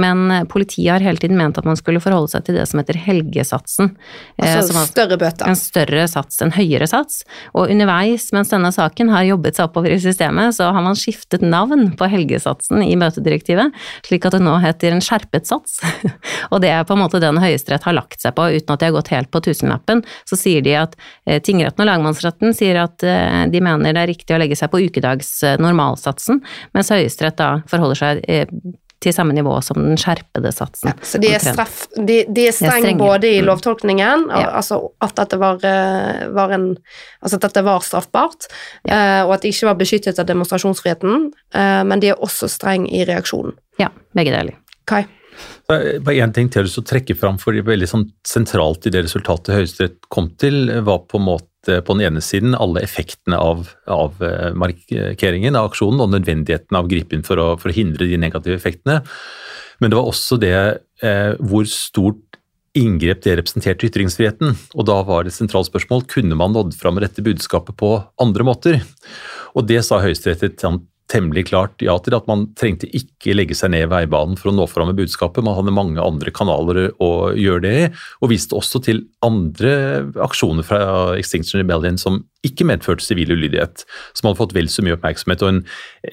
men 0.00 0.48
politiet 0.50 0.94
har 0.96 1.04
hele 1.04 1.20
tiden 1.20 1.38
ment 1.38 1.60
at 1.60 1.68
man 1.68 1.78
skulle 1.78 2.02
forholde 2.02 2.32
seg 2.32 2.46
til 2.46 2.58
det 2.58 2.66
som 2.70 2.80
heter 2.80 2.98
helgesatsen. 3.04 3.92
Altså 4.40 4.74
en 4.74 4.88
større 4.88 5.20
bøter? 5.20 5.50
En 5.50 5.58
større 5.58 6.08
sats, 6.10 6.40
en 6.44 6.54
høyere 6.56 6.88
sats. 6.90 7.22
Og 7.52 7.68
underveis 7.72 8.30
mens 8.34 8.52
denne 8.52 8.72
saken 8.74 9.12
har 9.12 9.28
jobbet 9.28 9.58
seg 9.58 9.68
oppover 9.68 9.94
i 9.94 10.00
systemet, 10.02 10.56
så 10.56 10.70
har 10.74 10.84
man 10.84 10.98
skiftet 10.98 11.44
navn 11.44 11.92
på 11.98 12.08
helgesatsen 12.10 12.82
i 12.86 12.96
bøtedirektivet, 13.00 13.74
slik 14.06 14.26
at 14.26 14.38
det 14.38 14.42
nå 14.44 14.56
heter 14.64 14.96
en 14.96 15.04
skjerpet 15.04 15.48
sats. 15.50 15.78
og 16.52 16.64
det 16.64 16.72
er 16.72 16.88
på 16.88 16.96
en 16.96 17.04
måte 17.04 17.20
den 17.22 17.38
Høyesterett 17.42 17.84
har 17.84 17.96
lagt 17.96 18.13
lagt 18.14 18.22
seg 18.22 18.34
på 18.34 18.50
uten 18.54 18.74
at 18.74 18.80
de 18.80 18.86
har 18.86 18.94
gått 18.94 19.12
helt 19.12 19.30
på 19.30 19.40
tusenlappen, 19.40 20.04
så 20.24 20.36
sier 20.36 20.62
de 20.62 20.76
at 20.78 20.94
eh, 21.26 21.40
tingretten 21.42 21.82
og 21.82 21.90
lagmannsretten 21.90 22.54
sier 22.54 22.78
at 22.84 23.02
eh, 23.02 23.46
de 23.50 23.60
mener 23.60 23.92
det 23.92 24.02
er 24.02 24.12
riktig 24.12 24.34
å 24.34 24.38
legge 24.38 24.56
seg 24.56 24.70
på 24.70 24.82
ukedags 24.86 25.42
eh, 25.42 25.58
normalsatsen, 25.58 26.42
mens 26.74 26.90
Høyesterett 26.90 27.38
da 27.38 27.60
forholder 27.66 27.98
seg 27.98 28.24
til 29.04 29.12
samme 29.12 29.34
nivå 29.36 29.58
som 29.60 29.76
den 29.76 29.98
skjerpede 30.00 30.48
satsen. 30.54 30.94
Ja, 30.94 30.94
så 31.04 31.18
de 31.20 31.28
er, 31.34 31.42
straff, 31.42 31.82
de, 31.92 32.22
de 32.24 32.46
er 32.48 32.54
streng 32.56 32.96
både 32.96 33.28
i 33.28 33.42
mm. 33.42 33.48
lovtolkningen, 33.50 34.28
ja. 34.30 34.46
altså 34.62 34.78
at 35.04 35.12
dette 35.18 35.36
var, 35.36 35.58
var, 36.32 36.54
en 36.56 36.70
Altså 37.20 37.36
at 37.36 37.44
dette 37.44 37.64
var 37.66 37.84
straffbart, 37.84 38.48
ja. 38.88 39.26
og 39.26 39.34
at 39.36 39.44
det 39.44 39.52
ikke 39.52 39.68
var 39.70 39.76
beskyttet 39.80 40.20
av 40.20 40.28
demonstrasjonsfriheten, 40.28 41.28
men 41.88 42.04
de 42.04 42.12
er 42.12 42.24
også 42.24 42.48
streng 42.52 42.84
i 42.88 43.04
reaksjonen. 43.08 43.56
Ja, 43.80 43.90
begge 44.16 44.32
deler. 44.32 44.56
Kai? 44.88 45.04
Bare 45.68 46.16
én 46.20 46.32
ting 46.36 46.50
til 46.52 46.68
å 46.68 46.84
trekke 46.84 47.16
fram, 47.16 47.38
for 47.40 47.56
veldig 47.56 47.88
sånn 47.88 48.06
sentralt 48.26 48.86
i 48.86 48.92
det 48.92 49.06
resultatet 49.06 49.54
Høyesterett 49.56 50.10
kom 50.12 50.28
til, 50.40 50.68
var 50.84 51.06
på 51.08 51.20
en 51.20 51.28
måte 51.30 51.80
på 51.84 51.96
den 51.96 52.04
ene 52.10 52.20
siden 52.24 52.56
alle 52.58 52.82
effektene 52.84 53.38
av, 53.40 53.70
av 53.88 54.20
eh, 54.20 54.50
markeringen 54.52 55.56
av 55.56 55.70
aksjonen 55.70 56.02
og 56.04 56.12
nødvendigheten 56.12 56.76
av 56.76 56.84
å 56.84 56.90
gripe 56.90 57.16
inn 57.16 57.24
for 57.24 57.40
å, 57.40 57.54
for 57.60 57.72
å, 57.72 57.76
hindre 57.76 58.10
de 58.10 58.20
negative 58.20 58.58
effektene. 58.58 59.00
Men 59.80 59.90
det 59.90 59.98
var 59.98 60.10
også 60.10 60.38
det 60.42 60.54
eh, 60.54 61.32
hvor 61.40 61.64
stort 61.70 62.20
inngrep 62.76 63.22
det 63.24 63.38
representerte 63.38 63.88
ytringsfriheten. 63.88 64.52
Og 64.74 64.86
da 64.90 64.98
var 65.06 65.24
det 65.24 65.32
et 65.32 65.38
sentralt 65.38 65.70
spørsmål 65.70 66.04
kunne 66.10 66.36
man 66.38 66.52
nådd 66.52 66.74
fram 66.76 66.98
med 66.98 67.06
dette 67.06 67.24
budskapet 67.24 67.78
på 67.80 67.96
andre 68.20 68.46
måter. 68.46 68.80
Og 69.54 69.66
det 69.68 69.80
sa 69.86 70.02
Høyesterett 70.02 70.44
et 70.44 70.64
temmelig 71.10 71.48
klart 71.50 71.82
ja 71.84 71.94
til 72.00 72.16
at 72.16 72.26
man 72.30 72.46
trengte 72.56 72.88
ikke 72.96 73.34
legge 73.36 73.56
seg 73.56 73.74
ned 73.74 73.90
veibanen 73.92 74.38
for 74.40 74.50
å 74.50 74.54
nå 74.56 74.64
fram 74.70 74.88
med 74.90 74.98
budskapet. 74.98 75.44
Man 75.44 75.56
hadde 75.58 75.74
mange 75.76 76.00
andre 76.00 76.32
kanaler 76.34 76.80
å 77.02 77.10
gjøre 77.36 77.64
det 77.64 77.72
i, 77.82 77.88
og 78.24 78.32
viste 78.32 78.56
også 78.56 78.80
til 78.86 79.02
andre 79.24 79.74
aksjoner 80.24 80.66
fra 80.66 80.80
Extinction 81.18 81.60
Rebellion 81.60 82.00
som 82.00 82.22
ikke 82.44 82.66
medførte 82.68 83.04
sivil 83.04 83.34
ulydighet, 83.36 83.84
som 84.16 84.30
hadde 84.30 84.40
fått 84.40 84.56
vel 84.56 84.70
så 84.72 84.84
mye 84.84 84.96
oppmerksomhet. 84.96 85.44
Og 85.44 85.52
en 85.52 85.62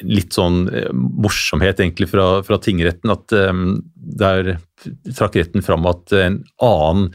litt 0.07 0.35
sånn 0.35 0.65
eh, 0.69 0.91
morsomhet 0.93 1.79
egentlig 1.79 2.11
fra, 2.11 2.27
fra 2.47 2.59
tingretten, 2.63 3.15
at 3.15 3.35
um, 3.51 3.79
der 3.95 4.57
trakk 5.15 5.39
retten 5.39 5.63
fram 5.63 5.87
at 5.89 6.11
en 6.15 6.41
annen 6.63 7.13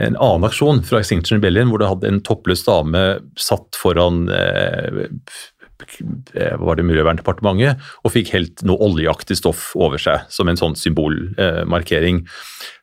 en 0.00 0.14
annen 0.16 0.46
aksjon 0.48 0.78
fra 0.88 1.02
Extinction 1.02 1.36
Rebellion, 1.36 1.68
hvor 1.68 1.82
det 1.82 1.88
hadde 1.90 2.08
en 2.08 2.20
toppløs 2.24 2.62
dame 2.64 3.02
satt 3.36 3.76
foran 3.76 4.22
Eh, 4.32 5.08
var 6.60 6.78
det 6.78 6.86
Miljøverndepartementet, 6.88 7.80
og 8.02 8.14
fikk 8.14 8.32
helt 8.36 8.64
noe 8.68 8.80
oljeaktig 8.82 9.38
stoff 9.38 9.70
over 9.78 10.00
seg 10.00 10.26
som 10.32 10.50
en 10.50 10.58
sånn 10.58 10.76
symbolmarkering. 10.78 12.22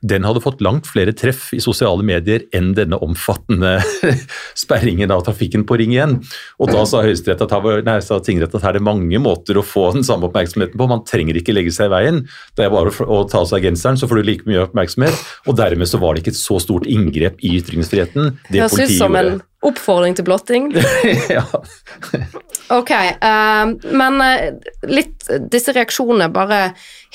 Den 0.06 0.24
hadde 0.28 0.44
fått 0.44 0.62
langt 0.64 0.88
flere 0.88 1.12
treff 1.18 1.50
i 1.56 1.60
sosiale 1.64 2.06
medier 2.06 2.46
enn 2.56 2.72
denne 2.78 3.00
omfattende 3.04 3.78
sperringen 4.64 5.12
av 5.12 5.26
trafikken 5.28 5.66
på 5.68 5.80
Ring 5.82 5.96
1. 5.98 6.16
Og 6.60 6.72
da 6.72 6.86
sa 6.88 7.04
Høyesterett 7.04 7.44
at 7.44 7.56
nei, 7.88 7.98
sa 8.06 8.20
tingrett 8.24 8.56
at 8.56 8.64
her 8.64 8.78
er 8.78 8.80
det 8.80 8.86
mange 8.88 9.20
måter 9.22 9.60
å 9.60 9.66
få 9.66 9.90
den 9.96 10.06
samme 10.08 10.30
oppmerksomheten 10.30 10.80
på. 10.80 10.90
Man 10.90 11.04
trenger 11.08 11.40
ikke 11.40 11.56
legge 11.56 11.74
seg 11.76 11.90
i 11.90 11.96
veien. 11.96 12.24
Det 12.56 12.66
er 12.66 12.74
bare 12.74 12.94
å 13.06 13.24
ta 13.30 13.44
av 13.44 13.50
seg 13.52 13.68
genseren, 13.68 14.00
så 14.00 14.08
får 14.10 14.22
du 14.22 14.30
like 14.32 14.50
mye 14.50 14.64
oppmerksomhet. 14.68 15.28
Og 15.50 15.60
dermed 15.60 15.90
så 15.90 16.00
var 16.02 16.16
det 16.16 16.24
ikke 16.24 16.36
et 16.36 16.42
så 16.42 16.60
stort 16.64 16.88
inngrep 16.90 17.44
i 17.44 17.58
ytringsfriheten. 17.60 18.36
Det 18.50 18.68
politiet 18.72 18.98
gjorde. 19.00 19.40
Oppfordring 19.60 20.16
til 20.16 20.24
blotting? 20.24 20.70
ja. 21.36 21.44
Ok, 22.70 22.92
uh, 23.24 23.92
men 23.98 24.22
uh, 24.24 24.46
litt 24.90 25.28
disse 25.52 25.74
reaksjonene, 25.76 26.30
bare 26.34 26.62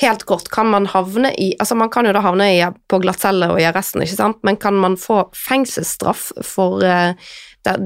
helt 0.02 0.26
kort. 0.28 0.50
Kan 0.52 0.70
man 0.72 0.88
havne 0.90 1.32
i 1.38 1.52
Altså, 1.58 1.76
man 1.78 1.90
kan 1.94 2.06
jo 2.06 2.14
da 2.16 2.22
havne 2.24 2.50
i, 2.56 2.60
på 2.90 3.00
glattcelle 3.02 3.50
og 3.52 3.60
i 3.62 3.66
arresten, 3.68 4.04
ikke 4.04 4.18
sant, 4.18 4.40
men 4.46 4.60
kan 4.60 4.76
man 4.78 4.98
få 5.00 5.24
fengselsstraff 5.38 6.30
for 6.44 6.84
uh, 6.84 7.14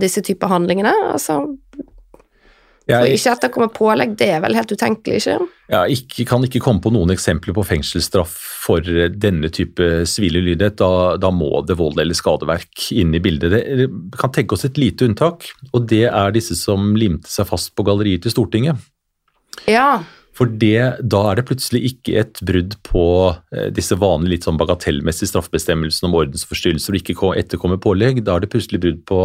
disse 0.00 0.24
typer 0.26 0.50
handlingene? 0.50 0.94
Altså 1.12 1.42
jeg, 2.88 3.18
ikke 3.18 3.32
etterkomme 3.34 3.68
pålegg, 3.74 4.14
det 4.16 4.30
er 4.32 4.40
vel 4.40 4.56
helt 4.56 4.70
utenkelig, 4.72 5.20
ikke? 5.20 5.48
Jeg 5.68 5.98
ikke, 5.98 6.24
kan 6.30 6.44
ikke 6.46 6.62
komme 6.64 6.80
på 6.80 6.92
noen 6.94 7.12
eksempler 7.12 7.52
på 7.56 7.64
fengselsstraff 7.68 8.32
for 8.64 8.84
denne 9.12 9.50
type 9.52 9.88
sivile 10.08 10.40
lydighet. 10.40 10.78
Da, 10.80 11.18
da, 11.20 11.28
må 11.34 11.60
det 11.68 11.76
vold 11.76 12.00
eller 12.00 12.16
skadeverk 12.16 12.88
inn 12.96 13.12
i 13.12 13.20
bildet. 13.20 13.52
Det 13.52 13.88
kan 14.16 14.32
tenke 14.32 14.56
oss 14.56 14.64
et 14.64 14.80
lite 14.80 15.04
unntak, 15.04 15.50
og 15.72 15.84
det 15.90 16.06
er 16.08 16.32
disse 16.32 16.56
som 16.56 16.94
limte 16.96 17.28
seg 17.28 17.50
fast 17.50 17.74
på 17.76 17.84
galleriet 17.84 18.24
til 18.24 18.32
Stortinget. 18.32 18.80
Ja, 19.68 19.98
for 20.38 20.50
det, 20.62 21.02
da 21.02 21.20
er 21.32 21.40
det 21.40 21.46
plutselig 21.48 21.80
ikke 21.88 22.14
et 22.20 22.40
brudd 22.46 22.76
på 22.86 23.04
eh, 23.50 23.68
disse 23.74 23.96
vanlige 23.98 24.36
litt 24.36 24.46
sånn 24.46 24.60
bagatellmessige 24.60 25.32
straffebestemmelsene 25.32 26.06
om 26.06 26.14
ordensforstyrrelser 26.20 26.94
og 26.94 27.00
ikke 27.00 27.32
etterkomme 27.40 27.80
pålegg. 27.82 28.22
Da 28.22 28.36
er 28.36 28.44
det 28.44 28.52
plutselig 28.52 28.78
brudd 28.84 29.02
på 29.08 29.20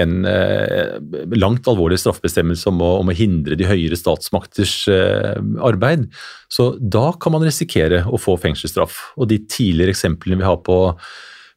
en 0.00 0.24
eh, 0.30 0.96
langt 1.36 1.68
alvorlig 1.68 2.00
straffebestemmelse 2.00 2.72
om 2.72 2.80
å, 2.80 2.94
om 3.02 3.12
å, 3.12 3.18
hindre 3.18 3.58
de 3.60 3.68
høyere 3.68 3.98
statsmakters 4.00 4.76
eh, 4.92 5.36
arbeid. 5.68 6.08
Så 6.48 6.70
da 6.80 7.10
kan 7.20 7.36
man 7.36 7.44
risikere 7.44 8.06
å 8.08 8.20
få 8.20 8.38
fengselsstraff. 8.40 9.02
Og 9.20 9.28
de 9.28 9.42
tidligere 9.44 9.92
eksemplene 9.92 10.40
vi 10.40 10.48
har 10.48 10.62
på 10.64 10.78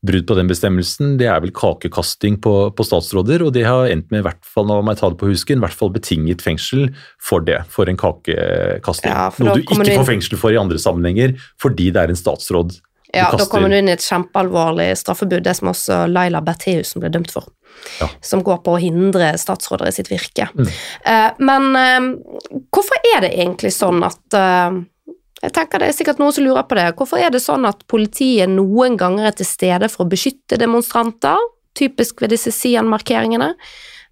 brudd 0.06 0.26
på 0.30 0.38
den 0.38 0.50
bestemmelsen, 0.50 1.16
det 1.22 1.28
er 1.30 1.42
vel 1.44 1.54
kakekasting 1.54 2.40
på, 2.42 2.54
på, 2.74 2.86
statsråder, 2.88 3.44
og 3.46 3.54
det 3.54 3.68
har 3.68 3.90
endt 3.92 4.10
med, 4.10 4.24
i 4.24 4.28
hvert 4.30 4.42
fall 4.46 4.66
når 4.70 4.86
jeg 4.94 5.02
tar 5.02 5.14
det 5.14 5.20
på 5.22 5.30
husken, 5.30 5.62
i 5.62 5.66
hvert 5.66 5.78
fall 5.78 5.92
betinget 5.94 6.42
fengsel 6.42 6.88
for 7.22 7.46
det, 7.46 7.60
for 7.70 7.92
en 7.92 8.00
kakekasting. 8.02 9.14
Ja, 9.14 9.28
Noe 9.42 9.60
du 9.60 9.66
ikke 9.66 9.82
du 9.86 9.94
får 9.94 10.10
fengsel 10.10 10.42
for 10.42 10.56
i 10.56 10.62
andre 10.62 10.82
sammenhenger, 10.82 11.36
fordi 11.62 11.92
det 11.94 12.06
er 12.06 12.16
en 12.16 12.20
statsråd 12.20 12.80
ja, 13.14 13.28
da 13.38 13.46
kommer 13.46 13.70
du 13.70 13.76
inn 13.76 13.90
i 13.90 13.96
et 13.96 14.04
kjempealvorlig 14.04 14.94
straffebud, 14.96 15.42
det 15.44 15.54
som 15.58 15.72
også 15.72 16.06
Laila 16.08 16.40
Bertheussen 16.46 17.04
ble 17.04 17.12
dømt 17.12 17.34
for. 17.34 17.50
Ja. 18.00 18.08
Som 18.24 18.44
går 18.46 18.62
på 18.64 18.76
å 18.76 18.80
hindre 18.80 19.34
statsråder 19.40 19.90
i 19.90 19.96
sitt 19.96 20.12
virke. 20.12 20.48
Mm. 20.56 20.70
Uh, 21.04 21.42
men 21.44 21.68
uh, 21.76 22.62
hvorfor 22.72 23.12
er 23.12 23.26
det 23.26 23.34
egentlig 23.36 23.74
sånn 23.76 24.00
at 24.08 24.38
uh, 24.38 24.80
jeg 25.42 25.54
tenker 25.56 25.82
Det 25.82 25.88
er 25.90 25.96
sikkert 25.98 26.20
noen 26.22 26.36
som 26.36 26.46
lurer 26.46 26.68
på 26.70 26.78
det. 26.78 26.90
Hvorfor 27.00 27.22
er 27.22 27.32
det 27.34 27.42
sånn 27.42 27.66
at 27.66 27.82
politiet 27.90 28.52
noen 28.52 28.98
ganger 29.00 29.32
er 29.32 29.38
til 29.38 29.50
stede 29.50 29.90
for 29.90 30.06
å 30.06 30.12
beskytte 30.12 30.60
demonstranter, 30.62 31.40
typisk 31.78 32.22
ved 32.22 32.34
disse 32.36 32.54
Sian-markeringene, 32.54 33.54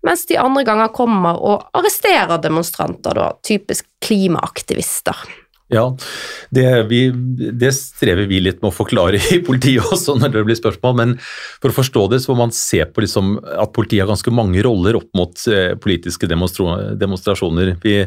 mens 0.08 0.24
de 0.30 0.40
andre 0.40 0.64
ganger 0.66 0.94
kommer 0.96 1.38
og 1.44 1.68
arresterer 1.76 2.40
demonstranter, 2.42 3.20
da, 3.20 3.30
typisk 3.46 3.86
klimaaktivister? 4.06 5.22
Ja, 5.70 5.84
det, 6.50 6.66
vi, 6.90 7.00
det, 7.54 7.70
strever 7.78 8.26
vi 8.26 8.40
litt 8.42 8.58
med 8.64 8.72
å 8.72 8.74
forklare 8.74 9.20
i 9.36 9.38
politiet 9.46 9.86
også 9.86 10.16
når 10.18 10.32
det 10.34 10.42
blir 10.48 10.58
spørsmål. 10.58 10.96
Men 10.98 11.12
for 11.62 11.70
å 11.70 11.76
forstå 11.78 12.06
det, 12.10 12.22
så 12.24 12.34
må 12.34 12.48
man 12.48 12.54
se 12.56 12.82
på 12.90 13.04
liksom 13.06 13.36
at 13.38 13.74
politiet 13.76 14.02
har 14.02 14.10
ganske 14.10 14.34
mange 14.34 14.64
roller 14.66 14.98
opp 14.98 15.12
mot 15.18 15.44
eh, 15.54 15.76
politiske 15.78 16.30
demonstrasjoner. 16.30 17.76
Vi, 17.86 18.00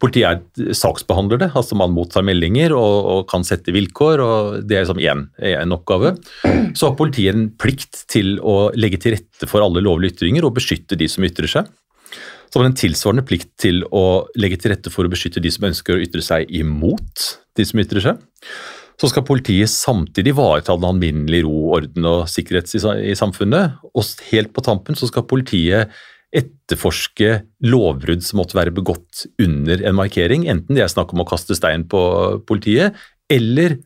politiet 0.00 0.40
er 0.64 0.72
saksbehandlere, 0.80 1.50
altså 1.52 1.76
man 1.76 1.92
mottar 1.92 2.24
meldinger 2.24 2.72
og, 2.76 2.96
og 3.12 3.28
kan 3.28 3.44
sette 3.44 3.74
vilkår. 3.76 4.24
og 4.24 4.64
Det 4.64 4.80
er 4.80 4.88
liksom 4.88 5.04
én 5.04 5.76
oppgave. 5.76 6.14
Så 6.72 6.88
har 6.88 6.96
politiet 6.96 7.36
en 7.36 7.50
plikt 7.60 8.06
til 8.08 8.38
å 8.40 8.70
legge 8.72 9.02
til 9.02 9.18
rette 9.18 9.50
for 9.50 9.60
alle 9.64 9.84
lovlige 9.84 10.16
ytringer 10.16 10.48
og 10.48 10.56
beskytte 10.56 10.96
de 10.96 11.10
som 11.10 11.28
ytrer 11.28 11.52
seg 11.52 11.68
så 12.50 12.58
har 12.58 12.64
man 12.66 12.72
en 12.72 12.80
tilsvarende 12.80 13.24
plikt 13.26 13.52
til 13.62 13.84
å 13.94 14.26
legge 14.38 14.58
til 14.60 14.74
rette 14.74 14.90
for 14.90 15.06
å 15.06 15.12
beskytte 15.12 15.42
de 15.42 15.52
som 15.54 15.68
ønsker 15.70 15.96
å 15.96 16.02
ytre 16.02 16.22
seg 16.24 16.50
imot 16.50 17.26
de 17.56 17.66
som 17.66 17.82
ytrer 17.82 18.04
seg. 18.04 18.24
Så 19.00 19.08
skal 19.08 19.24
politiet 19.24 19.70
samtidig 19.72 20.34
ivareta 20.34 20.74
den 20.76 20.88
alminnelige 20.90 21.46
ro, 21.46 21.70
orden 21.78 22.08
og 22.10 22.26
sikkerhet 22.28 22.74
i 22.76 23.14
samfunnet. 23.16 23.78
Og 23.94 24.26
helt 24.28 24.50
på 24.52 24.64
tampen 24.66 24.98
så 24.98 25.08
skal 25.08 25.24
politiet 25.30 25.94
etterforske 26.36 27.40
lovbrudd 27.66 28.22
som 28.26 28.42
måtte 28.42 28.58
være 28.58 28.74
begått 28.74 29.24
under 29.42 29.80
en 29.86 29.96
markering, 29.98 30.44
enten 30.50 30.76
det 30.76 30.84
er 30.84 30.92
snakk 30.92 31.14
om 31.14 31.24
å 31.24 31.26
kaste 31.26 31.56
stein 31.58 31.88
på 31.90 32.02
politiet, 32.46 32.98
eller 33.30 33.80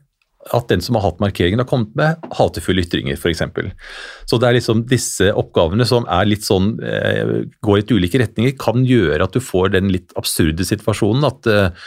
at 0.52 0.68
den 0.68 0.82
som 0.84 0.98
har 0.98 1.06
hatt 1.06 1.22
markeringen, 1.22 1.62
har 1.62 1.68
kommet 1.68 1.94
med 1.96 2.24
hatefulle 2.36 2.84
ytringer, 2.84 3.16
f.eks. 3.16 3.42
Så 4.28 4.38
det 4.40 4.48
er 4.48 4.58
liksom 4.58 4.84
disse 4.90 5.30
oppgavene 5.32 5.86
som 5.88 6.08
er 6.12 6.28
litt 6.28 6.44
sånn, 6.44 6.74
eh, 6.84 7.46
går 7.64 7.80
i 7.80 7.86
ulike 7.94 8.20
retninger, 8.20 8.56
kan 8.60 8.84
gjøre 8.84 9.24
at 9.24 9.36
du 9.36 9.40
får 9.44 9.72
den 9.78 9.92
litt 9.94 10.12
absurde 10.20 10.66
situasjonen 10.66 11.30
at 11.30 11.50
eh, 11.50 11.86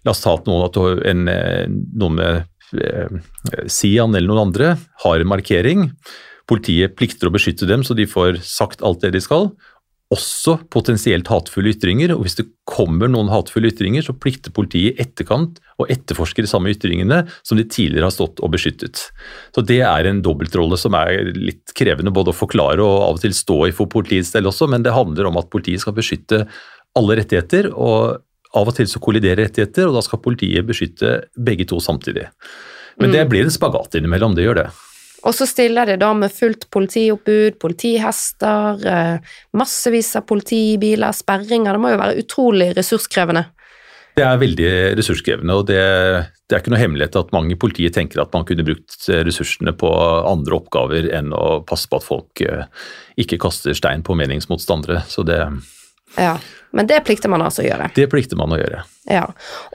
La 0.00 0.14
oss 0.14 0.22
ta 0.24 0.32
at 0.32 0.46
noen, 0.48 0.62
at 0.64 0.76
en, 1.10 1.26
eh, 1.28 1.66
noen 1.68 2.14
med 2.16 3.66
Sian 3.68 4.14
eller 4.16 4.30
noen 4.30 4.46
andre 4.46 4.70
har 5.02 5.20
en 5.20 5.28
markering. 5.28 5.82
Politiet 6.48 6.94
plikter 6.96 7.28
å 7.28 7.34
beskytte 7.34 7.68
dem 7.68 7.84
så 7.84 7.92
de 7.98 8.06
får 8.08 8.38
sagt 8.40 8.80
alt 8.80 9.04
det 9.04 9.10
de 9.12 9.20
skal 9.20 9.50
også 10.10 10.56
potensielt 10.74 11.28
hatefulle 11.30 11.70
ytringer. 11.70 12.10
og 12.14 12.24
Hvis 12.24 12.36
det 12.40 12.48
kommer 12.68 13.10
noen 13.10 13.30
hatefulle 13.30 13.70
ytringer, 13.70 14.02
så 14.02 14.14
plikter 14.18 14.50
politiet 14.54 14.98
i 14.98 15.04
etterkant 15.04 15.60
å 15.78 15.86
etterforske 15.86 16.42
de 16.42 16.50
samme 16.50 16.72
ytringene 16.74 17.22
som 17.46 17.58
de 17.58 17.64
tidligere 17.64 18.08
har 18.08 18.14
stått 18.14 18.42
og 18.42 18.50
beskyttet. 18.56 19.06
Så 19.54 19.62
Det 19.62 19.80
er 19.86 20.06
en 20.06 20.22
dobbeltrolle 20.22 20.76
som 20.78 20.94
er 20.98 21.30
litt 21.36 21.74
krevende 21.78 22.10
både 22.10 22.34
å 22.34 22.40
forklare 22.40 22.82
og 22.82 23.06
av 23.06 23.14
og 23.14 23.22
til 23.22 23.36
stå 23.36 23.68
i 23.68 23.76
for 23.76 23.86
politiets 23.86 24.32
del 24.34 24.50
også, 24.50 24.68
men 24.68 24.82
det 24.82 24.96
handler 24.96 25.30
om 25.30 25.38
at 25.38 25.50
politiet 25.50 25.80
skal 25.80 25.94
beskytte 25.94 26.46
alle 26.98 27.16
rettigheter. 27.16 27.70
og 27.70 28.20
Av 28.50 28.66
og 28.66 28.74
til 28.74 28.88
så 28.90 28.98
kolliderer 28.98 29.46
rettigheter, 29.46 29.86
og 29.86 29.94
da 29.94 30.02
skal 30.02 30.18
politiet 30.18 30.66
beskytte 30.66 31.20
begge 31.38 31.68
to 31.70 31.78
samtidig. 31.78 32.26
Men 32.98 33.12
det 33.12 33.22
mm. 33.22 33.28
blir 33.30 33.44
en 33.46 33.54
spagat 33.54 33.94
innimellom, 33.94 34.34
det 34.34 34.42
gjør 34.42 34.64
det. 34.64 34.70
Og 35.26 35.36
så 35.36 35.46
stiller 35.48 35.88
de 35.88 35.98
da 36.00 36.10
med 36.16 36.32
fullt 36.32 36.66
politioppbud, 36.72 37.58
politihester, 37.60 38.84
eh, 38.88 39.32
massevis 39.56 40.14
av 40.16 40.26
politibiler, 40.28 41.12
sperringer. 41.16 41.76
Det 41.76 41.82
må 41.82 41.92
jo 41.92 42.00
være 42.00 42.22
utrolig 42.22 42.70
ressurskrevende. 42.78 43.44
Det 44.16 44.24
er 44.26 44.40
veldig 44.40 44.70
ressurskrevende, 44.98 45.54
og 45.54 45.68
det, 45.68 45.80
det, 46.48 46.54
er 46.56 46.62
ikke 46.62 46.72
noe 46.74 46.80
hemmelighet 46.82 47.18
at 47.20 47.30
mange 47.32 47.54
i 47.54 47.60
politiet 47.60 47.94
tenker 47.94 48.20
at 48.20 48.32
man 48.34 48.44
kunne 48.48 48.66
brukt 48.66 49.06
ressursene 49.08 49.72
på 49.78 49.90
andre 50.28 50.56
oppgaver 50.58 51.06
enn 51.14 51.30
å 51.36 51.60
passe 51.68 51.88
på 51.88 52.00
at 52.00 52.08
folk 52.08 52.42
eh, 52.44 52.64
ikke 53.22 53.38
kaster 53.40 53.76
stein 53.76 54.02
på 54.06 54.16
meningsmotstandere. 54.18 55.04
Så 55.08 55.24
det, 55.28 55.38
ja, 56.16 56.38
Men 56.70 56.86
det 56.86 57.00
plikter 57.06 57.30
man 57.30 57.42
altså 57.42 57.62
å 57.64 57.66
gjøre? 57.66 57.88
Det 57.94 58.06
plikter 58.10 58.38
man 58.38 58.52
å 58.54 58.58
gjøre. 58.58 58.82
Ja, 59.10 59.24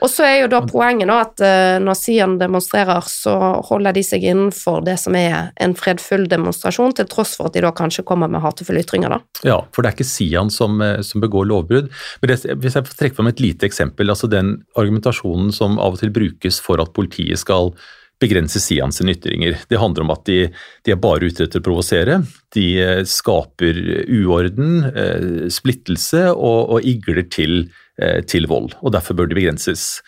Og 0.00 0.08
så 0.08 0.24
er 0.24 0.34
jo 0.38 0.48
da 0.48 0.62
poenget 0.64 1.10
da 1.10 1.18
at 1.26 1.42
uh, 1.44 1.76
når 1.82 1.98
Sian 1.98 2.36
demonstrerer, 2.40 3.04
så 3.10 3.34
holder 3.68 3.96
de 3.96 4.04
seg 4.06 4.24
innenfor 4.24 4.80
det 4.86 4.94
som 5.02 5.16
er 5.18 5.50
en 5.60 5.74
fredfull 5.76 6.24
demonstrasjon, 6.30 6.94
til 6.96 7.08
tross 7.12 7.34
for 7.36 7.50
at 7.50 7.56
de 7.56 7.64
da 7.66 7.72
kanskje 7.76 8.06
kommer 8.08 8.32
med 8.32 8.40
hatefulle 8.44 8.80
ytringer, 8.84 9.12
da. 9.12 9.20
Ja, 9.44 9.58
for 9.76 9.84
det 9.84 9.92
er 9.92 9.98
ikke 9.98 10.08
Sian 10.08 10.52
som, 10.52 10.80
eh, 10.80 11.02
som 11.04 11.24
begår 11.24 11.50
lovbrudd. 11.50 11.92
Men 12.22 12.32
det, 12.32 12.40
hvis 12.64 12.78
jeg 12.78 12.88
får 12.88 12.96
trekke 13.02 13.20
fram 13.20 13.32
et 13.32 13.44
lite 13.44 13.68
eksempel, 13.68 14.08
altså 14.12 14.30
den 14.32 14.56
argumentasjonen 14.78 15.52
som 15.52 15.76
av 15.76 15.98
og 15.98 16.00
til 16.00 16.14
brukes 16.16 16.62
for 16.64 16.80
at 16.80 16.96
politiet 16.96 17.44
skal 17.44 17.74
begrense 18.22 18.60
Sian 18.62 18.94
sine 18.94 19.14
ytringer. 19.16 19.58
Det 19.68 19.80
handler 19.80 20.06
om 20.06 20.12
at 20.14 20.24
de, 20.28 20.38
de 20.86 20.94
er 20.94 21.00
bare 21.00 21.28
ute 21.28 21.44
etter 21.44 21.60
å 21.60 21.66
provosere. 21.66 22.20
De 22.56 22.66
eh, 22.82 23.02
skaper 23.08 23.80
uorden, 24.06 24.86
eh, 24.92 25.48
splittelse 25.52 26.28
og, 26.32 26.76
og 26.76 26.88
igler 26.88 27.26
til, 27.32 27.66
eh, 28.00 28.22
til, 28.28 28.48
vold. 28.50 28.76
og 28.80 28.94
Derfor 28.96 29.18
bør 29.18 29.30
de 29.30 29.38
begrenses. 29.38 30.00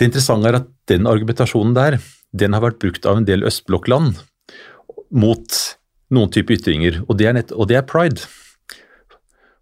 Det 0.00 0.08
interessante 0.08 0.48
er 0.48 0.62
at 0.62 0.72
den 0.90 1.08
argumentasjonen 1.10 1.76
der 1.76 2.00
den 2.30 2.54
har 2.54 2.64
vært 2.64 2.80
brukt 2.82 3.06
av 3.10 3.18
en 3.18 3.26
del 3.28 3.44
østblokkland 3.44 4.20
mot 5.10 5.56
noen 6.14 6.30
type 6.32 6.54
ytringer, 6.54 7.02
og 7.06 7.18
det 7.18 7.26
er, 7.26 7.34
nett, 7.36 7.52
og 7.54 7.68
det 7.70 7.78
er 7.78 7.86
pride. 7.86 8.22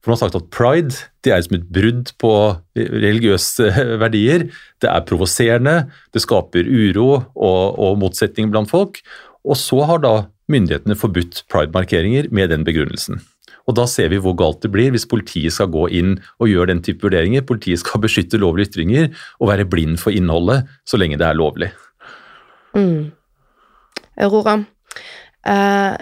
For 0.09 0.14
man 0.14 0.22
har 0.22 0.30
sagt 0.30 0.36
at 0.38 0.52
pride 0.56 0.94
det 1.20 1.32
er 1.34 1.42
som 1.44 1.59
et 1.59 1.66
brudd 1.68 2.14
på 2.16 2.32
religiøse 2.72 3.66
verdier. 4.02 4.46
Det 4.80 4.88
er 4.88 5.04
provoserende, 5.04 5.74
det 6.16 6.22
skaper 6.24 6.64
uro 6.64 7.11
og, 7.36 7.76
og 7.76 7.98
motsetning 8.00 8.48
blant 8.48 8.72
folk. 8.72 9.02
Og 9.44 9.61
så 9.61 9.82
har 9.84 10.00
da 10.00 10.14
myndighetene 10.48 10.96
forbudt 10.96 11.42
pride-markeringer 11.52 12.32
med 12.32 12.48
den 12.54 12.64
begrunnelsen. 12.64 13.20
Og 13.68 13.76
Da 13.76 13.84
ser 13.84 14.09
vi 14.09 14.16
hvor 14.24 14.32
galt 14.32 14.64
det 14.64 14.72
blir 14.72 14.94
hvis 14.96 15.04
politiet 15.04 15.52
skal 15.52 15.68
gå 15.76 15.84
inn 15.92 16.16
og 16.40 16.48
gjøre 16.48 16.72
den 16.72 16.80
type 16.80 17.04
vurderinger. 17.04 17.44
Politiet 17.44 17.84
skal 17.84 18.00
beskytte 18.00 18.40
lovlige 18.40 18.72
ytringer 18.72 19.11
og 19.36 19.52
være 19.52 19.68
blind 19.68 20.00
for 20.00 20.09
innholdet 20.09 20.64
så 20.88 20.96
lenge 20.96 21.20
det 21.20 21.28
er 21.28 21.36
lovlig. 21.36 21.68
Mm. 22.72 23.11
Aurora, 24.24 24.62
eh, 25.44 26.00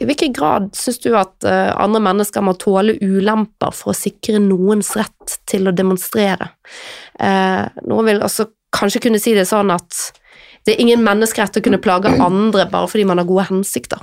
i 0.00 0.06
hvilken 0.08 0.32
grad 0.32 0.70
syns 0.76 1.00
du 1.04 1.12
at 1.18 1.44
uh, 1.46 1.74
andre 1.80 2.00
mennesker 2.02 2.44
må 2.44 2.54
tåle 2.60 2.96
ulemper 3.02 3.74
for 3.76 3.92
å 3.92 3.96
sikre 3.96 4.40
noens 4.42 4.94
rett 4.98 5.36
til 5.48 5.68
å 5.68 5.74
demonstrere? 5.76 6.52
Uh, 7.20 7.68
noen 7.88 8.08
vil 8.08 8.24
altså 8.24 8.48
kanskje 8.72 9.04
kunne 9.06 9.20
si 9.20 9.34
det 9.36 9.46
sånn 9.50 9.72
at 9.74 9.98
det 10.64 10.74
er 10.74 10.82
ingen 10.84 11.04
menneskerett 11.04 11.58
å 11.58 11.64
kunne 11.64 11.82
plage 11.82 12.12
andre 12.22 12.66
bare 12.70 12.88
fordi 12.88 13.04
man 13.08 13.20
har 13.20 13.28
gode 13.28 13.48
hensikter. 13.50 14.00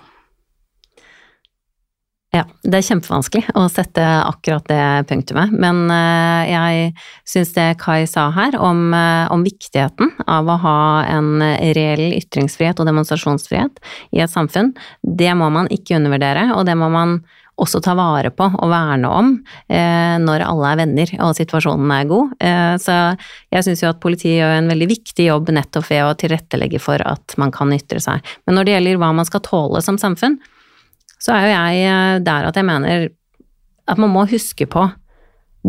Ja, 2.30 2.44
det 2.62 2.78
er 2.78 2.86
kjempevanskelig 2.86 3.56
å 3.58 3.64
sette 3.74 4.04
akkurat 4.06 4.68
det 4.70 4.82
punktumet, 5.10 5.50
men 5.50 5.88
eh, 5.90 6.52
jeg 6.52 6.92
syns 7.26 7.56
det 7.56 7.64
Kai 7.82 8.04
sa 8.06 8.28
her 8.36 8.54
om, 8.62 8.92
eh, 8.94 9.26
om, 9.34 9.42
viktigheten 9.42 10.12
av 10.30 10.46
å 10.46 10.60
ha 10.62 10.82
en 11.10 11.42
reell 11.42 12.14
ytringsfrihet 12.20 12.78
og 12.78 12.86
demonstrasjonsfrihet 12.86 13.82
i 14.14 14.22
et 14.22 14.30
samfunn, 14.30 14.76
det 15.02 15.32
må 15.40 15.48
man 15.56 15.72
ikke 15.74 15.98
undervurdere, 15.98 16.52
og 16.54 16.68
det 16.70 16.76
må 16.78 16.92
man 16.94 17.16
også 17.60 17.82
ta 17.84 17.96
vare 17.98 18.30
på 18.30 18.46
og 18.46 18.70
verne 18.72 19.10
om 19.10 19.34
eh, 19.66 20.22
når 20.22 20.46
alle 20.46 20.70
er 20.70 20.80
venner 20.84 21.16
og 21.26 21.34
situasjonen 21.36 21.96
er 21.98 22.06
god. 22.14 22.38
Så 22.80 23.00
jeg 23.52 23.66
syns 23.66 23.82
jo 23.84 23.90
at 23.90 24.00
politiet 24.06 24.38
gjør 24.38 24.54
en 24.60 24.70
veldig 24.70 24.92
viktig 24.94 25.26
jobb 25.26 25.50
nettopp 25.58 25.90
ved 25.90 26.06
å 26.06 26.14
tilrettelegge 26.22 26.80
for 26.80 27.02
at 27.02 27.36
man 27.42 27.52
kan 27.52 27.74
ytre 27.76 28.00
seg. 28.06 28.22
Men 28.46 28.60
når 28.62 28.70
det 28.70 28.78
gjelder 28.78 29.02
hva 29.02 29.12
man 29.18 29.28
skal 29.28 29.44
tåle 29.50 29.82
som 29.84 29.98
samfunn, 30.00 30.38
så 31.20 31.36
er 31.36 31.46
jo 31.46 31.56
jeg 31.56 31.86
eh, 31.90 32.20
der 32.26 32.50
at 32.50 32.60
jeg 32.60 32.68
mener 32.68 33.10
at 33.90 34.02
man 34.02 34.14
må 34.14 34.26
huske 34.30 34.68
på 34.70 34.88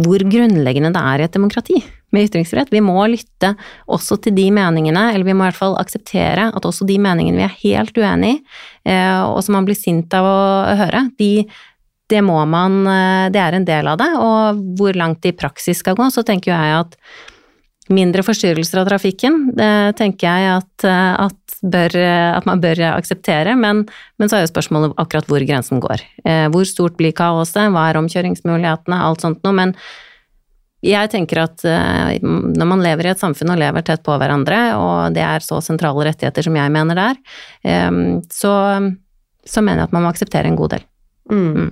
hvor 0.01 0.22
grunnleggende 0.22 0.92
det 0.94 1.01
er 1.03 1.22
i 1.22 1.26
et 1.26 1.34
demokrati 1.34 1.80
med 2.14 2.28
ytringsfrihet. 2.28 2.70
Vi 2.70 2.82
må 2.82 2.98
lytte 3.11 3.53
også 3.90 4.18
til 4.22 4.34
de 4.36 4.46
meningene, 4.55 5.09
eller 5.14 5.26
vi 5.26 5.34
må 5.34 5.44
i 5.44 5.51
hvert 5.51 5.59
fall 5.59 5.76
akseptere 5.80 6.48
at 6.55 6.66
også 6.66 6.86
de 6.86 6.98
meningene 7.03 7.38
vi 7.38 7.46
er 7.46 7.59
helt 7.62 7.98
uenig 7.98 8.36
i, 8.36 8.38
eh, 8.90 9.18
og 9.24 9.42
som 9.46 9.59
man 9.59 9.66
blir 9.66 9.78
sint 9.78 10.14
av 10.16 10.26
å 10.26 10.38
høre, 10.78 11.05
de, 11.18 11.32
det 12.11 12.22
må 12.26 12.38
man 12.51 12.80
eh, 12.90 13.26
Det 13.34 13.42
er 13.42 13.59
en 13.59 13.66
del 13.66 13.90
av 13.90 13.98
det, 14.01 14.11
og 14.18 14.62
hvor 14.78 14.96
langt 14.98 15.22
det 15.24 15.34
i 15.34 15.40
praksis 15.42 15.82
skal 15.82 15.98
gå, 15.98 16.09
så 16.11 16.26
tenker 16.26 16.55
jeg 16.55 16.78
at 16.84 16.96
mindre 17.90 18.22
forstyrrelser 18.22 18.82
av 18.82 18.90
trafikken, 18.92 19.51
det 19.59 19.98
tenker 19.98 20.30
jeg 20.30 20.51
at, 20.61 20.86
at 20.86 21.39
bør, 21.63 21.95
eh, 21.97 22.37
at 22.37 22.47
man 22.49 22.61
bør 22.63 22.83
akseptere, 22.95 23.55
men, 23.59 23.85
men, 24.19 24.29
så 24.29 24.39
er 24.39 24.45
jo 24.45 24.53
spørsmålet 24.53 24.95
akkurat 25.01 25.29
hvor 25.31 25.45
grensen 25.47 25.83
går. 25.83 26.05
Eh, 26.25 26.47
hvor 26.53 26.69
stort 26.69 26.97
blir 26.99 27.15
kaoset, 27.17 27.69
hva 27.73 27.89
er 27.89 28.01
omkjøringsmulighetene, 28.01 29.01
alt 29.01 29.25
sånt 29.25 29.43
noe. 29.45 29.57
Men 29.57 29.75
jeg 30.87 31.13
tenker 31.13 31.43
at 31.45 31.65
eh, 31.69 32.17
når 32.23 32.71
man 32.73 32.85
lever 32.85 33.09
i 33.09 33.13
et 33.13 33.23
samfunn 33.23 33.53
og 33.55 33.61
lever 33.61 33.85
tett 33.87 34.05
på 34.07 34.17
hverandre, 34.21 34.63
og 34.81 35.17
det 35.17 35.25
er 35.27 35.45
så 35.45 35.61
sentrale 35.65 36.09
rettigheter 36.09 36.49
som 36.49 36.57
jeg 36.57 36.75
mener 36.75 36.99
det 36.99 37.09
er, 37.13 37.91
så, 38.33 38.55
så 39.45 39.63
mener 39.65 39.83
jeg 39.83 39.91
at 39.91 39.97
man 39.97 40.07
må 40.07 40.13
akseptere 40.15 40.49
en 40.49 40.59
god 40.59 40.79
del. 40.79 40.87
Mm. 41.31 41.69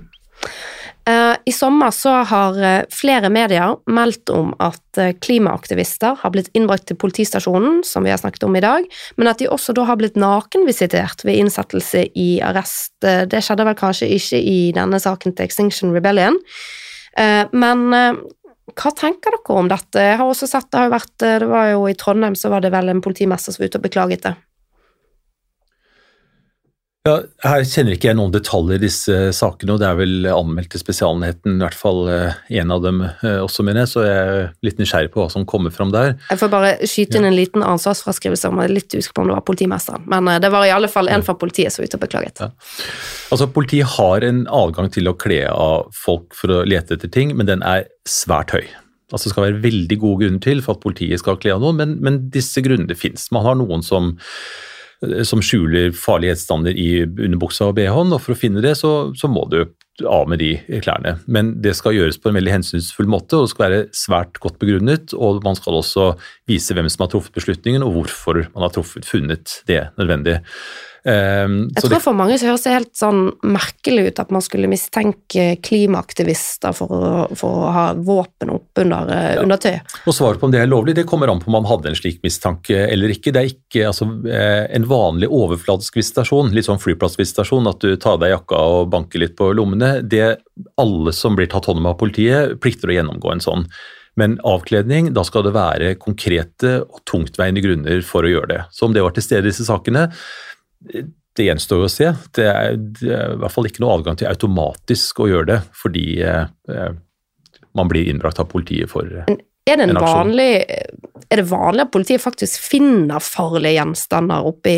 Eh, 1.09 1.35
I 1.45 1.51
sommer 1.51 1.91
så 1.91 2.09
har 2.09 2.57
eh, 2.63 2.81
flere 2.93 3.29
medier 3.33 3.77
meldt 3.89 4.29
om 4.29 4.51
at 4.61 4.99
eh, 4.99 5.13
klimaaktivister 5.17 6.19
har 6.21 6.33
blitt 6.33 6.51
innbrakt 6.53 6.85
til 6.89 6.99
politistasjonen, 7.01 7.79
som 7.87 8.05
vi 8.05 8.11
har 8.13 8.19
snakket 8.21 8.45
om 8.45 8.57
i 8.57 8.61
dag, 8.61 8.85
men 9.17 9.29
at 9.31 9.41
de 9.41 9.47
også 9.49 9.73
da 9.77 9.87
har 9.89 9.97
blitt 9.97 10.19
nakenvisitert 10.19 11.23
ved 11.25 11.39
innsettelse 11.39 12.05
i 12.13 12.29
arrest. 12.45 12.93
Det 13.01 13.41
skjedde 13.41 13.65
vel 13.65 13.79
kanskje 13.79 14.11
ikke 14.19 14.41
i 14.43 14.59
denne 14.75 14.99
saken 15.01 15.33
til 15.33 15.47
Extinction 15.47 15.95
Rebellion, 15.95 16.37
men 17.51 17.81
hva 17.89 18.91
tenker 18.95 19.33
dere 19.33 19.55
om 19.57 19.69
dette? 19.71 20.03
Jeg 20.03 20.19
har 20.19 20.27
også 20.27 20.47
sett, 20.51 20.67
det 20.71 20.83
har 20.83 20.91
vært, 20.93 21.15
det 21.23 21.47
var 21.49 21.71
jo 21.71 21.87
i 21.89 21.95
Trondheim 21.97 22.37
så 22.37 22.51
var 22.53 22.63
det 22.63 22.73
vel 22.75 22.91
en 22.91 23.01
politimester 23.03 23.55
som 23.55 23.63
var 23.63 23.71
ute 23.71 23.81
og 23.81 23.87
beklaget 23.87 24.27
det. 24.27 24.35
Ja, 27.07 27.13
her 27.45 27.61
kjenner 27.63 27.95
ikke 27.95 28.09
jeg 28.09 28.17
noen 28.19 28.33
detaljer 28.33 28.75
i 28.75 28.81
disse 28.83 29.17
sakene, 29.31 29.71
og 29.71 29.79
det 29.79 29.87
er 29.87 29.95
vel 29.95 30.27
anmeldt 30.27 30.73
til 30.73 30.81
Spesialenheten, 30.81 31.55
i 31.55 31.63
hvert 31.63 31.77
fall 31.79 32.01
én 32.11 32.59
eh, 32.59 32.73
av 32.75 32.83
dem 32.83 32.99
eh, 33.05 33.37
også, 33.39 33.63
mener 33.63 33.85
jeg, 33.85 33.91
så 33.93 34.03
jeg 34.03 34.17
er 34.33 34.49
litt 34.67 34.81
nysgjerrig 34.81 35.13
på 35.13 35.21
hva 35.23 35.29
som 35.31 35.45
kommer 35.47 35.71
fram 35.71 35.93
der. 35.95 36.17
Jeg 36.27 36.41
får 36.41 36.51
bare 36.51 36.73
skyte 36.83 37.21
inn 37.21 37.29
en 37.29 37.37
liten 37.37 37.63
ansvarsfraskrivelse, 37.63 38.51
om 38.51 38.59
jeg 38.59 38.67
er 38.67 38.75
litt 38.75 38.97
usikker 38.97 39.15
på 39.15 39.23
om 39.23 39.31
det 39.31 39.37
var 39.37 39.47
politimesteren, 39.47 40.03
men 40.11 40.27
eh, 40.27 40.41
det 40.43 40.51
var 40.51 40.67
i 40.67 40.75
alle 40.75 40.91
fall 40.91 41.07
en 41.07 41.23
fra 41.23 41.37
politiet 41.39 41.71
som 41.71 41.85
var 41.85 41.87
ute 41.87 42.01
og 42.01 42.03
beklaget. 42.03 42.43
Ja. 42.43 42.51
Altså, 43.31 43.47
Politiet 43.55 43.95
har 43.95 44.27
en 44.27 44.43
adgang 44.59 44.91
til 44.91 45.07
å 45.07 45.15
kle 45.15 45.45
av 45.53 45.87
folk 45.95 46.35
for 46.35 46.51
å 46.51 46.61
lete 46.67 46.99
etter 46.99 47.15
ting, 47.15 47.31
men 47.39 47.47
den 47.47 47.63
er 47.63 47.87
svært 48.11 48.51
høy. 48.51 48.65
Altså 49.13 49.29
Det 49.29 49.37
skal 49.37 49.47
være 49.47 49.63
veldig 49.63 49.97
gode 50.03 50.25
grunner 50.25 50.43
til 50.43 50.59
for 50.65 50.75
at 50.75 50.83
politiet 50.83 51.23
skal 51.23 51.39
kle 51.39 51.55
av 51.55 51.63
noen, 51.63 51.79
men, 51.79 51.95
men 52.03 52.25
disse 52.33 52.59
grunnene 52.65 52.97
fins. 52.99 53.31
Man 53.31 53.47
har 53.47 53.55
noen 53.57 53.87
som 53.87 54.17
som 54.99 55.41
skjuler 55.43 55.93
farlige 55.95 56.33
gjenstander 56.33 56.75
i 56.75 56.89
underbuksa 57.07 57.69
og 57.69 57.77
bh-en. 57.77 58.11
Og 58.15 58.23
for 58.23 58.35
å 58.35 58.39
finne 58.39 58.63
det, 58.63 58.75
så, 58.79 59.11
så, 59.15 59.29
må 59.31 59.45
du 59.51 59.61
av 60.07 60.29
med 60.31 60.39
de 60.39 60.53
klærne. 60.83 61.17
Men 61.27 61.53
det 61.63 61.73
skal 61.79 61.95
gjøres 61.95 62.19
på 62.19 62.31
en 62.31 62.37
veldig 62.39 62.57
hensynsfull 62.57 63.09
måte, 63.11 63.37
og 63.37 63.47
det 63.47 63.53
skal 63.53 63.65
være 63.65 63.81
svært 63.95 64.39
godt 64.43 64.59
begrunnet. 64.61 65.15
Og 65.15 65.41
man 65.45 65.57
skal 65.59 65.79
også 65.79 66.11
vise 66.49 66.75
hvem 66.75 66.91
som 66.91 67.05
har 67.05 67.13
truffet 67.13 67.35
beslutningen, 67.35 67.85
og 67.85 67.95
hvorfor 67.95 68.43
man 68.51 68.67
har 68.67 68.75
truffet, 68.75 69.07
funnet 69.07 69.59
det 69.71 69.85
nødvendig. 69.99 70.39
Um, 71.05 71.69
jeg 71.71 71.85
tror 71.85 71.93
det, 71.93 71.99
for 72.03 72.17
mange 72.17 72.35
så 72.35 72.49
høres 72.49 72.65
det 72.65 72.73
helt 72.73 72.91
sånn 72.97 73.21
merkelig 73.47 74.09
ut 74.09 74.17
at 74.19 74.31
man 74.35 74.43
skulle 74.43 74.67
mistenke 74.67 75.45
klimaaktivister 75.63 76.75
for 76.75 76.91
å, 76.91 77.11
for 77.39 77.63
å 77.63 77.69
ha 77.71 77.85
våpen 77.95 78.51
opp 78.51 78.81
under, 78.83 79.07
eh, 79.15 79.29
ja. 79.37 79.43
undertøy. 79.45 79.77
Og 80.03 80.15
Svaret 80.15 80.41
på 80.41 80.49
om 80.49 80.53
det 80.53 80.59
er 80.63 80.71
lovlig, 80.71 80.97
det 80.97 81.07
kommer 81.09 81.31
an 81.31 81.39
på 81.39 81.47
om 81.47 81.55
man 81.55 81.69
hadde 81.69 81.93
en 81.93 81.99
slik 81.99 82.19
mistanke 82.25 82.81
eller 82.89 83.13
ikke. 83.13 83.31
Det 83.35 83.41
er 83.41 83.53
ikke 83.53 83.85
altså, 83.93 84.09
eh, 84.27 84.65
en 84.75 84.87
vanlig 84.89 85.29
overfladisk 85.31 86.01
visitasjon, 86.01 86.51
litt 86.55 86.67
sånn 86.67 86.81
flyplassvisitasjon, 86.83 87.69
at 87.71 87.79
du 87.85 87.95
tar 87.95 88.17
av 88.17 88.25
deg 88.25 88.35
jakka 88.35 88.59
og 88.73 88.91
banker 88.91 89.23
litt 89.23 89.37
på 89.39 89.53
lommene. 89.55 89.99
Det 90.03 90.33
alle 90.81 91.15
som 91.15 91.39
blir 91.39 91.47
tatt 91.51 91.69
hånd 91.69 91.79
om 91.79 91.87
av 91.93 91.95
politiet, 92.01 92.57
plikter 92.59 92.91
å 92.91 92.99
gjennomgå 92.99 93.31
en 93.31 93.45
sånn. 93.45 93.65
Men 94.19 94.35
avkledning, 94.43 95.13
da 95.15 95.23
skal 95.23 95.45
det 95.45 95.55
være 95.55 95.93
konkrete 96.01 96.79
og 96.83 96.99
tungtveiende 97.07 97.63
grunner 97.63 98.01
for 98.03 98.25
å 98.25 98.31
gjøre 98.33 98.51
det. 98.51 98.61
Så 98.75 98.89
om 98.89 98.95
det 98.95 99.03
var 99.05 99.15
til 99.15 99.23
stede 99.23 99.47
i 99.47 99.51
disse 99.53 99.67
sakene, 99.67 100.09
det 100.79 101.45
gjenstår 101.45 101.85
å 101.85 101.91
se. 101.91 102.09
Det 102.35 102.47
er, 102.47 102.79
det 102.99 103.11
er, 103.13 103.35
i 103.35 103.41
hvert 103.41 103.55
fall 103.55 103.69
ikke 103.69 103.83
noe 103.83 103.99
adgang 103.99 104.17
til 104.19 104.29
automatisk 104.29 105.21
å 105.23 105.29
gjøre 105.29 105.49
det, 105.51 105.59
fordi 105.77 106.07
eh, 106.25 106.89
man 107.77 107.91
blir 107.91 108.09
innbrakt 108.09 108.41
av 108.41 108.49
politiet 108.51 108.91
for 108.91 109.07
en, 109.07 109.39
er 109.69 109.77
det, 109.77 109.85
en 109.85 110.01
vanlig, 110.01 110.51
er 111.29 111.41
det 111.41 111.45
vanlig 111.49 111.85
at 111.85 111.93
politiet 111.93 112.23
faktisk 112.23 112.63
finner 112.71 113.21
farlige 113.23 113.75
gjenstander 113.77 114.47
oppi 114.49 114.77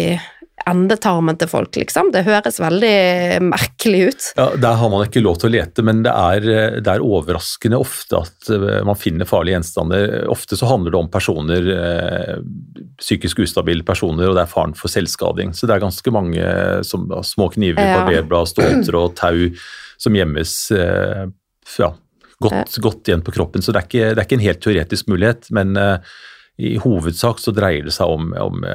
endetarmen 0.69 1.37
til 1.39 1.49
folk, 1.49 1.75
liksom. 1.77 2.11
Det 2.13 2.23
høres 2.25 2.59
veldig 2.61 3.41
merkelig 3.45 4.01
ut. 4.09 4.27
Ja, 4.37 4.47
Der 4.61 4.77
har 4.79 4.91
man 4.91 5.05
ikke 5.05 5.23
lov 5.23 5.39
til 5.41 5.49
å 5.49 5.53
lete, 5.55 5.83
men 5.85 6.03
det 6.05 6.13
er, 6.13 6.45
det 6.83 6.91
er 6.91 7.05
overraskende 7.05 7.79
ofte 7.81 8.21
at 8.21 8.51
eh, 8.53 8.81
man 8.87 8.99
finner 8.99 9.29
farlige 9.29 9.57
gjenstander. 9.57 10.15
Ofte 10.31 10.59
så 10.59 10.69
handler 10.69 10.93
det 10.93 11.01
om 11.01 11.09
personer, 11.13 11.71
eh, 11.75 12.37
psykisk 13.01 13.43
ustabile 13.45 13.85
personer, 13.87 14.29
og 14.29 14.37
det 14.37 14.45
er 14.45 14.53
faren 14.53 14.75
for 14.77 14.91
selvskading. 14.91 15.55
Så 15.57 15.69
det 15.69 15.77
er 15.77 15.85
ganske 15.85 16.15
mange 16.15 16.53
som, 16.87 17.09
små 17.25 17.49
kniver, 17.55 17.81
ja. 17.81 17.99
barberblad, 18.01 18.51
ståltråd, 18.53 19.17
tau 19.19 19.49
som 20.01 20.17
gjemmes 20.17 20.55
eh, 20.77 21.27
ja, 21.79 21.91
godt, 22.41 22.79
godt, 22.81 23.03
igjen 23.07 23.25
på 23.25 23.35
kroppen. 23.35 23.65
Så 23.65 23.73
det 23.73 23.83
er, 23.83 23.89
ikke, 23.89 24.07
det 24.11 24.17
er 24.17 24.29
ikke 24.29 24.39
en 24.39 24.47
helt 24.47 24.63
teoretisk 24.63 25.11
mulighet, 25.11 25.51
men 25.55 25.77
i 26.61 26.75
hovedsak 26.81 27.39
så 27.41 27.53
dreier 27.55 27.85
det 27.87 27.93
seg 27.95 28.09
om, 28.11 28.33
om 28.37 28.65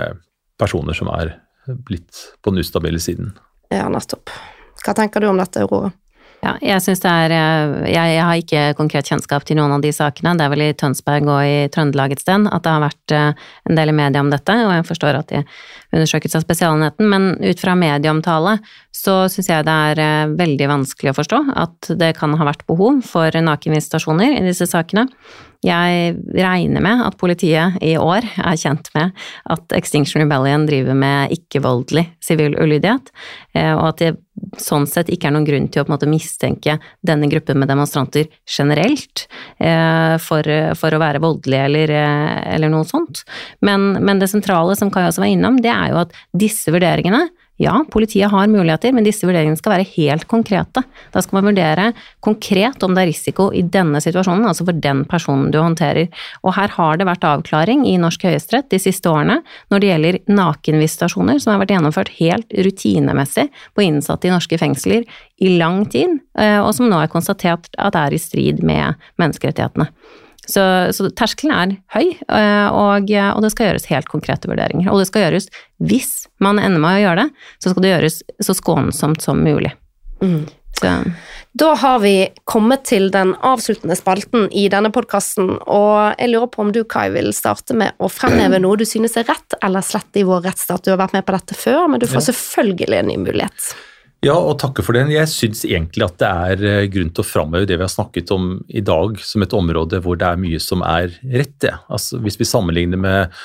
personer 0.59 0.97
som 0.97 1.11
er 1.13 1.37
blitt 1.67 2.25
på 2.43 2.53
den 2.53 2.63
ustabile 2.63 3.01
siden. 3.03 3.35
Ja, 3.73 3.89
nettopp. 3.93 4.31
Hva 4.85 4.95
tenker 4.95 5.23
du 5.23 5.31
om 5.31 5.41
dette, 5.41 5.65
Aurora? 5.65 5.91
Ja, 6.45 6.53
jeg 6.63 6.83
syns 6.85 7.01
det 7.03 7.11
er 7.11 7.33
eh, 7.33 7.89
jeg, 7.91 8.11
jeg, 8.13 8.23
har 8.23 8.39
ikke 8.39 8.63
konkret 8.79 9.09
kjennskap 9.09 9.47
til 9.49 9.57
noen 9.59 9.73
av 9.75 9.83
de 9.83 9.91
sakene. 9.95 10.35
Det 10.37 10.45
er 10.45 10.53
vel 10.53 10.65
i 10.67 10.75
Tønsberg 10.79 11.31
og 11.33 11.41
i 11.43 11.57
Trøndelag 11.73 12.13
et 12.15 12.23
sted 12.23 12.47
at 12.51 12.67
det 12.67 12.75
har 12.75 12.85
vært 12.85 13.15
eh, 13.17 13.47
en 13.67 13.79
del 13.79 13.91
i 13.91 13.97
media 13.97 14.23
om 14.23 14.31
dette, 14.31 14.55
og 14.67 14.75
jeg 14.77 14.87
forstår 14.91 15.19
at 15.23 15.33
de 15.33 15.43
undersøkes 15.97 16.37
av 16.37 16.45
Spesialenheten, 16.45 17.09
men 17.11 17.29
ut 17.41 17.63
fra 17.63 17.75
medieomtale 17.79 18.59
så 18.95 19.17
syns 19.33 19.51
jeg 19.51 19.67
det 19.67 19.77
er 19.91 20.03
eh, 20.05 20.37
veldig 20.39 20.71
vanskelig 20.75 21.15
å 21.15 21.19
forstå 21.19 21.43
at 21.65 21.91
det 22.05 22.13
kan 22.21 22.37
ha 22.37 22.49
vært 22.53 22.67
behov 22.69 23.01
for 23.09 23.41
nakenvisitasjoner 23.49 24.37
i 24.37 24.47
disse 24.47 24.69
sakene. 24.71 25.09
Jeg 25.67 26.15
regner 26.37 26.85
med 26.85 27.03
at 27.03 27.17
politiet 27.19 27.79
i 27.85 27.97
år 27.99 28.27
er 28.39 28.61
kjent 28.61 28.91
med 28.95 29.17
at 29.51 29.75
Extinction 29.75 30.23
Rebellion 30.23 30.67
driver 30.69 30.95
med 30.99 31.35
ikke-voldelig 31.35 32.05
sivil 32.23 32.55
ulydighet, 32.61 33.11
eh, 33.57 33.73
og 33.75 33.89
at 33.91 34.03
det 34.05 34.13
sånn 34.61 34.85
sett 34.89 35.11
ikke 35.13 35.31
er 35.31 35.35
noen 35.35 35.47
grunn 35.49 35.67
til 35.73 35.83
å 35.83 35.87
på 35.87 35.91
en 35.91 35.97
måte 35.97 36.11
mistenke 36.11 36.77
denne 37.07 37.29
gruppen 37.33 37.59
med 37.59 37.71
demonstranter 37.73 38.29
generelt 38.45 39.25
eh, 39.59 40.15
for, 40.23 40.51
for 40.79 40.95
å 40.95 41.01
være 41.03 41.23
voldelige 41.25 41.65
eller, 41.71 41.95
eh, 41.97 42.37
eller 42.55 42.73
noe 42.73 42.87
sånt. 42.89 43.25
Men, 43.65 43.95
men 44.05 44.23
det 44.23 44.31
sentrale 44.33 44.77
som 44.79 44.93
Kai 44.93 45.07
også 45.09 45.25
var 45.25 45.33
innom, 45.33 45.59
det 45.65 45.73
er 45.73 45.91
jo 45.93 46.03
at 46.05 46.15
disse 46.37 46.75
vurderingene 46.75 47.27
ja, 47.57 47.85
politiet 47.93 48.31
har 48.31 48.49
muligheter, 48.53 48.93
men 48.93 49.07
disse 49.07 49.27
vurderingene 49.27 49.57
skal 49.57 49.77
være 49.77 49.89
helt 49.95 50.27
konkrete. 50.29 50.83
Da 51.13 51.23
skal 51.25 51.39
man 51.39 51.49
vurdere 51.49 51.87
konkret 52.25 52.85
om 52.85 52.97
det 52.97 53.05
er 53.05 53.11
risiko 53.11 53.49
i 53.57 53.63
denne 53.63 54.03
situasjonen, 54.05 54.45
altså 54.49 54.67
for 54.69 54.77
den 54.85 55.05
personen 55.09 55.49
du 55.55 55.59
håndterer. 55.63 56.11
Og 56.45 56.53
her 56.59 56.75
har 56.77 57.01
det 57.01 57.09
vært 57.09 57.25
avklaring 57.25 57.87
i 57.89 57.97
norsk 58.03 58.27
høyesterett 58.29 58.69
de 58.73 58.81
siste 58.83 59.09
årene 59.09 59.39
når 59.73 59.83
det 59.83 59.91
gjelder 59.93 60.21
nakenvisitasjoner 60.29 61.41
som 61.41 61.55
har 61.55 61.65
vært 61.65 61.75
gjennomført 61.77 62.13
helt 62.19 62.61
rutinemessig 62.69 63.49
på 63.77 63.87
innsatte 63.87 64.29
i 64.29 64.35
norske 64.35 64.61
fengsler 64.61 65.09
i 65.41 65.57
lang 65.57 65.85
tid, 65.93 66.19
eh, 66.39 66.61
og 66.61 66.75
som 66.77 66.91
nå 66.91 67.01
er 67.01 67.13
konstatert 67.13 67.73
at 67.79 67.97
er 67.97 68.13
i 68.13 68.21
strid 68.21 68.63
med 68.65 69.01
menneskerettighetene. 69.21 69.89
Så, 70.47 70.63
så 70.95 71.09
terskelen 71.19 71.55
er 71.55 71.75
høy, 71.95 72.13
eh, 72.15 72.69
og, 72.71 73.11
og, 73.11 73.41
det 73.43 73.53
skal 73.55 73.71
gjøres 73.71 73.89
helt 73.91 74.11
konkrete 74.11 74.51
vurderinger. 74.51 74.93
Og 74.93 75.03
det 75.03 75.09
skal 75.11 75.27
gjøres, 75.27 75.51
hvis 75.83 76.13
man 76.43 76.61
ender 76.63 76.83
med 76.83 77.01
å 77.01 77.03
gjøre 77.05 77.25
det, 77.25 77.49
så 77.63 77.73
skal 77.73 77.87
det 77.87 77.95
gjøres 77.95 78.21
så 78.47 78.57
skånsomt 78.57 79.27
som 79.27 79.43
mulig. 79.43 79.75
Mm. 80.23 80.47
Da 81.57 81.75
har 81.75 81.99
vi 81.99 82.29
kommet 82.45 82.85
til 82.85 83.09
den 83.11 83.33
avsluttende 83.41 83.97
spalten 83.97 84.51
i 84.53 84.67
denne 84.69 84.91
podkasten, 84.93 85.55
og 85.65 86.19
jeg 86.19 86.29
lurer 86.35 86.51
på 86.53 86.67
om 86.67 86.73
du, 86.75 86.83
Kai, 86.85 87.09
vil 87.15 87.31
starte 87.37 87.77
med 87.77 87.97
å 87.97 88.11
fremheve 88.13 88.61
noe 88.61 88.77
du 88.77 88.85
synes 88.89 89.17
er 89.17 89.25
rett 89.29 89.57
eller 89.65 89.85
slett 89.85 90.21
i 90.21 90.25
vår 90.27 90.45
rettsstat. 90.45 90.85
Du 90.85 90.93
har 90.93 91.01
vært 91.01 91.17
med 91.17 91.25
på 91.27 91.37
dette 91.37 91.57
før, 91.57 91.87
men 91.89 92.03
du 92.03 92.09
får 92.11 92.29
selvfølgelig 92.29 93.01
en 93.01 93.09
ny 93.09 93.17
mulighet. 93.25 93.71
Ja, 94.27 94.35
og 94.35 94.57
takke 94.59 94.83
for 94.83 94.97
den. 94.97 95.13
Jeg 95.15 95.29
syns 95.31 95.63
egentlig 95.69 96.07
at 96.07 96.19
det 96.19 96.29
er 96.29 96.67
eh, 96.67 96.89
grunn 96.91 97.13
til 97.15 97.23
å 97.23 97.29
framheve 97.29 97.69
det 97.69 97.77
vi 97.79 97.85
har 97.85 97.93
snakket 97.93 98.33
om 98.35 98.57
i 98.67 98.83
dag, 98.83 99.21
som 99.23 99.45
et 99.45 99.55
område 99.55 100.01
hvor 100.03 100.19
det 100.19 100.27
er 100.33 100.41
mye 100.43 100.59
som 100.63 100.83
er 100.87 101.13
rett. 101.31 101.55
Det. 101.63 101.75
Altså, 101.93 102.19
hvis 102.25 102.41
vi 102.41 102.49
sammenligner 102.49 103.01
med 103.01 103.37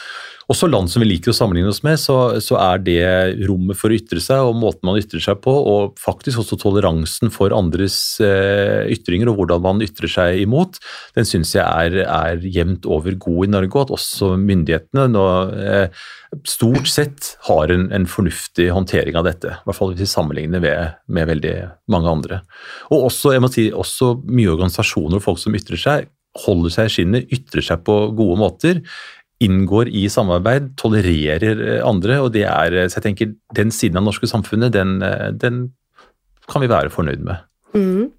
også 0.51 0.67
land 0.69 0.91
som 0.91 1.03
vi 1.03 1.09
liker 1.09 1.31
å 1.31 1.35
sammenligne 1.35 1.71
oss 1.71 1.81
med, 1.85 1.99
så, 1.99 2.17
så, 2.43 2.57
er 2.61 2.81
det 2.83 3.01
rommet 3.47 3.79
for 3.79 3.91
å 3.91 3.97
ytre 3.97 4.21
seg 4.23 4.43
og 4.45 4.57
måten 4.59 4.87
man 4.87 4.99
ytrer 4.99 5.23
seg 5.23 5.39
på, 5.43 5.51
og 5.51 5.97
faktisk 6.01 6.43
også 6.43 6.59
toleransen 6.61 7.31
for 7.33 7.55
andres 7.55 7.97
eh, 8.23 8.87
ytringer 8.93 9.31
og 9.31 9.41
hvordan 9.41 9.63
man 9.65 9.83
ytrer 9.85 10.11
seg 10.11 10.41
imot, 10.43 10.79
den 11.17 11.27
syns 11.27 11.55
jeg 11.55 11.65
er, 11.65 12.03
er, 12.05 12.45
jevnt 12.51 12.87
over 12.89 13.15
god 13.21 13.47
i 13.47 13.51
Norge, 13.55 13.71
og 13.75 13.87
at 13.87 13.95
også 13.97 14.33
myndighetene 14.41 15.07
nå 15.11 15.27
eh, 15.55 16.05
stort 16.47 16.87
sett 16.91 17.33
har 17.47 17.71
en, 17.73 17.89
en, 17.93 18.07
fornuftig 18.09 18.69
håndtering 18.71 19.17
av 19.19 19.27
dette. 19.27 19.55
I 19.55 19.67
hvert 19.67 19.77
fall 19.77 19.93
hvis 19.93 20.05
vi 20.05 20.09
sammenligner 20.13 20.63
med, 20.63 20.97
med 21.11 21.29
veldig 21.31 21.55
mange 21.91 22.11
andre. 22.11 22.41
Og 22.91 23.11
også, 23.11 23.35
jeg 23.35 23.43
må 23.43 23.51
si, 23.51 23.69
også 23.71 24.15
mye 24.27 24.51
organisasjoner 24.53 25.19
og 25.19 25.25
folk 25.25 25.41
som 25.43 25.55
ytrer 25.57 25.79
seg, 25.79 26.11
holder 26.45 26.71
seg 26.71 26.87
i 26.87 26.93
skinnet, 26.93 27.33
ytrer 27.35 27.65
seg 27.65 27.81
på 27.87 27.95
gode 28.15 28.39
måter 28.39 28.79
inngår 29.41 29.89
i 29.89 30.05
samarbeid, 30.09 30.71
tolererer 30.79 31.61
eh, 31.67 31.83
andre. 31.87 32.21
og 32.21 32.31
det 32.35 32.45
er, 32.47 32.77
så 32.87 32.99
jeg 32.99 33.07
tenker 33.09 33.35
Den 33.55 33.71
siden 33.71 33.97
av 33.97 34.03
det 34.03 34.11
norske 34.11 34.29
samfunnet, 34.29 34.73
den, 34.73 35.01
eh, 35.01 35.31
den 35.31 35.71
kan 36.51 36.61
vi 36.61 36.71
være 36.71 36.93
fornøyd 36.93 37.23
med. 37.25 37.47
Mm. 37.73 38.09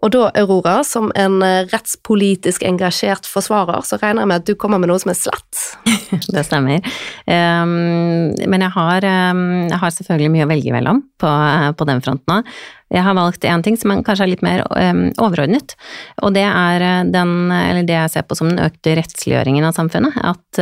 Og 0.00 0.12
da, 0.14 0.28
Aurora, 0.40 0.78
som 0.86 1.10
en 1.18 1.40
eh, 1.44 1.66
rettspolitisk 1.68 2.64
engasjert 2.64 3.28
forsvarer, 3.28 3.84
så 3.84 3.98
regner 4.00 4.24
jeg 4.24 4.30
med 4.30 4.42
at 4.42 4.48
du 4.48 4.54
kommer 4.56 4.80
med 4.80 4.90
noe 4.92 5.00
som 5.02 5.12
er 5.12 5.18
slett? 5.18 5.62
det 6.34 6.44
stemmer. 6.48 6.80
Um, 7.26 8.32
men 8.32 8.64
jeg 8.64 8.72
har, 8.76 9.08
um, 9.34 9.46
jeg 9.68 9.80
har, 9.82 9.96
selvfølgelig 9.96 10.34
mye 10.36 10.46
å 10.48 10.52
velge 10.52 10.76
mellom 10.76 11.02
på, 11.20 11.32
på 11.76 11.88
den 11.90 12.04
fronten 12.04 12.38
òg. 12.38 12.54
Jeg 12.90 13.04
har 13.06 13.14
valgt 13.14 13.46
én 13.46 13.62
ting 13.62 13.78
som 13.78 13.92
kanskje 14.02 14.26
er 14.26 14.32
litt 14.32 14.44
mer 14.44 14.64
um, 14.74 15.04
overordnet, 15.22 15.76
og 16.24 16.34
det 16.34 16.46
er 16.46 17.06
den, 17.10 17.34
eller 17.54 17.86
det 17.86 17.94
jeg 17.94 18.12
ser 18.16 18.26
på 18.26 18.38
som 18.38 18.50
den 18.50 18.62
økte 18.64 18.96
rettsliggjøringen 18.98 19.66
av 19.68 19.76
samfunnet. 19.76 20.18
At 20.26 20.60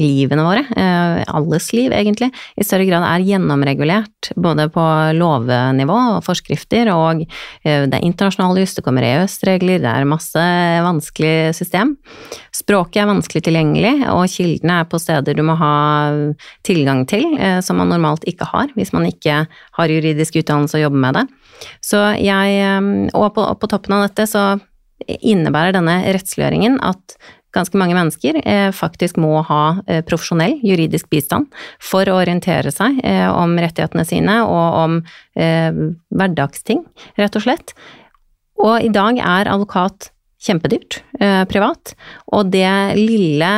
livene 0.00 0.44
våre, 0.44 0.62
eh, 0.76 1.22
alles 1.28 1.72
liv 1.72 1.92
egentlig, 1.92 2.30
i 2.56 2.64
større 2.64 2.86
grad 2.88 3.04
er 3.04 3.24
gjennomregulert 3.26 4.30
både 4.40 4.68
på 4.72 4.84
lovnivå 5.18 5.98
og 6.16 6.24
forskrifter, 6.24 6.88
og 6.94 7.24
eh, 7.64 7.84
det 7.84 7.98
er 7.98 8.06
internasjonale 8.06 8.64
jus, 8.64 8.74
det 8.78 8.84
kommer 8.86 9.04
EØS-regler, 9.04 9.82
det 9.82 9.90
er 9.92 10.08
masse 10.08 10.46
vanskelig 10.86 11.52
system. 11.58 11.96
Språket 12.56 13.02
er 13.02 13.10
vanskelig 13.10 13.44
tilgjengelig, 13.44 13.94
og 14.12 14.24
kildene 14.32 14.80
er 14.80 14.88
på 14.88 15.00
steder 15.02 15.36
du 15.36 15.44
må 15.44 15.58
ha 15.60 15.74
tilgang 16.64 17.04
til, 17.10 17.26
eh, 17.36 17.60
som 17.60 17.80
man 17.82 17.92
normalt 17.92 18.24
ikke 18.28 18.48
har 18.48 18.72
hvis 18.78 18.94
man 18.96 19.08
ikke 19.10 19.44
har 19.82 19.92
juridisk 19.92 20.40
utdannelse 20.40 20.78
og 20.78 20.86
jobber 20.86 21.04
med 21.04 21.18
det. 21.18 21.26
Så 21.84 22.00
jeg, 22.18 22.64
og 23.14 23.28
på, 23.36 23.44
på 23.60 23.70
toppen 23.70 23.98
av 23.98 24.08
dette 24.08 24.26
så 24.30 24.46
innebærer 25.02 25.74
denne 25.76 26.00
rettsliggjøringen 26.14 26.80
at 26.82 27.18
ganske 27.52 27.78
mange 27.78 27.96
mennesker 27.96 28.38
eh, 28.44 28.70
faktisk 28.74 29.18
må 29.20 29.42
ha 29.46 29.62
eh, 29.86 30.02
profesjonell 30.06 30.58
juridisk 30.64 31.10
bistand 31.12 31.50
for 31.82 32.08
å 32.08 32.18
orientere 32.22 32.72
seg 32.72 33.00
eh, 33.04 33.28
om 33.28 33.54
rettighetene 33.60 34.06
sine 34.08 34.38
og 34.46 34.78
om 34.82 34.98
hverdagsting, 35.32 36.82
rett 37.16 37.36
og 37.38 37.44
slett. 37.44 37.72
Og 38.60 38.84
i 38.84 38.90
dag 38.92 39.16
er 39.18 39.48
advokat 39.50 40.10
kjempedyrt 40.42 40.98
privat, 41.48 41.92
og 42.34 42.50
det 42.50 42.98
lille, 42.98 43.48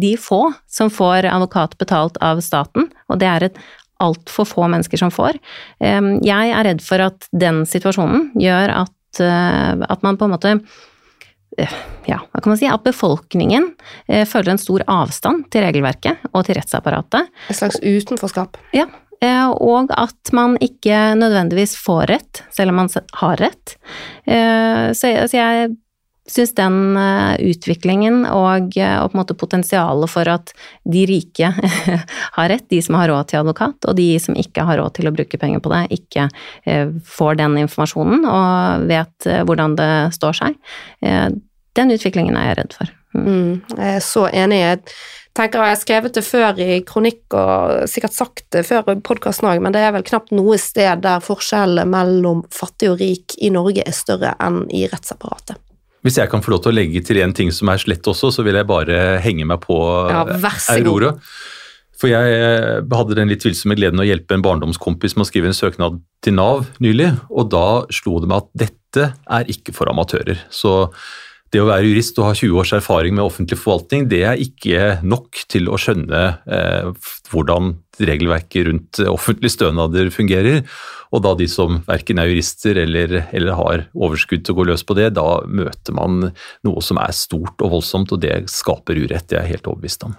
de 0.00 0.14
få 0.18 0.40
som 0.66 0.90
får 0.90 1.28
advokat 1.28 1.76
betalt 1.78 2.16
av 2.24 2.40
staten, 2.42 2.88
og 3.12 3.20
det 3.20 3.28
er 3.28 3.46
et 3.46 3.60
altfor 4.02 4.48
få 4.48 4.68
mennesker 4.70 5.00
som 5.00 5.12
får. 5.14 5.38
Jeg 5.80 6.54
er 6.54 6.66
redd 6.66 6.82
for 6.84 7.02
at 7.04 7.28
den 7.32 7.62
situasjonen 7.68 8.30
gjør 8.40 8.74
at, 8.82 9.20
eh, 9.22 9.84
at 9.86 10.02
man 10.06 10.18
på 10.18 10.26
en 10.26 10.34
måte 10.34 10.54
eh, 11.58 11.76
ja, 12.08 12.18
hva 12.18 12.42
kan 12.42 12.52
man 12.52 12.60
si, 12.60 12.68
at 12.70 12.84
befolkningen 12.86 13.70
eh, 14.08 14.24
føler 14.28 14.54
en 14.54 14.62
stor 14.62 14.84
avstand 14.90 15.46
til 15.52 15.64
regelverket 15.66 16.32
og 16.32 16.46
til 16.48 16.58
rettsapparatet. 16.58 17.30
Et 17.52 17.58
slags 17.58 17.80
utenforskap? 17.82 18.58
Ja, 18.76 18.88
og 19.62 19.92
at 19.94 20.32
man 20.34 20.56
ikke 20.58 21.12
nødvendigvis 21.14 21.76
får 21.78 22.08
rett, 22.10 22.40
selv 22.50 22.72
om 22.72 22.80
man 22.80 22.88
har 23.20 23.38
rett. 23.38 23.76
Så 24.26 25.12
jeg 25.14 25.68
syns 26.28 26.54
den 26.54 26.96
eh, 26.96 27.34
utviklingen 27.50 28.22
og, 28.30 28.76
eh, 28.78 28.96
og, 29.00 29.10
på 29.10 29.16
en 29.16 29.20
måte 29.22 29.36
potensialet 29.38 30.10
for 30.10 30.30
at 30.30 30.52
de 30.84 31.04
rike 31.10 31.50
har 32.36 32.50
rett, 32.52 32.68
de 32.70 32.82
som 32.84 32.98
har 33.00 33.10
råd 33.10 33.30
til 33.30 33.42
advokat, 33.42 33.88
og 33.88 33.96
de 33.98 34.08
som 34.22 34.38
ikke 34.38 34.66
har 34.68 34.78
råd 34.80 34.98
til 34.98 35.10
å 35.10 35.14
bruke 35.14 35.40
penger 35.40 35.62
på 35.62 35.72
det, 35.74 35.84
ikke 35.98 36.28
eh, 36.68 36.92
får 37.16 37.40
den 37.42 37.58
informasjonen 37.64 38.28
og 38.28 38.86
vet 38.90 39.30
hvordan 39.46 39.74
det 39.78 39.92
står 40.14 40.36
seg, 40.36 40.54
den 41.72 41.92
utviklingen 41.94 42.36
er 42.36 42.50
jeg 42.50 42.58
redd 42.58 42.76
for. 42.76 42.92
Mm. 43.16 43.26
Mm, 43.26 43.50
jeg 43.76 43.96
er 43.96 44.04
så 44.04 44.26
enig. 44.28 44.60
Jeg 44.60 44.80
tenker 45.36 45.62
Jeg 45.62 45.72
har 45.74 45.80
skrevet 45.80 46.16
det 46.16 46.24
før 46.26 46.60
i 46.60 46.78
kronikk 46.86 47.36
og 47.38 47.88
sikkert 47.90 48.16
sagt 48.16 48.44
det 48.54 48.64
før 48.68 48.92
i 48.92 48.98
podkasten 49.00 49.48
òg, 49.48 49.62
men 49.64 49.74
det 49.74 49.82
er 49.84 49.94
vel 49.96 50.06
knapt 50.06 50.32
noe 50.36 50.58
sted 50.60 51.04
der 51.04 51.24
forskjellene 51.24 51.88
mellom 51.88 52.44
fattig 52.52 52.92
og 52.92 53.00
rik 53.00 53.36
i 53.40 53.52
Norge 53.54 53.84
er 53.86 53.96
større 53.96 54.36
enn 54.42 54.64
i 54.72 54.84
rettsapparatet. 54.92 55.60
Hvis 56.02 56.18
jeg 56.18 56.30
kan 56.30 56.42
få 56.42 56.54
lov 56.54 56.64
til 56.64 56.72
å 56.72 56.76
legge 56.76 57.02
til 57.06 57.20
en 57.22 57.34
ting 57.36 57.52
som 57.54 57.70
er 57.70 57.80
slett 57.82 58.06
også, 58.10 58.32
så 58.34 58.44
vil 58.46 58.58
jeg 58.58 58.68
bare 58.68 59.18
henge 59.22 59.46
meg 59.46 59.62
på 59.62 59.76
ja, 60.10 60.24
Aurora. 60.74 61.14
For 62.02 62.10
jeg 62.10 62.34
eh, 62.34 62.80
hadde 62.98 63.14
den 63.14 63.30
litt 63.30 63.44
tvilsomme 63.44 63.76
gleden 63.78 64.02
å 64.02 64.06
hjelpe 64.06 64.34
en 64.34 64.42
barndomskompis 64.42 65.14
med 65.14 65.22
å 65.22 65.28
skrive 65.28 65.52
en 65.52 65.54
søknad 65.54 66.00
til 66.24 66.34
Nav 66.34 66.66
nylig, 66.82 67.12
og 67.30 67.52
da 67.54 67.66
slo 67.94 68.16
det 68.22 68.30
meg 68.32 68.42
at 68.42 68.50
dette 68.64 69.04
er 69.14 69.52
ikke 69.52 69.74
for 69.76 69.90
amatører. 69.92 70.42
Så 70.50 70.90
det 71.52 71.60
å 71.60 71.68
være 71.68 71.84
jurist 71.84 72.16
og 72.18 72.30
ha 72.30 72.32
20 72.36 72.60
års 72.62 72.72
erfaring 72.78 73.16
med 73.16 73.26
offentlig 73.26 73.58
forvaltning, 73.60 74.06
det 74.08 74.22
er 74.24 74.40
ikke 74.40 74.96
nok 75.04 75.42
til 75.52 75.68
å 75.68 75.78
skjønne 75.80 76.22
eh, 76.48 76.88
hvordan 77.28 77.74
regelverket 78.00 78.66
rundt 78.70 79.02
offentlige 79.04 79.58
stønader 79.58 80.08
fungerer. 80.14 80.62
Og 81.12 81.20
da 81.26 81.34
de 81.36 81.48
som 81.50 81.82
verken 81.84 82.22
er 82.22 82.30
jurister 82.30 82.80
eller, 82.80 83.18
eller, 83.36 83.52
har 83.58 83.84
overskudd 83.92 84.46
til 84.46 84.54
å 84.54 84.60
gå 84.62 84.68
løs 84.70 84.84
på 84.88 84.96
det, 84.96 85.10
da 85.18 85.42
møter 85.44 85.96
man 85.96 86.30
noe 86.64 86.84
som 86.84 87.00
er 87.02 87.12
stort 87.16 87.60
og 87.60 87.76
voldsomt, 87.76 88.14
og 88.16 88.24
det 88.24 88.46
skaper 88.52 88.96
urett. 89.04 89.28
Det 89.28 89.36
er 89.36 89.44
jeg 89.44 89.58
helt 89.58 89.68
overbevist 89.74 90.08
om. 90.08 90.16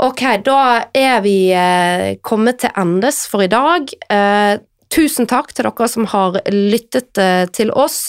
Ok, 0.00 0.22
da 0.46 0.60
er 0.96 1.20
vi 1.20 1.52
eh, 1.52 2.16
kommet 2.24 2.62
til 2.62 2.72
endes 2.80 3.26
for 3.28 3.44
i 3.44 3.52
dag. 3.52 3.92
Eh, 4.08 4.56
Tusen 4.90 5.28
takk 5.30 5.52
til 5.54 5.68
dere 5.68 5.86
som 5.90 6.08
har 6.10 6.40
lyttet 6.50 7.18
eh, 7.20 7.44
til 7.54 7.70
oss. 7.70 8.08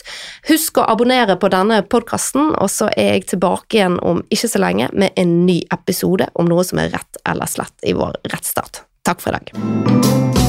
Husk 0.50 0.82
å 0.82 0.88
abonnere 0.90 1.38
på 1.38 1.52
denne 1.54 1.84
podkasten, 1.86 2.56
og 2.58 2.72
så 2.74 2.90
er 2.96 3.16
jeg 3.16 3.30
tilbake 3.36 3.78
igjen 3.78 4.00
om 4.02 4.24
ikke 4.34 4.50
så 4.50 4.64
lenge 4.64 4.90
med 4.94 5.14
en 5.22 5.42
ny 5.46 5.62
episode 5.74 6.32
om 6.34 6.50
noe 6.50 6.66
som 6.66 6.82
er 6.82 6.94
rett 6.96 7.22
eller 7.22 7.50
slett 7.50 7.78
i 7.86 7.94
vår 7.98 8.18
rettsstat. 8.34 8.86
Takk 9.06 9.22
for 9.22 9.34
i 9.34 9.38
dag. 9.38 10.41